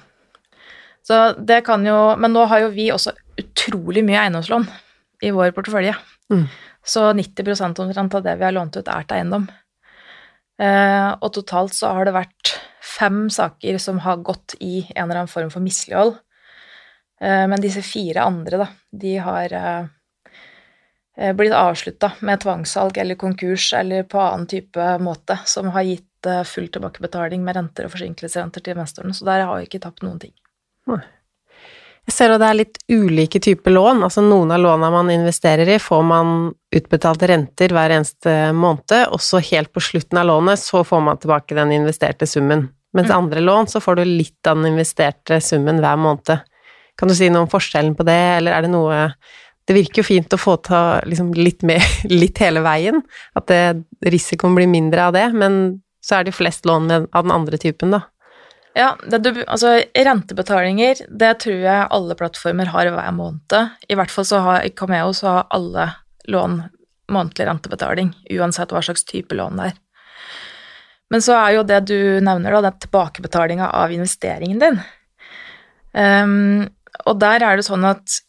Så 1.10 1.20
det 1.40 1.64
kan 1.66 1.82
jo 1.88 1.96
Men 2.22 2.36
nå 2.36 2.44
har 2.52 2.68
jo 2.68 2.74
vi 2.74 2.92
også 2.94 3.16
utrolig 3.40 4.04
mye 4.06 4.20
eiendomslån 4.28 4.68
i 5.26 5.32
vår 5.34 5.56
portefølje. 5.56 5.96
Mm. 6.30 6.46
Så 6.86 7.12
90% 7.14 7.80
omtrent 7.84 8.16
av 8.16 8.24
det 8.24 8.36
vi 8.40 8.48
har 8.48 8.56
lånt 8.56 8.78
ut, 8.78 8.88
er 8.88 9.06
til 9.06 9.20
eiendom. 9.20 9.50
Eh, 10.60 11.12
og 11.24 11.32
totalt 11.36 11.76
så 11.76 11.94
har 11.96 12.08
det 12.08 12.16
vært 12.18 12.56
fem 12.84 13.28
saker 13.32 13.78
som 13.80 14.02
har 14.04 14.24
gått 14.28 14.58
i 14.60 14.82
en 14.96 15.06
eller 15.06 15.22
annen 15.22 15.32
form 15.32 15.52
for 15.54 15.64
mislighold. 15.64 16.18
Eh, 17.22 17.46
men 17.48 17.64
disse 17.64 17.84
fire 17.86 18.26
andre, 18.28 18.64
da, 18.64 18.68
de 18.92 19.14
har 19.24 19.56
eh, 19.60 21.32
blitt 21.36 21.56
avslutta 21.56 22.14
med 22.28 22.44
tvangssalg 22.44 23.00
eller 23.00 23.20
konkurs 23.20 23.72
eller 23.78 24.04
på 24.08 24.20
annen 24.24 24.50
type 24.52 24.92
måte 25.04 25.40
som 25.48 25.72
har 25.76 25.88
gitt 25.88 26.06
full 26.44 26.66
tilbakebetaling 26.68 27.46
med 27.46 27.56
renter 27.56 27.86
og 27.88 27.94
forsinkelsesrenter 27.94 28.64
til 28.64 28.76
investorene, 28.76 29.16
så 29.16 29.24
der 29.24 29.46
har 29.48 29.56
vi 29.56 29.70
ikke 29.70 29.80
tapt 29.86 30.04
noen 30.04 30.20
ting. 30.20 30.34
Jeg 32.10 32.16
ser 32.16 32.32
at 32.34 32.42
det 32.42 32.48
er 32.48 32.58
litt 32.58 32.78
ulike 32.90 33.38
typer 33.44 33.76
lån, 33.76 34.00
altså 34.08 34.24
noen 34.26 34.50
av 34.56 34.64
låna 34.64 34.88
man 34.90 35.12
investerer 35.14 35.70
i, 35.70 35.76
får 35.78 36.02
man 36.10 36.32
utbetalt 36.74 37.22
renter 37.30 37.70
hver 37.76 37.94
eneste 37.94 38.34
måned, 38.58 39.12
og 39.14 39.22
så 39.22 39.38
helt 39.46 39.70
på 39.76 39.84
slutten 39.84 40.18
av 40.18 40.26
lånet 40.26 40.58
så 40.58 40.82
får 40.88 41.04
man 41.06 41.20
tilbake 41.22 41.54
den 41.54 41.76
investerte 41.76 42.26
summen. 42.26 42.66
Mens 42.98 43.12
mm. 43.12 43.18
andre 43.18 43.44
lån 43.46 43.70
så 43.70 43.82
får 43.84 44.00
du 44.00 44.04
litt 44.10 44.50
av 44.50 44.58
den 44.58 44.72
investerte 44.72 45.38
summen 45.38 45.84
hver 45.84 46.02
måned. 46.02 46.42
Kan 46.98 47.14
du 47.14 47.16
si 47.16 47.30
noe 47.30 47.46
om 47.46 47.52
forskjellen 47.52 47.94
på 47.94 48.08
det, 48.10 48.18
eller 48.40 48.58
er 48.58 48.66
det 48.66 48.74
noe 48.74 49.04
det 49.70 49.76
virker 49.78 50.02
jo 50.02 50.08
fint 50.08 50.34
å 50.34 50.42
få 50.42 50.56
ta 50.66 50.82
liksom 51.06 51.30
litt 51.38 51.62
med 51.62 51.86
litt 52.24 52.42
hele 52.42 52.66
veien, 52.66 53.04
at 53.38 53.52
det, 53.54 53.84
risikoen 54.10 54.58
blir 54.58 54.72
mindre 54.72 55.12
av 55.12 55.14
det, 55.14 55.28
men 55.38 55.78
så 56.02 56.18
er 56.18 56.26
det 56.26 56.34
jo 56.34 56.40
flest 56.40 56.66
lån 56.66 56.90
med, 56.90 57.06
av 57.14 57.28
den 57.28 57.36
andre 57.38 57.62
typen, 57.62 57.94
da. 57.94 58.08
Ja, 58.80 58.94
det, 59.04 59.34
altså 59.44 59.74
rentebetalinger, 59.92 61.02
det 61.12 61.34
tror 61.44 61.58
jeg 61.66 61.88
alle 61.92 62.16
plattformer 62.16 62.70
har 62.72 62.88
hver 62.94 63.12
måned. 63.12 63.74
I 63.92 63.98
hvert 64.00 64.14
fall 64.14 64.28
så 64.28 64.40
har 64.46 64.64
i 64.64 64.72
Cameo 64.72 65.12
så 65.16 65.34
har 65.34 65.50
alle 65.56 65.90
lån 66.32 66.62
månedlig 67.12 67.48
rentebetaling, 67.50 68.14
uansett 68.38 68.72
hva 68.72 68.84
slags 68.86 69.04
type 69.10 69.36
lån 69.36 69.60
det 69.60 69.72
er. 69.72 69.78
Men 71.10 71.26
så 71.26 71.36
er 71.42 71.58
jo 71.58 71.66
det 71.68 71.82
du 71.90 71.98
nevner, 72.24 72.54
da, 72.54 72.70
den 72.70 72.82
tilbakebetalinga 72.86 73.72
av 73.76 73.92
investeringen 73.92 74.62
din. 74.62 74.80
Um, 75.92 76.68
og 77.10 77.18
der 77.20 77.44
er 77.44 77.58
det 77.58 77.66
sånn 77.66 77.88
at 77.90 78.20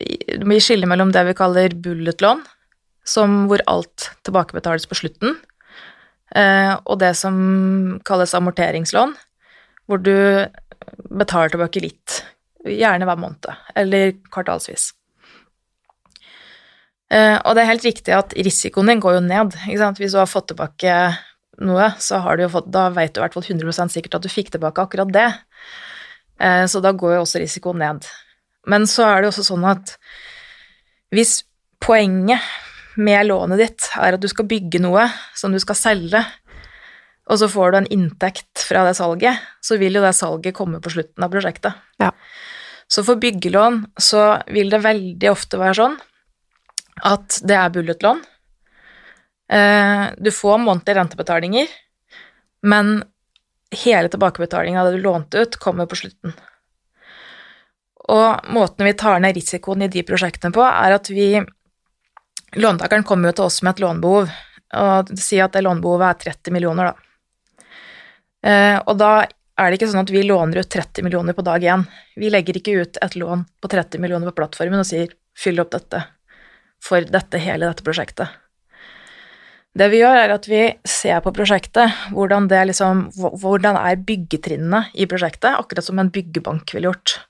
vi 0.00 0.60
skiller 0.62 0.88
mellom 0.88 1.10
det 1.12 1.26
vi 1.26 1.36
kaller 1.36 1.74
bulletlån, 1.76 2.44
som 3.04 3.42
hvor 3.50 3.60
alt 3.68 4.12
tilbakebetales 4.24 4.86
på 4.88 4.96
slutten, 4.96 5.34
eh, 6.32 6.72
og 6.86 7.00
det 7.02 7.10
som 7.18 7.98
kalles 8.06 8.32
amorteringslån, 8.38 9.12
hvor 9.90 10.02
du 10.02 10.14
betaler 11.10 11.52
tilbake 11.52 11.82
litt, 11.82 12.22
gjerne 12.62 13.08
hver 13.08 13.18
måned, 13.18 13.50
eller 13.78 14.14
kvartalsvis. 14.30 14.92
Eh, 17.10 17.36
og 17.42 17.56
det 17.56 17.64
er 17.64 17.72
helt 17.72 17.88
riktig 17.88 18.14
at 18.14 18.34
risikoen 18.38 18.92
din 18.92 19.02
går 19.02 19.18
jo 19.18 19.26
ned. 19.26 19.56
Hvis 19.98 20.14
du 20.14 20.20
har 20.20 20.30
fått 20.30 20.52
tilbake 20.52 20.96
noe, 21.66 21.90
så 21.98 22.20
har 22.22 22.38
du 22.38 22.44
jo 22.46 22.52
fått, 22.54 22.70
da 22.72 22.86
vet 22.94 23.12
du 23.14 23.20
i 23.20 23.24
hvert 23.24 23.36
fall 23.36 23.46
100% 23.46 23.96
sikkert 23.96 24.20
at 24.20 24.26
du 24.26 24.30
fikk 24.32 24.52
tilbake 24.54 24.84
akkurat 24.84 25.10
det. 25.12 25.28
Eh, 26.40 26.64
så 26.70 26.82
da 26.84 26.94
går 26.94 27.16
jo 27.16 27.24
også 27.24 27.42
risikoen 27.42 27.82
ned. 27.82 28.06
Men 28.70 28.86
så 28.88 29.08
er 29.08 29.22
det 29.22 29.32
også 29.32 29.48
sånn 29.50 29.66
at 29.68 29.96
hvis 31.10 31.40
poenget 31.82 32.44
med 33.00 33.26
lånet 33.26 33.58
ditt 33.58 33.88
er 33.98 34.14
at 34.14 34.22
du 34.22 34.28
skal 34.30 34.48
bygge 34.50 34.80
noe 34.82 35.06
som 35.36 35.52
du 35.54 35.58
skal 35.62 35.78
selge, 35.78 36.22
og 37.30 37.38
så 37.38 37.46
får 37.50 37.72
du 37.72 37.78
en 37.78 37.90
inntekt 37.94 38.64
fra 38.66 38.82
det 38.88 38.96
salget, 38.98 39.38
så 39.62 39.78
vil 39.78 39.94
jo 39.94 40.02
det 40.02 40.16
salget 40.18 40.56
komme 40.56 40.80
på 40.82 40.90
slutten 40.90 41.26
av 41.26 41.30
prosjektet. 41.30 41.76
Ja. 42.02 42.10
Så 42.90 43.04
for 43.06 43.20
byggelån 43.22 43.84
så 44.02 44.24
vil 44.50 44.72
det 44.72 44.82
veldig 44.82 45.30
ofte 45.30 45.60
være 45.60 45.78
sånn 45.78 45.94
at 47.06 47.38
det 47.46 47.54
er 47.56 47.70
bulletlån. 47.72 48.18
Eh, 49.52 50.04
du 50.18 50.30
får 50.34 50.58
månedlige 50.58 50.98
rentebetalinger, 50.98 51.70
men 52.66 52.98
hele 53.84 54.10
tilbakebetalinga 54.10 54.82
av 54.82 54.90
det 54.90 54.98
du 54.98 55.06
lånte 55.06 55.46
ut, 55.46 55.56
kommer 55.62 55.86
på 55.86 56.00
slutten. 56.02 56.34
Og 58.10 58.50
måten 58.50 58.88
vi 58.88 58.96
tar 58.98 59.22
ned 59.22 59.38
risikoen 59.38 59.86
i 59.86 59.90
de 59.92 60.02
prosjektene 60.06 60.54
på, 60.54 60.66
er 60.66 60.98
at 60.98 61.10
vi 61.14 61.32
Låntakeren 62.58 63.04
kommer 63.06 63.30
jo 63.30 63.36
til 63.38 63.44
oss 63.44 63.60
med 63.62 63.76
et 63.76 63.80
lånebehov, 63.84 64.30
og 64.74 65.10
si 65.22 65.36
at 65.38 65.54
det 65.54 65.60
lånebehovet 65.62 66.08
er 66.08 66.32
30 66.32 66.54
millioner, 66.56 66.88
da. 66.90 67.09
Eh, 68.46 68.78
og 68.86 68.96
da 69.00 69.12
er 69.60 69.68
det 69.68 69.78
ikke 69.78 69.90
sånn 69.92 70.04
at 70.06 70.12
vi 70.12 70.22
låner 70.24 70.62
ut 70.62 70.70
30 70.72 71.04
millioner 71.04 71.36
på 71.36 71.44
dag 71.44 71.64
én. 71.64 71.84
Vi 72.16 72.30
legger 72.32 72.56
ikke 72.56 72.78
ut 72.80 73.00
et 73.04 73.16
lån 73.18 73.44
på 73.60 73.72
30 73.72 74.00
millioner 74.00 74.30
på 74.30 74.40
plattformen 74.40 74.80
og 74.80 74.88
sier 74.88 75.12
'fyll 75.36 75.60
opp 75.60 75.72
dette' 75.74 76.06
for 76.80 77.04
dette, 77.04 77.38
hele 77.38 77.68
dette 77.68 77.84
prosjektet. 77.84 78.28
Det 79.76 79.86
vi 79.92 80.00
gjør, 80.00 80.16
er 80.18 80.32
at 80.34 80.48
vi 80.50 80.62
ser 80.88 81.20
på 81.22 81.32
prosjektet, 81.34 81.92
hvordan, 82.10 82.48
liksom, 82.66 83.10
hvordan 83.14 83.76
er 83.78 84.00
byggetrinnene 84.02 84.88
i 84.98 85.06
prosjektet, 85.06 85.52
akkurat 85.54 85.86
som 85.86 86.00
en 86.00 86.10
byggebank 86.10 86.72
ville 86.74 86.90
gjort. 86.90 87.20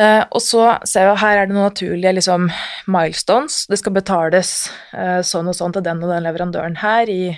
Uh, 0.00 0.24
og 0.32 0.40
så 0.40 0.64
ser 0.88 1.04
vi 1.04 1.12
at 1.12 1.20
her 1.20 1.38
er 1.38 1.46
det 1.46 1.54
noen 1.54 1.68
naturlige 1.68 2.14
liksom, 2.16 2.48
milestones. 2.90 3.66
Det 3.68 3.78
skal 3.78 3.94
betales 3.94 4.52
uh, 4.96 5.20
sånn 5.20 5.50
og 5.52 5.54
sånn 5.54 5.76
til 5.76 5.84
den 5.84 6.00
og 6.02 6.10
den 6.10 6.24
leverandøren 6.24 6.78
her 6.80 7.12
i 7.12 7.36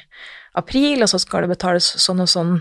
april, 0.59 1.03
og 1.05 1.11
så 1.11 1.21
skal 1.23 1.45
det 1.45 1.55
betales 1.55 1.87
sånn 2.03 2.23
og 2.25 2.31
sånn 2.31 2.55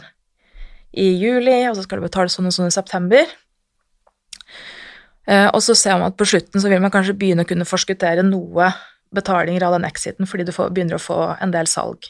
i 0.93 1.07
juli, 1.17 1.63
og 1.69 1.77
så 1.77 1.85
skal 1.85 1.99
det 1.99 2.09
betales 2.09 2.37
sånn 2.37 2.49
og 2.49 2.55
sånn 2.55 2.69
i 2.69 2.75
september. 2.75 3.29
Uh, 5.29 5.47
og 5.53 5.61
så 5.63 5.75
ser 5.77 5.95
man 5.95 6.11
at 6.11 6.17
på 6.19 6.27
slutten 6.27 6.59
så 6.59 6.69
vil 6.71 6.81
man 6.83 6.91
kanskje 6.93 7.15
begynne 7.15 7.45
å 7.45 7.49
kunne 7.49 7.67
forskuttere 7.67 8.25
noe 8.27 8.73
betalinger 9.15 9.63
av 9.63 9.77
den 9.77 9.85
exiten 9.87 10.27
fordi 10.27 10.49
du 10.49 10.51
får, 10.51 10.73
begynner 10.73 10.97
å 10.97 11.01
få 11.01 11.19
en 11.37 11.53
del 11.53 11.69
salg. 11.69 12.09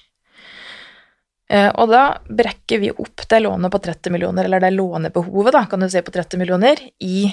Og 1.53 1.91
da 1.91 2.15
brekker 2.25 2.79
vi 2.81 2.87
opp 2.89 3.27
det 3.29 3.41
lånet 3.43 3.69
på 3.69 3.77
30 3.83 4.13
millioner, 4.15 4.47
eller 4.47 4.63
det 4.63 4.71
lånebehovet, 4.73 5.53
da, 5.53 5.65
kan 5.69 5.83
du 5.83 5.89
si, 5.91 6.01
på 6.01 6.13
30 6.15 6.39
millioner, 6.41 6.79
i 7.03 7.27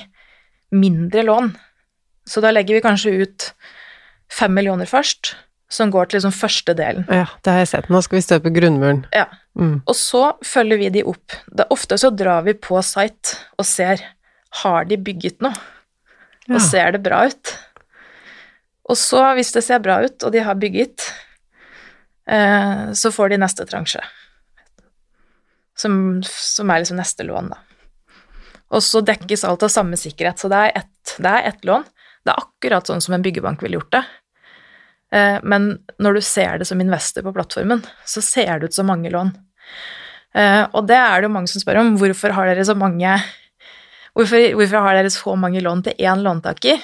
mindre 0.77 1.23
lån. 1.23 1.53
Så 2.27 2.43
da 2.43 2.51
legger 2.53 2.77
vi 2.77 2.85
kanskje 2.85 3.15
ut 3.23 3.47
5 4.39 4.55
millioner 4.55 4.87
først, 4.87 5.35
som 5.71 5.91
går 5.95 6.11
til 6.11 6.19
liksom 6.19 6.35
første 6.35 6.75
delen. 6.75 7.07
Ja, 7.07 7.29
det 7.45 7.53
har 7.55 7.63
jeg 7.63 7.71
sett. 7.71 7.91
Nå 7.93 8.01
skal 8.03 8.19
vi 8.19 8.25
støpe 8.27 8.51
grunnmuren. 8.55 9.05
Ja. 9.15 9.29
Mm. 9.59 9.81
Og 9.87 9.97
så 9.97 10.33
følger 10.47 10.81
vi 10.81 10.91
de 10.99 11.05
opp. 11.07 11.37
Da, 11.47 11.69
ofte 11.71 11.99
så 12.01 12.11
drar 12.11 12.43
vi 12.47 12.57
på 12.59 12.81
site 12.87 13.39
og 13.59 13.69
ser 13.69 14.03
har 14.65 14.89
de 14.91 14.99
bygget 14.99 15.45
noe, 15.45 15.55
og 16.49 16.57
ja. 16.57 16.63
ser 16.65 16.97
det 16.97 17.03
bra 17.05 17.23
ut. 17.31 17.53
Og 18.91 18.99
så, 18.99 19.23
hvis 19.39 19.53
det 19.55 19.63
ser 19.63 19.83
bra 19.85 20.01
ut, 20.03 20.17
og 20.27 20.35
de 20.35 20.43
har 20.43 20.59
bygget, 20.59 21.07
eh, 22.27 22.91
så 22.99 23.13
får 23.15 23.31
de 23.31 23.39
neste 23.39 23.67
transje. 23.71 24.03
Som, 25.79 25.95
som, 26.27 26.71
er 26.71 26.83
liksom 26.83 26.99
neste 26.99 27.25
lån, 27.29 27.53
da. 27.55 27.61
Og 28.75 28.83
så 28.83 29.03
dekkes 29.07 29.47
alt 29.47 29.63
av 29.67 29.71
samme 29.71 29.99
sikkerhet, 29.99 30.43
så 30.43 30.51
det 30.51 30.65
er 30.67 30.83
ett, 30.83 31.15
er 31.23 31.63
lån. 31.67 31.87
Det 32.27 32.35
er 32.35 32.43
akkurat 32.43 32.91
sånn 32.91 33.01
som 33.03 33.15
en 33.15 33.23
byggebank 33.23 33.63
ville 33.63 33.79
gjort 33.79 33.95
det. 33.95 34.03
Eh, 35.11 35.39
men 35.43 35.73
når 35.99 36.19
du 36.19 36.23
ser 36.25 36.61
det 36.61 36.69
som 36.69 36.81
investor 36.81 37.25
på 37.27 37.35
plattformen, 37.35 37.83
så 38.07 38.23
ser 38.23 38.61
det 38.61 38.71
ut 38.71 38.79
som 38.79 38.89
mange 38.91 39.11
lån. 39.11 39.33
Eh, 40.35 40.65
og 40.71 40.87
det 40.87 40.99
er 40.99 41.21
det 41.21 41.29
jo 41.29 41.35
mange 41.35 41.51
som 41.51 41.63
spør 41.63 41.83
om. 41.83 41.97
Hvorfor 41.99 42.35
har 42.37 42.51
dere 42.51 42.67
så 42.67 42.79
mange 42.79 43.19
Hvorfor, 44.11 44.43
hvorfor 44.59 44.83
har 44.83 44.97
dere 44.99 45.11
så 45.15 45.37
mange 45.39 45.61
lån 45.63 45.85
til 45.87 46.01
én 46.03 46.23
låntaker? 46.25 46.81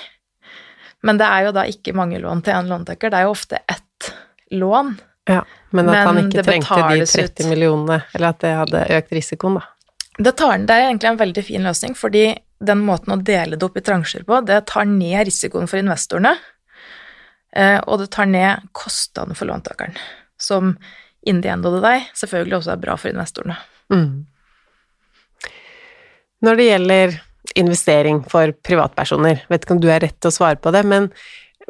Men 1.03 1.18
det 1.18 1.27
er 1.27 1.49
jo 1.49 1.55
da 1.57 1.64
ikke 1.66 1.95
mange 1.99 2.20
lån 2.22 2.43
til 2.47 2.55
én 2.55 2.68
låntaker, 2.70 3.11
det 3.11 3.18
er 3.18 3.27
jo 3.27 3.33
ofte 3.35 3.59
ett 3.66 4.11
lån. 4.55 4.93
Ja, 5.27 5.41
Men 5.70 5.89
at 5.89 5.93
Men 5.93 6.07
han 6.07 6.20
ikke 6.22 6.45
trengte 6.47 6.77
de 6.89 7.07
30 7.07 7.24
ut. 7.24 7.49
millionene, 7.51 8.03
eller 8.14 8.29
at 8.29 8.39
det 8.45 8.53
hadde 8.55 8.85
økt 8.99 9.12
risikoen, 9.12 9.59
da. 9.59 9.64
Det, 10.18 10.33
tar, 10.39 10.59
det 10.59 10.74
er 10.77 10.87
egentlig 10.87 11.11
en 11.11 11.18
veldig 11.18 11.45
fin 11.45 11.66
løsning, 11.66 11.97
fordi 11.99 12.29
den 12.62 12.85
måten 12.87 13.12
å 13.12 13.18
dele 13.20 13.59
det 13.59 13.66
opp 13.66 13.77
i 13.77 13.83
transjer 13.85 14.22
på, 14.24 14.39
det 14.47 14.62
tar 14.70 14.87
ned 14.89 15.27
risikoen 15.27 15.66
for 15.68 15.83
investorene, 15.83 16.37
og 17.57 18.03
det 18.03 18.11
tar 18.13 18.29
ned 18.29 18.67
kostnadene 18.77 19.37
for 19.39 19.49
låntakeren, 19.49 19.95
som 20.37 20.75
in 21.27 21.41
the 21.43 21.49
end 21.49 21.67
of 21.67 21.73
the 21.73 21.81
day 21.81 22.05
selvfølgelig 22.15 22.59
også 22.59 22.75
er 22.75 22.83
bra 22.83 22.97
for 23.01 23.11
investorene. 23.11 23.57
Mm. 23.93 24.27
Når 26.45 26.59
det 26.59 26.69
gjelder 26.69 27.17
investering 27.57 28.21
for 28.29 28.53
privatpersoner, 28.67 29.41
vet 29.49 29.65
ikke 29.65 29.77
om 29.77 29.83
du 29.83 29.89
er 29.91 30.05
rett 30.05 30.19
til 30.21 30.31
å 30.31 30.37
svare 30.37 30.61
på 30.61 30.73
det, 30.75 30.85
men 30.87 31.09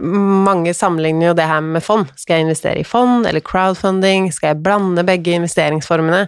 mange 0.03 0.75
sammenligner 0.77 1.31
jo 1.31 1.37
det 1.39 1.47
her 1.49 1.63
med 1.65 1.85
fond. 1.85 2.11
Skal 2.21 2.41
jeg 2.41 2.47
investere 2.47 2.83
i 2.83 2.89
fond 2.89 3.27
eller 3.29 3.45
crowdfunding? 3.45 4.29
Skal 4.35 4.53
jeg 4.53 4.65
blande 4.65 5.07
begge 5.07 5.37
investeringsformene? 5.39 6.27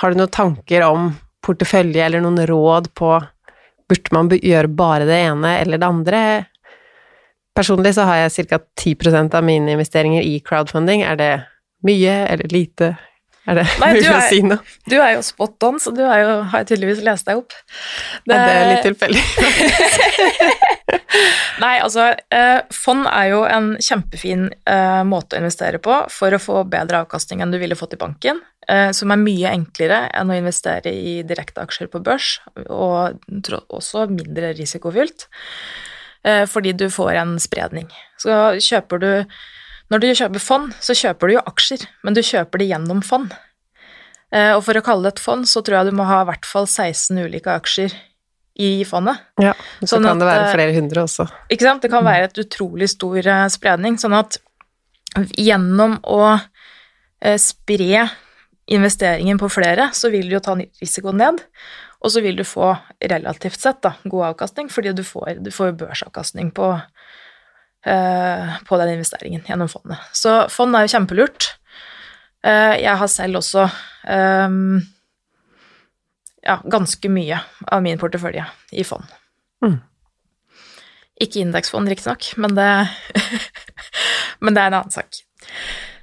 Har 0.00 0.12
du 0.12 0.20
noen 0.20 0.32
tanker 0.32 0.86
om 0.86 1.10
portefølje 1.44 2.06
eller 2.06 2.24
noen 2.24 2.40
råd 2.48 2.92
på 2.98 3.18
Burde 3.90 4.14
man 4.14 4.30
gjøre 4.32 4.70
bare 4.72 5.04
det 5.04 5.18
ene 5.20 5.50
eller 5.60 5.76
det 5.76 5.84
andre? 5.84 6.18
Personlig 7.56 7.92
så 7.98 8.02
har 8.08 8.16
jeg 8.22 8.48
ca. 8.48 8.58
10% 8.80 9.34
av 9.36 9.42
mine 9.44 9.74
investeringer 9.76 10.22
i 10.24 10.38
crowdfunding. 10.44 11.00
Er 11.04 11.16
det 11.20 11.32
mye 11.84 12.14
eller 12.32 12.48
lite? 12.52 12.94
Er 13.42 13.54
det 13.58 13.64
Nei, 13.82 13.88
mulig 13.90 14.04
mulig 14.04 14.12
å 14.12 14.18
er- 14.20 14.28
si 14.30 14.38
noe? 14.46 14.58
Du 14.88 14.94
er 15.02 15.10
jo 15.16 15.22
spot 15.26 15.64
on, 15.66 15.78
så 15.82 15.90
du 15.94 16.02
er 16.06 16.18
jo, 16.22 16.30
har 16.52 16.62
jo 16.62 16.68
tydeligvis 16.70 17.00
lest 17.02 17.26
deg 17.26 17.36
opp. 17.42 17.50
Det, 18.24 18.38
det 18.38 18.38
er 18.38 18.70
litt 18.70 18.86
tilfeldig. 18.86 19.22
Nei, 21.62 21.74
altså, 21.82 22.06
eh, 22.32 22.60
fond 22.74 23.04
er 23.10 23.26
jo 23.32 23.42
en 23.46 23.72
kjempefin 23.82 24.46
eh, 24.70 25.02
måte 25.06 25.36
å 25.36 25.40
investere 25.42 25.78
på 25.82 25.98
for 26.10 26.34
å 26.34 26.40
få 26.40 26.62
bedre 26.70 27.02
avkastning 27.04 27.42
enn 27.44 27.52
du 27.52 27.58
ville 27.60 27.76
fått 27.78 27.94
i 27.96 28.00
banken, 28.00 28.40
eh, 28.70 28.90
som 28.96 29.12
er 29.12 29.20
mye 29.20 29.50
enklere 29.52 30.06
enn 30.16 30.30
å 30.32 30.38
investere 30.38 30.90
i 30.94 31.18
direkte 31.26 31.62
aksjer 31.66 31.90
på 31.92 32.00
børs, 32.02 32.38
og 32.68 33.18
også 33.68 34.06
mindre 34.10 34.54
risikofylt, 34.58 35.28
fordi 36.22 36.72
du 36.78 36.84
får 36.92 37.16
en 37.18 37.32
spredning. 37.42 37.88
Så 38.22 38.30
kjøper 38.62 39.00
du 39.02 39.08
Når 39.90 40.00
du 40.00 40.06
kjøper 40.14 40.40
fond, 40.40 40.70
så 40.80 40.94
kjøper 40.94 41.28
du 41.28 41.32
jo 41.34 41.40
aksjer, 41.50 41.82
men 42.06 42.14
du 42.14 42.20
kjøper 42.22 42.62
det 42.62 42.68
gjennom 42.70 43.02
fond. 43.04 43.32
Eh, 44.32 44.54
Og 44.56 44.62
for 44.64 44.78
å 44.78 44.82
kalle 44.86 45.02
det 45.04 45.16
et 45.18 45.24
fond, 45.24 45.44
så 45.44 45.60
tror 45.60 45.80
jeg 45.80 45.90
du 45.90 45.96
må 45.98 46.06
ha 46.08 46.22
i 46.22 46.28
hvert 46.30 46.46
fall 46.48 46.64
16 46.70 47.18
ulike 47.26 47.52
aksjer 47.52 47.92
i 48.62 48.84
fondet. 48.88 49.20
Ja, 49.40 49.52
så 49.82 49.96
Sånn 49.96 50.06
kan 50.08 50.20
det 50.22 50.28
være 50.30 50.46
eh, 50.46 50.54
flere 50.54 50.74
hundre 50.76 51.04
også. 51.04 51.26
Ikke 51.52 51.66
sant? 51.68 51.82
Det 51.84 51.90
kan 51.92 52.04
være 52.04 52.30
et 52.30 52.40
utrolig 52.44 52.88
stor 52.92 53.18
eh, 53.20 53.44
spredning, 53.52 53.98
sånn 54.00 54.16
at 54.16 54.38
gjennom 55.36 55.98
å 56.08 56.22
eh, 56.38 57.36
spre 57.40 58.06
investeringen 58.72 59.40
på 59.40 59.50
flere, 59.52 59.90
så 59.92 60.08
vil 60.12 60.28
du 60.30 60.36
jo 60.38 60.44
ta 60.44 60.54
risikoen 60.56 61.18
ned, 61.20 61.40
og 62.02 62.10
så 62.10 62.22
vil 62.24 62.36
du 62.38 62.44
få 62.46 62.72
relativt 62.98 63.60
sett 63.62 63.82
da, 63.84 63.94
god 64.04 64.32
avkastning, 64.32 64.70
fordi 64.72 64.92
du 64.96 65.04
får, 65.06 65.38
du 65.44 65.52
får 65.54 65.76
børsavkastning 65.78 66.50
på, 66.54 66.72
eh, 67.86 68.56
på 68.66 68.78
den 68.80 68.96
investeringen 68.96 69.44
gjennom 69.46 69.70
fondet. 69.70 70.02
Så 70.12 70.34
fond 70.50 70.74
er 70.74 70.86
jo 70.86 70.92
kjempelurt. 70.96 71.52
Eh, 72.42 72.74
jeg 72.82 72.98
har 72.98 73.10
selv 73.10 73.38
også 73.38 73.68
eh, 74.10 74.58
ja, 76.42 76.58
ganske 76.74 77.12
mye 77.12 77.38
av 77.70 77.86
min 77.86 78.02
portefølje 78.02 78.48
i 78.74 78.86
fond. 78.86 79.06
Mm. 79.62 79.78
Ikke 81.22 81.44
indeksfond, 81.44 81.86
riktignok, 81.92 82.32
men 82.42 82.58
det 82.58 82.70
Men 84.42 84.56
det 84.56 84.62
er 84.62 84.72
en 84.72 84.80
annen 84.80 84.90
sak. 84.90 85.22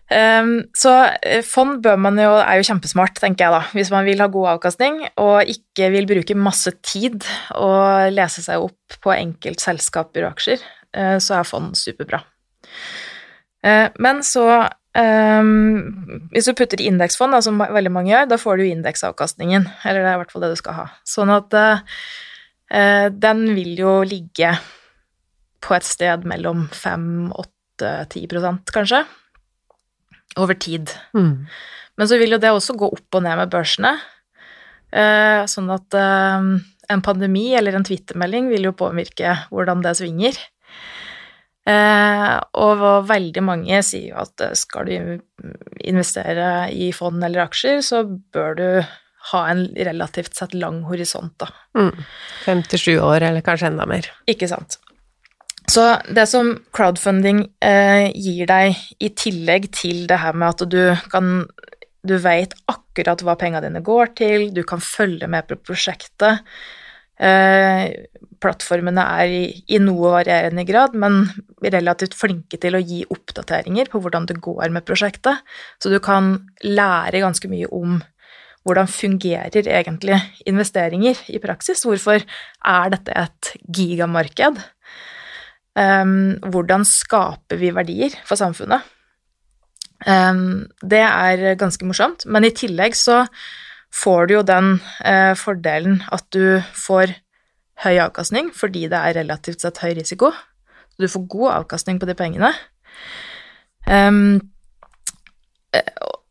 Ehm, 0.10 0.72
så 0.74 0.89
eh, 1.22 1.43
fond 1.45 1.84
bør 1.86 1.99
man 2.01 2.18
jo, 2.18 2.32
er 2.41 2.57
jo 2.57 2.66
kjempesmart, 2.72 3.20
tenker 3.22 3.45
jeg 3.45 3.53
da, 3.53 3.62
hvis 3.78 3.91
man 3.93 4.07
vil 4.07 4.22
ha 4.24 4.28
god 4.32 4.55
avkastning 4.55 4.95
og 5.22 5.51
ikke 5.51 5.91
vil 5.93 6.07
bruke 6.10 6.38
masse 6.38 6.72
tid 6.82 7.26
og 7.53 8.10
lese 8.16 8.41
seg 8.45 8.57
opp 8.66 8.97
på 9.03 9.14
enkeltselskaper 9.14 10.26
og 10.26 10.32
aksjer, 10.34 10.60
eh, 10.97 11.18
så 11.22 11.32
er 11.39 11.49
fond 11.49 11.78
superbra. 11.78 12.20
Eh, 13.62 13.88
Men 13.99 14.24
så 14.26 14.47
ehm, 14.97 16.30
Hvis 16.34 16.49
du 16.49 16.53
putter 16.57 16.82
i 16.82 16.89
indeksfond, 16.89 17.38
som 17.43 17.62
veldig 17.62 17.93
mange 17.93 18.12
gjør, 18.14 18.26
da 18.32 18.38
får 18.41 18.57
du 18.57 18.64
indeksavkastningen. 18.66 19.64
Eller 19.86 20.01
det 20.01 20.10
er 20.10 20.18
i 20.18 20.22
hvert 20.24 20.34
fall 20.34 20.43
det 20.47 20.53
du 20.55 20.60
skal 20.60 20.78
ha. 20.78 20.86
Sånn 21.05 21.30
at 21.34 21.49
den 22.70 23.39
vil 23.57 23.74
jo 23.80 24.03
ligge 24.05 24.51
på 25.66 25.74
et 25.74 25.88
sted 25.88 26.22
mellom 26.30 26.68
5-8-10% 26.70 28.70
kanskje, 28.76 28.99
over 30.38 30.57
tid. 30.59 30.91
Mm. 31.17 31.47
Men 31.99 32.07
så 32.07 32.19
vil 32.19 32.36
jo 32.36 32.41
det 32.41 32.51
også 32.53 32.77
gå 32.80 32.89
opp 32.93 33.17
og 33.17 33.25
ned 33.25 33.39
med 33.41 33.51
børsene. 33.51 33.95
Eh, 34.89 35.41
sånn 35.49 35.69
at 35.73 35.97
eh, 35.97 36.47
en 36.89 37.03
pandemi 37.05 37.49
eller 37.57 37.77
en 37.77 37.86
twittermelding 37.86 38.49
vil 38.53 38.69
jo 38.69 38.77
påvirke 38.77 39.36
hvordan 39.51 39.84
det 39.86 39.97
svinger. 39.99 40.39
Eh, 41.69 42.36
og 42.57 42.86
veldig 43.09 43.43
mange 43.45 43.84
sier 43.86 44.13
jo 44.13 44.23
at 44.23 44.47
skal 44.57 44.89
du 44.89 45.19
investere 45.86 46.69
i 46.73 46.89
fond 46.95 47.21
eller 47.25 47.45
aksjer, 47.45 47.84
så 47.86 48.03
bør 48.07 48.57
du 48.57 48.67
ha 49.30 49.41
en 49.51 49.65
relativt 49.75 50.38
sett 50.39 50.55
lang 50.55 50.82
horisont, 50.88 51.36
da. 51.41 51.49
Mm. 51.77 52.05
Fem 52.45 52.61
til 52.71 52.82
sju 52.82 52.93
år, 53.03 53.27
eller 53.27 53.45
kanskje 53.45 53.69
enda 53.73 53.86
mer. 53.89 54.07
Ikke 54.32 54.47
sant. 54.49 54.80
Så 55.70 55.84
det 56.09 56.26
som 56.30 56.55
crowdfunding 56.74 57.43
eh, 57.61 58.09
gir 58.15 58.47
deg, 58.49 58.78
i 58.97 59.11
tillegg 59.13 59.70
til 59.76 60.05
det 60.09 60.17
her 60.22 60.38
med 60.38 60.55
at 60.55 60.65
du 60.72 60.82
kan 61.11 61.45
Du 62.07 62.15
vet 62.24 62.53
akkurat 62.72 63.22
hva 63.22 63.36
penga 63.36 63.59
dine 63.61 63.82
går 63.84 64.13
til, 64.15 64.45
du 64.55 64.63
kan 64.63 64.80
følge 64.80 65.28
med 65.28 65.49
på 65.49 65.57
prosjektet. 65.59 66.45
Eh, 67.20 67.91
plattformene 68.39 69.03
er 69.20 69.34
i, 69.36 69.41
i 69.67 69.82
noe 69.84 70.13
varierende 70.13 70.63
grad, 70.63 70.95
men 70.95 71.26
relativt 71.59 72.15
flinke 72.15 72.55
til 72.63 72.78
å 72.78 72.82
gi 72.82 73.01
oppdateringer 73.11 73.91
på 73.91 73.99
hvordan 73.99 74.30
det 74.32 74.39
går 74.39 74.72
med 74.72 74.88
prosjektet. 74.88 75.43
Så 75.84 75.91
du 75.91 75.99
kan 75.99 76.38
lære 76.63 77.20
ganske 77.26 77.51
mye 77.51 77.67
om 77.67 77.99
hvordan 78.63 78.88
fungerer 78.88 79.67
egentlig 79.67 80.22
investeringer 80.47 81.20
i 81.28 81.43
praksis? 81.43 81.84
Hvorfor 81.84 82.24
er 82.24 82.95
dette 82.95 83.15
et 83.28 83.53
gigamarked? 83.76 84.63
Um, 85.80 86.39
hvordan 86.51 86.84
skaper 86.88 87.59
vi 87.61 87.71
verdier 87.71 88.15
for 88.27 88.39
samfunnet? 88.39 88.84
Um, 90.07 90.67
det 90.84 91.01
er 91.05 91.55
ganske 91.59 91.88
morsomt, 91.88 92.25
men 92.27 92.47
i 92.47 92.53
tillegg 92.55 92.97
så 92.99 93.23
får 93.95 94.27
du 94.27 94.34
jo 94.38 94.43
den 94.47 94.77
uh, 95.05 95.34
fordelen 95.39 96.01
at 96.11 96.25
du 96.36 96.59
får 96.75 97.15
høy 97.86 97.95
avkastning 97.95 98.51
fordi 98.55 98.88
det 98.91 98.99
er 98.99 99.17
relativt 99.21 99.63
sett 99.63 99.80
høy 99.84 99.93
risiko. 99.97 100.34
Du 100.99 101.07
får 101.07 101.27
god 101.32 101.51
avkastning 101.61 101.99
på 101.99 102.09
de 102.09 102.15
pengene. 102.17 102.51
Um, 103.88 104.39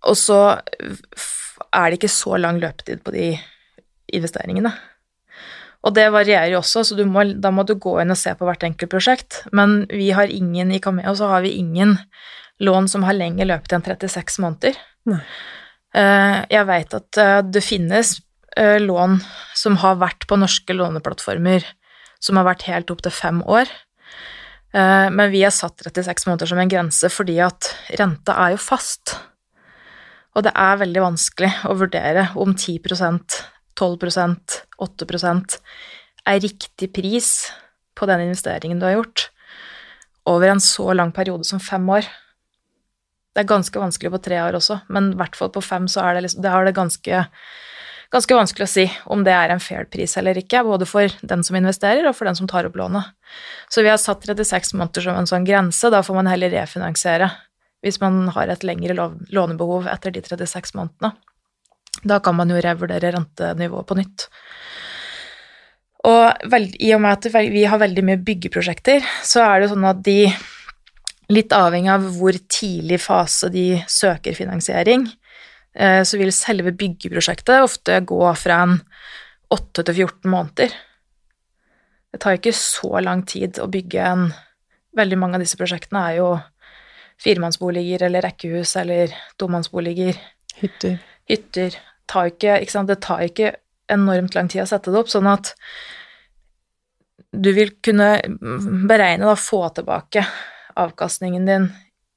og 0.04 0.16
så 0.16 0.40
er 1.72 1.88
det 1.88 1.98
ikke 1.98 2.12
så 2.12 2.36
lang 2.40 2.60
løpetid 2.60 3.00
på 3.04 3.14
de 3.14 3.30
investeringene. 4.12 4.72
Og 5.86 5.94
det 5.94 6.08
varierer 6.10 6.50
jo 6.52 6.58
også, 6.60 6.82
så 6.84 6.96
du 6.98 7.04
må, 7.06 7.22
da 7.38 7.52
må 7.54 7.62
du 7.66 7.76
gå 7.78 7.94
inn 8.02 8.10
og 8.10 8.18
se 8.18 8.32
på 8.34 8.46
hvert 8.48 8.64
enkelt 8.66 8.90
prosjekt. 8.90 9.42
Men 9.54 9.84
vi 9.92 10.10
har 10.16 10.30
ingen 10.32 10.72
i 10.74 10.80
Cameo, 10.82 11.14
så 11.14 11.30
har 11.30 11.44
vi 11.44 11.54
ingen 11.60 11.96
lån 12.58 12.88
som 12.90 13.06
har 13.06 13.14
lengre 13.14 13.46
løpetid 13.46 13.78
enn 13.78 13.86
36 13.86 14.40
måneder. 14.42 14.80
Nei. 15.08 15.20
Eh, 15.94 16.38
Jeg 16.50 16.66
vet 16.68 16.94
at 16.98 17.18
eh, 17.22 17.40
det 17.46 17.64
finnes 17.64 18.16
eh, 18.56 18.78
lån 18.82 19.20
som 19.56 19.78
har 19.84 20.00
vært 20.02 20.26
på 20.28 20.38
norske 20.40 20.74
låneplattformer 20.74 21.64
som 22.20 22.40
har 22.40 22.48
vært 22.48 22.66
helt 22.66 22.90
opp 22.90 23.04
til 23.06 23.14
fem 23.14 23.44
år. 23.46 23.70
Men 24.74 25.30
vi 25.32 25.40
har 25.46 25.52
satt 25.54 25.80
36 25.80 26.26
måneder 26.28 26.50
som 26.50 26.58
en 26.60 26.68
grense 26.68 27.08
fordi 27.08 27.38
at 27.40 27.70
renta 27.96 28.34
er 28.42 28.52
jo 28.52 28.58
fast. 28.60 29.14
Og 30.36 30.44
det 30.44 30.52
er 30.52 30.80
veldig 30.82 31.04
vanskelig 31.06 31.48
å 31.70 31.76
vurdere 31.78 32.26
om 32.36 32.52
10 32.52 32.82
12% 33.78 34.60
8% 34.82 35.58
er 36.28 36.42
riktig 36.42 36.90
pris 36.94 37.30
på 37.98 38.06
den 38.10 38.28
investeringen 38.28 38.80
du 38.80 38.86
har 38.86 38.98
gjort, 38.98 39.28
over 40.28 40.52
en 40.52 40.60
så 40.62 40.92
lang 40.92 41.12
periode 41.14 41.46
som 41.48 41.60
fem 41.62 41.86
år. 41.90 42.06
Det 43.32 43.42
er 43.42 43.48
ganske 43.48 43.80
vanskelig 43.80 44.12
på 44.12 44.20
tre 44.22 44.38
år 44.42 44.58
også, 44.58 44.80
men 44.92 45.12
i 45.12 45.18
hvert 45.18 45.38
fall 45.38 45.50
på 45.54 45.64
fem 45.64 45.88
så 45.90 46.04
er 46.04 46.16
det 46.16 46.26
liksom, 46.26 46.42
det 46.44 46.52
er 46.52 46.68
det 46.68 46.76
ganske, 46.76 47.22
ganske 48.14 48.38
vanskelig 48.38 48.66
å 48.66 48.72
si 48.72 48.86
om 49.14 49.24
det 49.26 49.34
er 49.34 49.54
en 49.54 49.62
fair 49.62 49.88
pris 49.90 50.16
eller 50.20 50.38
ikke, 50.40 50.64
både 50.66 50.88
for 50.90 51.14
den 51.22 51.44
som 51.46 51.58
investerer 51.58 52.08
og 52.08 52.16
for 52.18 52.28
den 52.28 52.38
som 52.38 52.50
tar 52.50 52.68
opp 52.68 52.78
lånet. 52.78 53.14
Så 53.72 53.86
vi 53.86 53.92
har 53.92 54.00
satt 54.02 54.26
36 54.26 54.74
måneder 54.76 55.06
som 55.06 55.18
en 55.18 55.30
sånn 55.30 55.48
grense, 55.48 55.90
da 55.90 56.02
får 56.04 56.20
man 56.20 56.30
heller 56.30 56.52
refinansiere 56.54 57.30
hvis 57.86 58.00
man 58.02 58.26
har 58.34 58.50
et 58.50 58.64
lengre 58.66 58.96
lånebehov 59.30 59.86
etter 59.86 60.10
de 60.10 60.24
36 60.26 60.74
månedene. 60.74 61.14
Da 62.04 62.20
kan 62.24 62.36
man 62.38 62.50
jo 62.52 62.60
revurdere 62.62 63.12
rentenivået 63.16 63.88
på 63.88 63.98
nytt. 63.98 64.28
Og 66.08 66.50
vel, 66.52 66.68
i 66.78 66.92
og 66.94 67.02
med 67.02 67.18
at 67.18 67.50
vi 67.50 67.64
har 67.66 67.80
veldig 67.80 68.04
mye 68.06 68.20
byggeprosjekter, 68.22 69.02
så 69.26 69.42
er 69.44 69.60
det 69.60 69.72
sånn 69.72 69.86
at 69.88 70.04
de, 70.06 70.20
litt 71.34 71.52
avhengig 71.52 71.90
av 71.92 72.06
hvor 72.16 72.38
tidlig 72.48 73.00
fase 73.02 73.50
de 73.52 73.72
søker 73.90 74.36
finansiering, 74.38 75.08
Eh, 75.78 76.02
så 76.02 76.18
vil 76.18 76.32
selve 76.34 76.72
byggeprosjektet 76.74 77.62
ofte 77.62 78.00
gå 78.06 78.20
fra 78.40 78.62
en 78.66 78.78
8 79.54 79.84
til 79.84 79.94
14 79.94 80.30
måneder. 80.30 80.74
Det 82.12 82.20
tar 82.22 82.38
ikke 82.38 82.56
så 82.56 82.98
lang 83.04 83.22
tid 83.28 83.60
å 83.62 83.70
bygge 83.70 84.12
en 84.12 84.30
Veldig 84.98 85.18
mange 85.20 85.36
av 85.36 85.42
disse 85.44 85.54
prosjektene 85.54 86.00
er 86.08 86.14
jo 86.16 86.28
firemannsboliger 87.22 88.02
eller 88.06 88.24
rekkehus 88.24 88.72
eller 88.80 89.12
tomannsboliger. 89.38 90.16
Hytter. 90.58 90.96
Hytter. 91.28 91.76
Tar 92.08 92.32
ikke, 92.32 92.58
ikke 92.64 92.84
det 92.88 93.00
tar 93.04 93.24
ikke 93.26 93.54
enormt 93.92 94.36
lang 94.36 94.48
tid 94.48 94.64
å 94.64 94.68
sette 94.68 94.92
det 94.92 95.00
opp, 95.00 95.10
sånn 95.12 95.28
at 95.30 95.52
du 97.32 97.50
vil 97.52 97.74
kunne 97.84 98.14
beregne, 98.88 99.26
da, 99.26 99.34
få 99.36 99.66
tilbake 99.76 100.24
avkastningen 100.78 101.48
din 101.48 101.68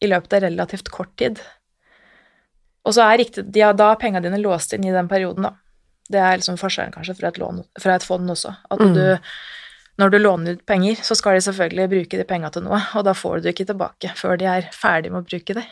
i 0.01 0.09
løpet 0.09 0.38
av 0.38 0.45
relativt 0.45 0.91
kort 0.93 1.12
tid. 1.20 1.41
Og 2.88 2.95
så 2.95 3.05
er 3.05 3.20
riktig, 3.22 3.45
ja, 3.57 3.72
da 3.78 3.91
er 3.91 3.99
pengene 4.01 4.24
dine 4.26 4.39
låst 4.41 4.74
inn 4.74 4.88
i 4.88 4.93
den 4.93 5.09
perioden, 5.12 5.49
da. 5.49 5.55
Det 6.12 6.20
er 6.20 6.39
liksom 6.39 6.57
forskjellen 6.59 6.93
kanskje 6.95 7.16
fra 7.20 7.30
et, 7.30 7.39
lån, 7.39 7.62
fra 7.80 7.95
et 7.95 8.05
fond 8.05 8.34
også. 8.34 8.53
At 8.74 8.82
mm. 8.82 8.95
du, 8.95 9.03
når 10.01 10.12
du 10.12 10.18
låner 10.20 10.57
ut 10.57 10.66
penger, 10.68 10.97
så 11.05 11.16
skal 11.16 11.38
de 11.38 11.45
selvfølgelig 11.45 11.91
bruke 11.93 12.20
de 12.20 12.26
penga 12.28 12.49
til 12.51 12.66
noe, 12.66 12.82
og 12.97 13.05
da 13.07 13.14
får 13.16 13.39
du 13.39 13.45
det 13.45 13.55
ikke 13.55 13.70
tilbake 13.72 14.12
før 14.20 14.39
de 14.41 14.49
er 14.49 14.68
ferdig 14.76 15.14
med 15.14 15.22
å 15.22 15.28
bruke 15.30 15.55
det. 15.59 15.68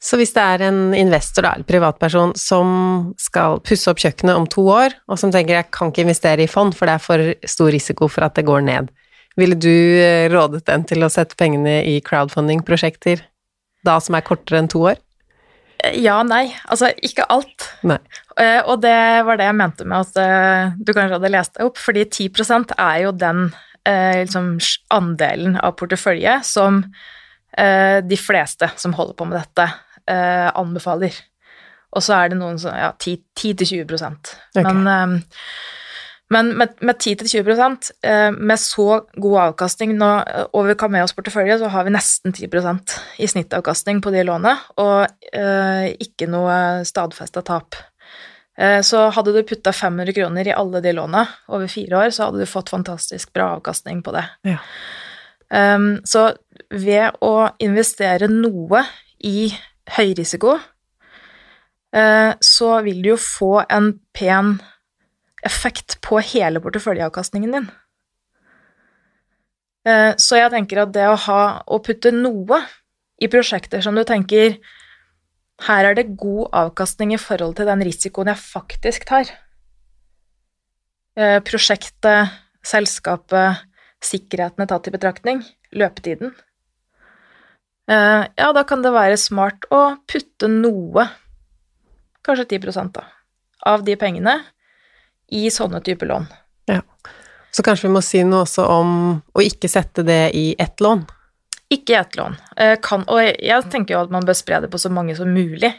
Så 0.00 0.16
hvis 0.16 0.32
det 0.32 0.40
er 0.40 0.62
en 0.70 0.94
investor, 0.96 1.44
da, 1.44 1.52
eller 1.58 1.68
privatperson, 1.68 2.32
som 2.40 2.70
skal 3.20 3.58
pusse 3.68 3.90
opp 3.90 4.00
kjøkkenet 4.00 4.32
om 4.32 4.46
to 4.48 4.64
år, 4.72 4.94
og 5.12 5.20
som 5.20 5.32
tenker 5.32 5.58
jeg 5.58 5.68
kan 5.76 5.92
ikke 5.92 6.06
investere 6.06 6.46
i 6.46 6.48
fond, 6.48 6.72
for 6.76 6.88
det 6.88 6.94
er 6.96 7.04
for 7.04 7.24
stor 7.52 7.68
risiko 7.74 8.08
for 8.08 8.24
at 8.24 8.38
det 8.38 8.46
går 8.48 8.64
ned, 8.64 8.88
ville 9.36 9.58
du 9.60 9.68
eh, 9.68 10.24
rådet 10.32 10.64
den 10.66 10.86
til 10.88 11.04
å 11.04 11.12
sette 11.12 11.36
pengene 11.38 11.82
i 11.86 11.98
crowdfunding-prosjekter 12.04 13.20
da 13.86 13.98
som 14.00 14.16
er 14.16 14.24
kortere 14.24 14.62
enn 14.62 14.70
to 14.72 14.82
år? 14.88 14.98
Ja, 15.96 16.18
nei. 16.24 16.50
Altså, 16.68 16.90
ikke 17.04 17.24
alt. 17.32 17.68
Nei. 17.88 18.00
Uh, 18.36 18.60
og 18.68 18.82
det 18.82 18.96
var 19.24 19.38
det 19.40 19.46
jeg 19.46 19.56
mente 19.56 19.86
med 19.88 20.10
at 20.10 20.76
du 20.76 20.92
kanskje 20.92 21.14
hadde 21.14 21.30
lest 21.32 21.54
deg 21.56 21.70
opp, 21.70 21.80
fordi 21.80 22.04
10% 22.08 22.74
er 22.76 22.98
jo 23.06 23.14
den 23.16 23.50
liksom 23.88 24.50
andelen 24.92 25.54
av 25.56 25.72
portefølje 25.80 26.34
som 26.44 26.82
de 27.56 28.18
fleste 28.20 28.68
som 28.78 28.92
holder 28.94 29.16
på 29.16 29.26
med 29.26 29.38
dette, 29.40 29.64
anbefaler. 30.10 31.14
Og 31.94 32.02
så 32.02 32.16
er 32.16 32.32
det 32.32 32.38
noen 32.38 32.58
som 32.58 32.74
Ja, 32.76 32.92
10-20 32.98 33.84
okay. 33.90 34.64
Men 34.64 34.88
men 36.30 36.52
med, 36.58 36.76
med 36.80 36.96
10-20 36.96 37.90
eh, 38.06 38.30
med 38.30 38.60
så 38.62 39.00
god 39.18 39.38
avkastning 39.42 39.96
nå, 39.98 40.10
kan 40.22 40.52
over 40.54 40.76
Cameos 40.78 41.12
portefølje, 41.16 41.56
så 41.58 41.70
har 41.74 41.88
vi 41.88 41.94
nesten 41.96 42.32
10% 42.32 42.94
i 43.18 43.26
snittavkastning 43.26 43.98
på 44.02 44.12
de 44.14 44.22
lånene, 44.28 44.54
og 44.78 45.10
eh, 45.34 45.88
ikke 45.98 46.28
noe 46.30 46.84
stadfesta 46.86 47.42
tap. 47.42 47.74
Eh, 48.54 48.78
så 48.86 49.08
hadde 49.10 49.34
du 49.34 49.42
putta 49.42 49.74
500 49.74 50.14
kroner 50.20 50.52
i 50.52 50.54
alle 50.54 50.82
de 50.84 50.94
lånene 50.94 51.24
over 51.50 51.66
fire 51.72 52.04
år, 52.04 52.14
så 52.14 52.28
hadde 52.28 52.44
du 52.44 52.52
fått 52.52 52.70
fantastisk 52.70 53.34
bra 53.34 53.56
avkastning 53.56 54.04
på 54.06 54.14
det. 54.14 54.26
Ja. 54.46 54.60
Um, 55.50 55.96
så 56.06 56.28
ved 56.70 57.18
å 57.26 57.50
investere 57.58 58.28
noe 58.30 58.84
i 59.26 59.48
høyrisiko, 59.96 60.58
risiko, 60.58 60.78
så 62.40 62.68
vil 62.86 63.00
du 63.02 63.08
jo 63.08 63.16
få 63.18 63.64
en 63.66 63.88
pen 64.14 64.60
effekt 65.42 65.96
på 66.04 66.20
hele 66.22 66.60
porteføljeavkastningen 66.62 67.56
din. 67.56 67.70
Eh, 69.88 70.12
så 70.20 70.40
jeg 70.40 70.52
tenker 70.52 70.82
at 70.82 70.92
det 70.92 71.06
å 71.08 71.18
ha 71.26 71.42
å 71.64 71.80
putte 71.84 72.12
noe 72.12 72.60
i 73.20 73.28
prosjekter 73.32 73.82
som 73.84 73.96
du 73.96 74.04
tenker 74.08 74.58
her 75.66 75.88
er 75.88 75.96
det 75.96 76.16
god 76.20 76.52
avkastning 76.56 77.14
i 77.14 77.20
forhold 77.20 77.58
til 77.58 77.68
den 77.68 77.84
risikoen 77.84 78.30
jeg 78.32 78.40
faktisk 78.40 79.06
tar. 79.08 79.32
Eh, 81.16 81.40
prosjektet, 81.44 82.36
selskapet, 82.64 83.64
sikkerheten 84.04 84.64
er 84.64 84.70
tatt 84.70 84.88
i 84.88 84.94
betraktning, 84.94 85.42
løpetiden. 85.76 86.32
Eh, 87.88 88.24
ja, 88.36 88.50
da 88.52 88.64
kan 88.68 88.82
det 88.84 88.92
være 88.94 89.16
smart 89.20 89.66
å 89.72 89.82
putte 90.10 90.50
noe, 90.50 91.06
kanskje 92.26 92.48
10 92.58 92.90
da, 92.94 93.06
av 93.66 93.84
de 93.86 93.96
pengene 93.98 94.36
i 95.32 95.46
sånne 95.50 95.80
typer 95.86 96.10
lån. 96.10 96.28
Ja. 96.70 96.82
Så 97.50 97.64
kanskje 97.66 97.88
vi 97.88 97.94
må 97.96 98.02
si 98.04 98.22
noe 98.26 98.44
også 98.44 98.66
om 98.70 98.92
å 99.34 99.42
ikke 99.42 99.70
sette 99.70 100.04
det 100.06 100.30
i 100.38 100.52
ett 100.58 100.82
lån? 100.82 101.02
Ikke 101.70 101.94
i 101.94 101.98
ett 101.98 102.18
lån. 102.18 102.36
Eh, 102.56 102.76
kan, 102.82 103.06
og 103.10 103.22
jeg 103.22 103.70
tenker 103.70 103.96
jo 103.96 104.02
at 104.04 104.12
man 104.14 104.26
bør 104.26 104.38
spre 104.38 104.60
det 104.62 104.70
på 104.70 104.78
så 104.78 104.90
mange 104.92 105.16
som 105.18 105.30
mulig. 105.30 105.72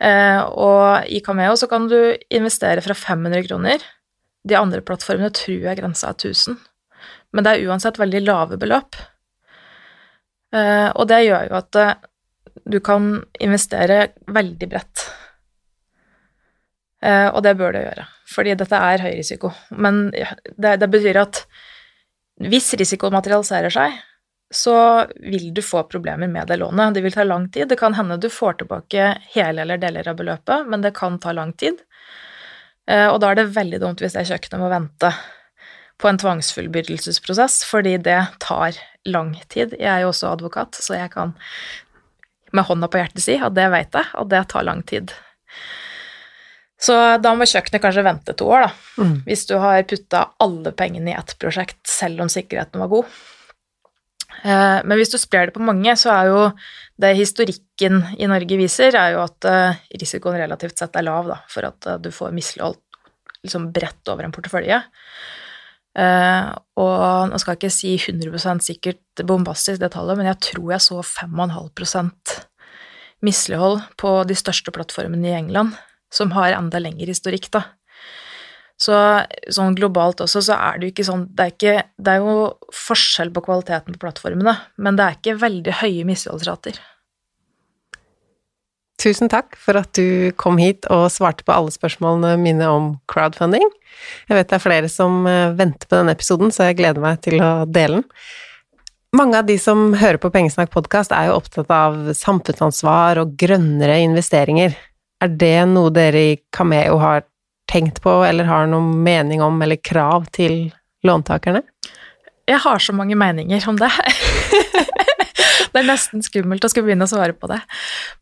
Eh, 0.00 0.40
og 0.40 1.08
i 1.12 1.20
Cameo 1.24 1.56
så 1.60 1.68
kan 1.68 1.88
du 1.88 2.16
investere 2.32 2.84
fra 2.84 2.96
500 2.96 3.44
kroner. 3.48 3.84
De 4.48 4.56
andre 4.56 4.80
plattformene 4.84 5.32
tror 5.36 5.68
jeg 5.68 5.80
grensa 5.80 6.12
er 6.12 6.16
1000. 6.16 6.60
Men 7.32 7.44
det 7.44 7.52
er 7.52 7.68
uansett 7.68 8.00
veldig 8.00 8.22
lave 8.24 8.60
beløp. 8.60 8.96
Eh, 10.54 10.88
og 10.90 11.08
det 11.10 11.24
gjør 11.26 11.50
jo 11.50 11.58
at 11.60 11.80
du 12.70 12.78
kan 12.84 13.12
investere 13.40 14.10
veldig 14.26 14.68
bredt. 14.70 15.08
Og 17.00 17.38
det 17.40 17.54
bør 17.56 17.72
du 17.72 17.78
gjøre 17.80 18.02
fordi 18.30 18.52
dette 18.60 18.78
er 18.78 19.02
høy 19.02 19.14
risiko. 19.16 19.48
Men 19.70 20.10
det, 20.12 20.74
det 20.82 20.88
betyr 20.92 21.16
at 21.22 21.40
hvis 22.40 22.68
risikoen 22.78 23.16
materialiserer 23.16 23.72
seg, 23.74 23.96
så 24.50 25.06
vil 25.22 25.52
du 25.54 25.62
få 25.62 25.84
problemer 25.90 26.30
med 26.30 26.48
det 26.50 26.58
lånet. 26.58 26.94
Det 26.94 27.04
vil 27.04 27.14
ta 27.14 27.24
lang 27.24 27.48
tid. 27.52 27.68
Det 27.70 27.78
kan 27.78 27.94
hende 27.94 28.18
du 28.18 28.28
får 28.32 28.60
tilbake 28.62 29.12
hele 29.34 29.62
eller 29.62 29.78
deler 29.78 30.08
av 30.10 30.18
beløpet, 30.18 30.66
men 30.66 30.82
det 30.82 30.94
kan 30.96 31.20
ta 31.22 31.34
lang 31.36 31.52
tid. 31.52 31.78
Eh, 32.90 33.06
og 33.06 33.20
da 33.22 33.30
er 33.30 33.40
det 33.40 33.52
veldig 33.54 33.82
dumt 33.82 34.02
hvis 34.02 34.16
det 34.18 34.26
kjøkkenet 34.30 34.62
må 34.62 34.70
vente 34.72 35.12
på 36.00 36.08
en 36.08 36.18
tvangsfullbyrdelsesprosess, 36.20 37.62
fordi 37.68 37.96
det 38.00 38.20
tar 38.40 38.78
lang 39.08 39.34
tid. 39.52 39.74
Jeg 39.78 39.90
er 39.92 40.04
jo 40.04 40.12
også 40.12 40.32
advokat, 40.32 40.78
så 40.80 40.96
jeg 40.96 41.12
kan 41.12 41.34
med 42.56 42.66
hånda 42.66 42.88
på 42.90 43.00
hjertet 43.00 43.24
si 43.24 43.36
at 43.38 43.54
det 43.54 43.68
vet 43.72 43.94
jeg, 43.94 44.08
og 44.18 44.30
det 44.32 44.42
tar 44.50 44.66
lang 44.66 44.82
tid. 44.86 45.12
Så 46.80 46.94
da 47.20 47.34
må 47.36 47.44
kjøkkenet 47.44 47.82
kanskje 47.84 48.06
vente 48.06 48.34
to 48.36 48.48
år, 48.48 48.64
da, 48.64 48.70
mm. 49.04 49.16
hvis 49.26 49.44
du 49.50 49.58
har 49.60 49.82
putta 49.88 50.24
alle 50.40 50.72
pengene 50.72 51.12
i 51.12 51.18
ett 51.18 51.36
prosjekt, 51.40 51.82
selv 51.88 52.24
om 52.24 52.32
sikkerheten 52.32 52.80
var 52.80 52.90
god. 52.92 53.10
Eh, 54.42 54.78
men 54.84 54.96
hvis 54.96 55.12
du 55.12 55.18
sprer 55.20 55.50
det 55.50 55.56
på 55.56 55.64
mange, 55.64 55.92
så 56.00 56.14
er 56.14 56.30
jo 56.30 56.44
det 57.00 57.12
historikken 57.18 58.00
i 58.16 58.28
Norge 58.30 58.56
viser, 58.60 58.96
er 58.96 59.16
jo 59.16 59.24
at 59.26 59.48
eh, 59.48 59.82
risikoen 60.00 60.40
relativt 60.40 60.80
sett 60.80 60.96
er 60.96 61.04
lav 61.04 61.28
da, 61.28 61.36
for 61.52 61.68
at 61.68 61.90
eh, 61.90 62.00
du 62.00 62.08
får 62.14 62.32
misligholdt 62.36 62.80
liksom 63.44 63.70
bredt 63.72 64.08
over 64.12 64.24
en 64.24 64.34
portefølje. 64.34 64.80
Og 65.98 67.30
nå 67.30 67.38
skal 67.42 67.56
jeg 67.56 67.58
ikke 67.58 67.74
si 67.74 67.96
100% 67.98 68.62
sikkert 68.62 69.24
bombastisk 69.26 69.80
det 69.82 69.90
tallet, 69.96 70.20
men 70.20 70.28
jeg 70.30 70.38
tror 70.52 70.68
jeg 70.76 70.84
så 70.84 71.00
5,5% 71.02 72.36
mislighold 73.26 73.82
på 74.00 74.12
de 74.28 74.36
største 74.38 74.72
plattformene 74.74 75.28
i 75.28 75.36
England 75.36 75.74
som 76.14 76.32
har 76.34 76.56
enda 76.56 76.80
lengre 76.82 77.10
historikk, 77.12 77.50
da. 77.54 77.64
Så 78.80 78.96
sånn 79.52 79.76
globalt 79.76 80.22
også, 80.24 80.40
så 80.46 80.56
er 80.56 80.78
det 80.78 80.88
jo 80.88 80.92
ikke 80.94 81.04
sånn 81.10 81.26
det 81.36 81.44
er, 81.44 81.52
ikke, 81.52 81.74
det 82.00 82.14
er 82.14 82.22
jo 82.24 82.36
forskjell 82.72 83.32
på 83.34 83.42
kvaliteten 83.44 83.96
på 83.96 84.00
plattformene, 84.06 84.54
men 84.80 84.96
det 84.96 85.04
er 85.04 85.18
ikke 85.18 85.36
veldig 85.42 85.74
høye 85.82 86.06
misligholdsrater. 86.08 86.80
Tusen 89.00 89.30
takk 89.32 89.56
for 89.56 89.78
at 89.80 89.94
du 89.96 90.30
kom 90.40 90.58
hit 90.60 90.84
og 90.92 91.08
svarte 91.12 91.44
på 91.46 91.54
alle 91.54 91.72
spørsmålene 91.72 92.34
mine 92.40 92.68
om 92.68 92.92
crowdfunding. 93.08 93.64
Jeg 94.28 94.36
vet 94.36 94.50
det 94.50 94.58
er 94.58 94.62
flere 94.62 94.90
som 94.92 95.24
eh, 95.28 95.54
venter 95.56 95.88
på 95.88 95.96
denne 95.96 96.12
episoden, 96.16 96.52
så 96.52 96.68
jeg 96.68 96.80
gleder 96.82 97.00
meg 97.00 97.22
til 97.24 97.40
å 97.40 97.64
dele 97.64 98.00
den. 98.00 98.06
Mange 99.16 99.40
av 99.40 99.48
de 99.48 99.56
som 99.58 99.88
hører 99.98 100.20
på 100.22 100.30
Pengesnakk 100.30 100.70
podkast, 100.70 101.10
er 101.16 101.30
jo 101.30 101.38
opptatt 101.40 101.72
av 101.74 102.12
samfunnsansvar 102.14 103.18
og 103.24 103.32
grønnere 103.40 103.96
investeringer. 104.04 104.76
Er 105.20 105.32
det 105.40 105.56
noe 105.72 105.90
dere 105.90 106.26
i 106.28 106.36
Cameo 106.54 107.00
har 107.00 107.24
tenkt 107.70 107.98
på, 108.04 108.20
eller 108.26 108.46
har 108.46 108.68
noen 108.70 109.00
mening 109.02 109.42
om, 109.42 109.58
eller 109.64 109.80
krav 109.82 110.28
til 110.36 110.68
låntakerne? 111.06 111.64
Jeg 112.50 112.62
har 112.62 112.82
så 112.82 112.94
mange 112.94 113.18
meninger 113.18 113.66
om 113.70 113.80
det. 113.80 113.90
Det 115.70 115.80
er 115.80 115.88
nesten 115.88 116.24
skummelt 116.24 116.64
å 116.64 116.70
skulle 116.70 116.88
begynne 116.88 117.06
å 117.06 117.10
svare 117.10 117.36
på 117.36 117.50
det. 117.50 117.60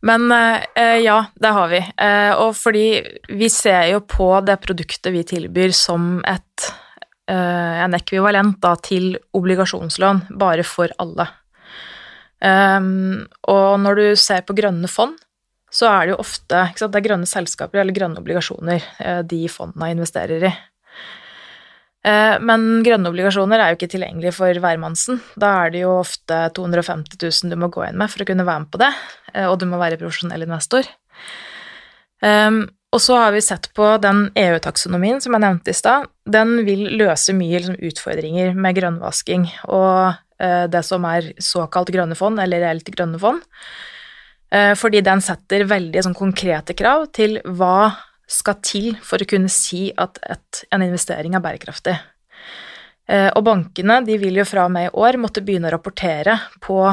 Men 0.05 0.29
eh, 0.33 0.99
ja, 1.03 1.21
det 1.39 1.53
har 1.55 1.71
vi. 1.71 1.81
Eh, 1.81 2.31
og 2.37 2.53
fordi 2.57 2.87
vi 3.29 3.49
ser 3.53 3.89
jo 3.93 4.03
på 4.05 4.31
det 4.45 4.59
produktet 4.63 5.13
vi 5.15 5.25
tilbyr 5.27 5.73
som 5.75 6.19
et, 6.29 6.69
eh, 7.31 7.81
en 7.85 7.97
ekvivalent 7.97 8.59
da, 8.63 8.75
til 8.85 9.15
obligasjonslån, 9.37 10.27
bare 10.39 10.65
for 10.67 10.93
alle. 11.01 11.29
Um, 12.39 13.25
og 13.51 13.81
når 13.83 13.97
du 13.97 14.05
ser 14.15 14.45
på 14.47 14.55
grønne 14.55 14.87
fond, 14.87 15.17
så 15.69 15.89
er 15.89 16.05
det 16.05 16.13
jo 16.13 16.21
ofte 16.23 16.61
sant, 16.79 16.93
det 16.93 17.01
er 17.01 17.07
grønne 17.09 17.27
selskaper 17.27 17.81
eller 17.81 17.93
grønne 17.93 18.21
obligasjoner 18.21 18.85
de 19.27 19.41
fondene 19.51 19.91
investerer 19.91 20.45
i. 20.47 20.51
Eh, 22.07 22.37
men 22.39 22.79
grønne 22.85 23.11
obligasjoner 23.11 23.59
er 23.59 23.71
jo 23.71 23.79
ikke 23.79 23.91
tilgjengelig 23.91 24.31
for 24.37 24.61
hvermannsen. 24.63 25.19
Da 25.39 25.51
er 25.65 25.73
det 25.73 25.83
jo 25.83 25.97
ofte 25.99 26.45
250 26.55 27.19
000 27.19 27.51
du 27.51 27.59
må 27.59 27.71
gå 27.73 27.83
inn 27.89 27.99
med 27.99 28.11
for 28.11 28.23
å 28.23 28.29
kunne 28.29 28.47
være 28.47 28.63
med 28.63 28.71
på 28.71 28.81
det, 28.81 28.91
eh, 29.33 29.47
og 29.49 29.59
du 29.59 29.67
må 29.67 29.81
være 29.81 29.99
profesjonell 29.99 30.47
investor. 30.47 30.87
Um, 32.23 32.65
og 32.91 32.99
så 33.03 33.19
har 33.19 33.31
vi 33.31 33.43
sett 33.43 33.69
på 33.77 33.85
den 34.01 34.25
EU-taksonomien 34.39 35.21
som 35.23 35.35
jeg 35.35 35.43
nevnte 35.43 35.71
i 35.71 35.77
stad. 35.77 36.09
Den 36.27 36.65
vil 36.67 36.87
løse 36.99 37.35
mye 37.37 37.61
liksom, 37.61 37.77
utfordringer 37.85 38.57
med 38.57 38.75
grønnvasking 38.79 39.45
og 39.69 40.17
uh, 40.17 40.65
det 40.71 40.81
som 40.87 41.05
er 41.07 41.31
såkalt 41.43 41.93
grønne 41.95 42.17
fond, 42.19 42.41
eller 42.41 42.63
reelt 42.65 42.91
grønne 42.95 43.19
fond. 43.21 43.43
Fordi 44.49 45.03
den 45.05 45.19
setter 45.21 45.61
veldig 45.69 46.01
sånn, 46.01 46.15
konkrete 46.17 46.73
krav 46.73 47.03
til 47.13 47.35
hva 47.45 47.91
skal 48.29 48.59
til 48.65 48.93
for 49.05 49.21
å 49.21 49.27
kunne 49.29 49.49
si 49.51 49.89
at 49.97 50.19
et, 50.29 50.63
en 50.73 50.85
investering 50.85 51.35
er 51.35 51.43
bærekraftig. 51.43 51.95
Eh, 53.09 53.29
og 53.33 53.43
bankene 53.47 53.99
de 54.05 54.19
vil 54.21 54.37
jo 54.39 54.45
fra 54.47 54.67
og 54.67 54.73
med 54.75 54.89
i 54.89 54.93
år 55.01 55.17
måtte 55.21 55.41
begynne 55.45 55.69
å 55.71 55.73
rapportere 55.73 56.37
på 56.61 56.83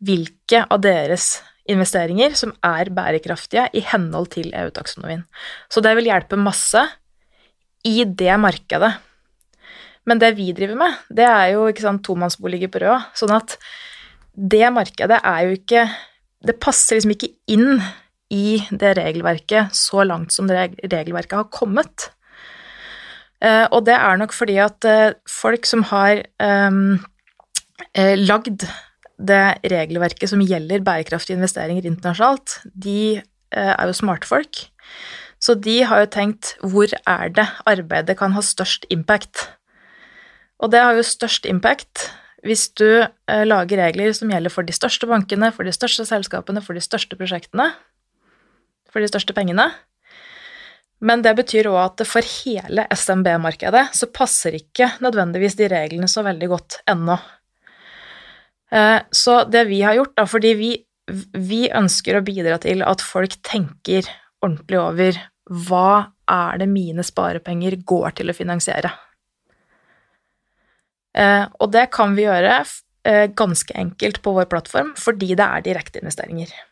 hvilke 0.00 0.64
av 0.64 0.80
deres 0.80 1.34
investeringer 1.70 2.32
som 2.38 2.54
er 2.64 2.90
bærekraftige 2.94 3.68
i 3.76 3.82
henhold 3.84 4.32
til 4.32 4.48
EU-taksonomien. 4.56 5.26
Så 5.68 5.84
det 5.84 5.92
vil 5.98 6.08
hjelpe 6.08 6.40
masse 6.40 6.86
i 7.86 8.02
det 8.04 8.32
markedet. 8.40 8.94
Men 10.08 10.20
det 10.20 10.32
vi 10.38 10.48
driver 10.56 10.78
med, 10.80 10.96
det 11.12 11.28
er 11.28 11.52
jo 11.54 11.66
ikke 11.68 11.84
sant, 11.84 12.02
tomannsboliger 12.06 12.72
på 12.72 12.80
Røa. 12.82 12.98
Sånn 13.16 13.34
at 13.36 13.58
det 14.32 14.64
markedet 14.72 15.18
er 15.26 15.48
jo 15.48 15.56
ikke 15.58 15.88
Det 16.40 16.54
passer 16.56 16.96
liksom 16.96 17.10
ikke 17.12 17.28
inn 17.52 17.82
i 18.30 18.60
det 18.70 18.94
regelverket 18.98 19.74
så 19.76 20.04
langt 20.06 20.32
som 20.34 20.48
regelverket 20.50 21.36
har 21.36 21.50
kommet. 21.52 22.10
Uh, 23.40 23.66
og 23.72 23.86
det 23.88 23.96
er 23.96 24.20
nok 24.20 24.34
fordi 24.36 24.58
at 24.60 24.86
uh, 24.86 25.16
folk 25.28 25.66
som 25.68 25.82
har 25.90 26.22
um, 26.38 27.00
lagd 27.96 28.66
det 29.20 29.44
regelverket 29.72 30.30
som 30.30 30.42
gjelder 30.44 30.84
bærekraftige 30.84 31.38
investeringer 31.38 31.88
internasjonalt, 31.88 32.60
de 32.72 33.20
er 33.50 33.88
jo 33.88 33.96
smarte 33.96 34.28
folk. 34.28 34.60
Så 35.42 35.56
de 35.58 35.80
har 35.88 36.04
jo 36.04 36.10
tenkt 36.12 36.52
hvor 36.60 36.92
er 37.08 37.32
det 37.34 37.46
arbeidet 37.68 38.16
kan 38.20 38.36
ha 38.36 38.44
størst 38.44 38.86
impact? 38.92 39.48
Og 40.60 40.70
det 40.72 40.80
har 40.84 40.96
jo 40.96 41.04
størst 41.04 41.48
impact 41.48 42.06
hvis 42.44 42.68
du 42.76 43.04
lager 43.28 43.82
regler 43.82 44.14
som 44.16 44.30
gjelder 44.32 44.52
for 44.52 44.64
de 44.64 44.72
største 44.72 45.08
bankene, 45.08 45.50
for 45.52 45.66
de 45.66 45.74
største 45.76 46.06
selskapene, 46.08 46.62
for 46.64 46.76
de 46.76 46.84
største 46.84 47.18
prosjektene, 47.18 47.72
for 48.90 49.02
de 49.02 49.08
største 49.10 49.34
pengene. 49.36 49.68
Men 51.00 51.22
det 51.24 51.32
betyr 51.38 51.70
òg 51.70 51.80
at 51.80 52.04
for 52.08 52.26
hele 52.44 52.84
SMB-markedet 52.92 53.86
så 53.96 54.10
passer 54.12 54.58
ikke 54.58 54.90
nødvendigvis 55.00 55.56
de 55.56 55.70
reglene 55.72 56.08
så 56.10 56.24
veldig 56.26 56.50
godt 56.52 56.80
ennå. 56.92 57.16
Eh, 58.70 58.98
så 59.10 59.42
det 59.48 59.64
vi 59.70 59.80
har 59.82 59.96
gjort, 59.96 60.14
da, 60.20 60.26
fordi 60.28 60.54
vi, 60.58 60.70
vi 61.40 61.62
ønsker 61.72 62.18
å 62.18 62.24
bidra 62.26 62.60
til 62.62 62.84
at 62.86 63.04
folk 63.04 63.38
tenker 63.46 64.08
ordentlig 64.44 64.80
over 64.80 65.22
hva 65.50 66.12
er 66.30 66.60
det 66.60 66.68
mine 66.70 67.02
sparepenger 67.04 67.80
går 67.88 68.20
til 68.20 68.30
å 68.30 68.36
finansiere? 68.36 68.92
Eh, 71.16 71.46
og 71.58 71.72
det 71.74 71.88
kan 71.94 72.12
vi 72.14 72.28
gjøre 72.28 72.60
eh, 72.60 73.26
ganske 73.34 73.74
enkelt 73.74 74.20
på 74.22 74.34
vår 74.36 74.46
plattform 74.52 74.92
fordi 75.00 75.32
det 75.34 75.46
er 75.46 75.64
direkteinvesteringer. 75.66 76.52
Eh, 76.52 76.69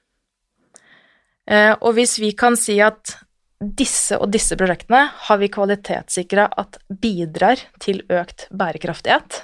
og 1.48 1.94
hvis 1.96 2.18
vi 2.20 2.34
kan 2.36 2.58
si 2.60 2.76
at 2.84 3.14
disse 3.58 4.18
og 4.18 4.30
disse 4.30 4.56
prosjektene 4.58 5.00
har 5.26 5.38
vi 5.40 5.50
kvalitetssikra 5.50 6.46
at 6.60 6.78
bidrar 6.88 7.60
til 7.82 8.04
økt 8.06 8.46
bærekraftighet, 8.54 9.40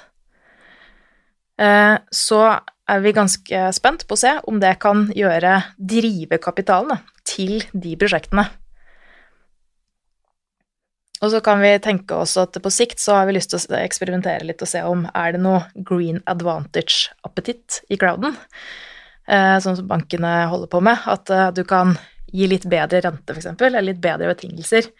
eh, 1.59 1.97
så 2.11 2.41
er 2.85 3.01
vi 3.01 3.15
ganske 3.17 3.63
spent 3.75 4.05
på 4.07 4.15
å 4.15 4.21
se 4.21 4.35
om 4.47 4.61
det 4.61 4.75
kan 4.83 5.07
gjøre 5.15 5.57
drive 5.77 6.39
kapitalen 6.39 7.01
til 7.27 7.65
de 7.73 7.95
prosjektene. 7.99 8.45
Og 11.23 11.31
så 11.31 11.39
kan 11.41 11.61
vi 11.63 11.71
tenke 11.81 12.17
oss 12.21 12.35
at 12.37 12.57
på 12.61 12.71
sikt 12.73 12.99
så 13.01 13.15
har 13.17 13.27
vi 13.27 13.37
lyst 13.37 13.49
til 13.53 13.57
å 13.71 13.79
eksperimentere 13.79 14.45
litt 14.45 14.61
og 14.61 14.69
se 14.69 14.83
om 14.85 15.07
er 15.15 15.33
det 15.33 15.41
noe 15.41 15.63
green 15.87 16.19
advantage-appetitt 16.29 17.81
i 17.89 17.97
crowden. 17.97 18.35
Eh, 19.25 19.57
sånn 19.57 19.77
som 19.79 19.87
bankene 19.89 20.31
holder 20.51 20.69
på 20.69 20.81
med, 20.85 21.01
at 21.09 21.31
eh, 21.33 21.47
du 21.57 21.63
kan 21.65 21.95
gi 22.29 22.45
litt 22.49 22.67
bedre 22.69 23.01
rente, 23.01 23.33
f.eks., 23.33 23.55
eller 23.57 23.85
litt 23.85 24.01
bedre 24.01 24.29
betingelser, 24.29 24.91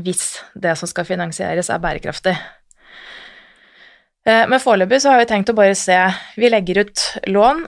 hvis 0.00 0.40
det 0.58 0.74
som 0.78 0.90
skal 0.90 1.06
finansieres, 1.06 1.70
er 1.70 1.82
bærekraftig. 1.82 2.34
Eh, 4.26 4.42
men 4.50 4.62
foreløpig 4.62 4.98
så 5.04 5.12
har 5.12 5.22
vi 5.22 5.28
tenkt 5.30 5.52
å 5.52 5.56
bare 5.56 5.76
se 5.78 5.96
Vi 6.36 6.50
legger 6.50 6.82
ut 6.82 7.04
lån. 7.30 7.62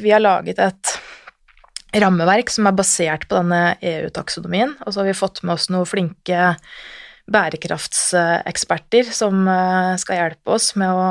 Vi 0.00 0.10
har 0.10 0.22
laget 0.24 0.58
et 0.58 0.94
rammeverk 2.00 2.50
som 2.50 2.68
er 2.70 2.78
basert 2.78 3.28
på 3.28 3.36
denne 3.36 3.76
EU-taksonomien, 3.82 4.72
og 4.86 4.92
så 4.92 5.02
har 5.02 5.10
vi 5.10 5.20
fått 5.20 5.42
med 5.44 5.58
oss 5.58 5.68
noen 5.72 5.88
flinke 5.88 6.54
bærekraftseksperter 7.30 9.10
som 9.14 9.44
skal 10.00 10.18
hjelpe 10.18 10.54
oss 10.56 10.72
med 10.80 10.90
å 10.90 11.06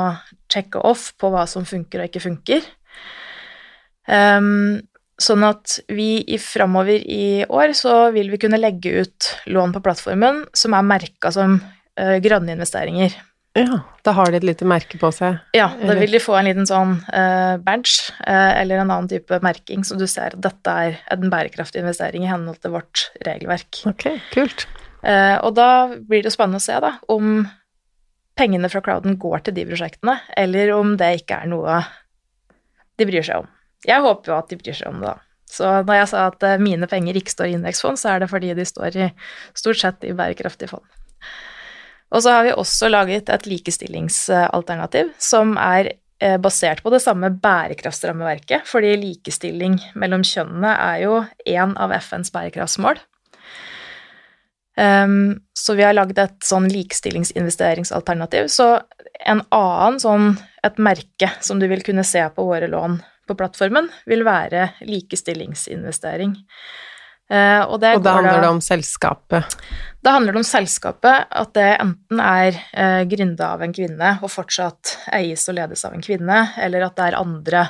sjekke 0.52 0.82
off 0.84 1.10
på 1.20 1.30
hva 1.32 1.46
som 1.48 1.68
funker 1.68 2.02
og 2.02 2.10
ikke 2.10 2.24
funker. 2.26 2.68
Um, 4.10 4.80
sånn 5.20 5.44
at 5.46 5.78
vi 5.92 6.22
i 6.24 6.38
framover 6.40 7.02
i 7.04 7.44
år 7.44 7.74
så 7.78 8.08
vil 8.14 8.30
vi 8.32 8.40
kunne 8.40 8.60
legge 8.60 9.04
ut 9.04 9.32
lån 9.52 9.74
på 9.74 9.82
plattformen 9.84 10.46
som 10.56 10.74
er 10.74 10.86
merka 10.86 11.32
som 11.34 11.58
uh, 11.60 12.16
grønne 12.24 12.56
investeringer. 12.56 13.14
Ja, 13.58 13.80
da 14.06 14.14
har 14.14 14.30
de 14.30 14.38
et 14.38 14.46
lite 14.46 14.66
merke 14.68 14.98
på 14.98 15.10
seg? 15.12 15.40
Ja, 15.58 15.72
da 15.74 15.96
vil 15.98 16.14
de 16.14 16.22
få 16.22 16.36
en 16.38 16.46
liten 16.46 16.68
sånn 16.70 16.96
uh, 17.10 17.58
badge 17.62 18.14
uh, 18.22 18.52
eller 18.54 18.78
en 18.78 18.86
annen 18.86 19.10
type 19.10 19.40
merking, 19.44 19.84
så 19.86 19.98
du 19.98 20.06
ser 20.08 20.36
at 20.36 20.42
dette 20.46 20.76
er 20.86 21.00
en 21.10 21.26
bærekraftig 21.32 21.82
investering 21.82 22.24
i 22.24 22.30
henhold 22.30 22.62
til 22.62 22.76
vårt 22.78 23.08
regelverk. 23.26 23.82
Ok, 23.90 24.06
kult. 24.34 24.68
og 25.00 25.54
da 25.56 25.70
blir 25.88 26.22
det 26.22 26.32
spennende 26.34 26.60
å 26.60 26.64
se 26.64 26.76
da, 26.82 26.94
om 27.10 27.42
pengene 28.38 28.68
fra 28.72 28.82
crowden 28.84 29.18
går 29.20 29.46
til 29.46 29.56
de 29.56 29.66
prosjektene, 29.68 30.18
eller 30.38 30.74
om 30.76 30.94
det 31.00 31.16
ikke 31.22 31.42
er 31.42 31.50
noe 31.50 31.80
de 33.00 33.08
bryr 33.08 33.24
seg 33.26 33.42
om. 33.42 33.48
Jeg 33.86 34.04
håper 34.04 34.32
jo 34.32 34.38
at 34.38 34.50
de 34.50 34.58
bryr 34.60 34.76
seg 34.76 34.90
om 34.92 35.00
det, 35.02 35.12
da. 35.14 35.26
Så 35.50 35.68
når 35.82 35.96
jeg 35.98 36.10
sa 36.12 36.26
at 36.30 36.44
eh, 36.46 36.60
mine 36.62 36.86
penger 36.90 37.16
ikke 37.18 37.32
står 37.32 37.50
i 37.50 37.56
indeksfond, 37.58 37.98
så 37.98 38.12
er 38.12 38.22
det 38.22 38.30
fordi 38.30 38.52
de 38.54 38.66
står 38.66 38.98
i, 38.98 39.08
stort 39.58 39.80
sett 39.80 40.06
i 40.06 40.14
bærekraftige 40.16 40.70
fond. 40.70 40.86
Og 42.10 42.22
så 42.22 42.34
har 42.34 42.46
vi 42.46 42.54
også 42.54 42.90
laget 42.90 43.30
et 43.30 43.46
likestillingsalternativ 43.50 45.12
som 45.22 45.56
er 45.62 45.92
eh, 46.22 46.36
basert 46.42 46.82
på 46.84 46.92
det 46.94 47.02
samme 47.02 47.32
bærekraftsrammeverket, 47.42 48.66
fordi 48.70 48.96
likestilling 48.98 49.78
mellom 49.98 50.24
kjønnene 50.26 50.74
er 50.74 51.04
jo 51.04 51.20
én 51.46 51.74
av 51.78 51.94
FNs 51.98 52.34
bærekraftsmål. 52.34 53.02
Um, 54.80 55.42
så 55.52 55.74
vi 55.76 55.84
har 55.84 55.92
lagd 55.92 56.18
et 56.22 56.38
sånn 56.46 56.68
likestillingsinvesteringsalternativ. 56.72 58.46
Så 58.48 58.78
en 59.28 59.42
annen 59.52 59.98
sånn 60.00 60.30
et 60.64 60.78
merke 60.80 61.28
som 61.44 61.60
du 61.60 61.66
vil 61.68 61.82
kunne 61.84 62.04
se 62.06 62.22
på 62.32 62.46
våre 62.46 62.70
lån 62.70 62.96
på 63.30 63.38
plattformen, 63.38 63.86
vil 64.10 64.26
være 64.26 64.72
likestillingsinvestering. 64.88 66.32
Eh, 67.30 67.62
og, 67.62 67.78
og 67.78 68.02
da 68.02 68.16
handler 68.16 68.40
det 68.42 68.48
om 68.50 68.58
selskapet? 68.64 69.44
Da 70.02 70.10
handler 70.16 70.32
det 70.34 70.40
om 70.42 70.48
selskapet, 70.48 71.28
at 71.30 71.52
det 71.54 71.76
enten 71.76 72.20
er 72.24 72.56
eh, 72.72 73.04
gründa 73.06 73.52
av 73.54 73.62
en 73.62 73.72
kvinne 73.76 74.18
og 74.18 74.30
fortsatt 74.32 74.96
eies 75.14 75.48
og 75.50 75.54
ledes 75.60 75.84
av 75.86 75.92
en 75.94 76.02
kvinne, 76.02 76.38
eller 76.58 76.80
at 76.88 76.96
det 76.98 77.04
er 77.06 77.20
andre 77.20 77.62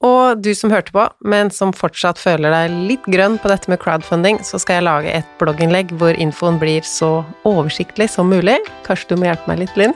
Og 0.00 0.40
du 0.40 0.54
som 0.56 0.72
hørte 0.72 0.94
på, 0.94 1.02
men 1.28 1.50
som 1.52 1.74
fortsatt 1.76 2.18
føler 2.20 2.54
deg 2.54 2.76
litt 2.88 3.08
grønn 3.12 3.36
på 3.40 3.50
dette 3.52 3.68
med 3.68 3.82
crowdfunding, 3.82 4.40
så 4.46 4.60
skal 4.60 4.78
jeg 4.78 4.86
lage 4.86 5.12
et 5.12 5.34
blogginnlegg 5.42 5.92
hvor 6.00 6.16
infoen 6.16 6.56
blir 6.62 6.86
så 6.88 7.18
oversiktlig 7.48 8.08
som 8.08 8.32
mulig. 8.32 8.56
Kanskje 8.88 9.12
du 9.12 9.20
må 9.20 9.28
hjelpe 9.28 9.52
meg 9.52 9.66
litt, 9.66 9.76
Linn? 9.76 9.94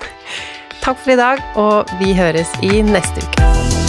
Takk 0.84 1.00
for 1.00 1.14
i 1.16 1.20
dag, 1.20 1.40
og 1.56 1.96
vi 2.02 2.12
høres 2.18 2.52
i 2.60 2.84
neste 2.84 3.24
uke. 3.24 3.83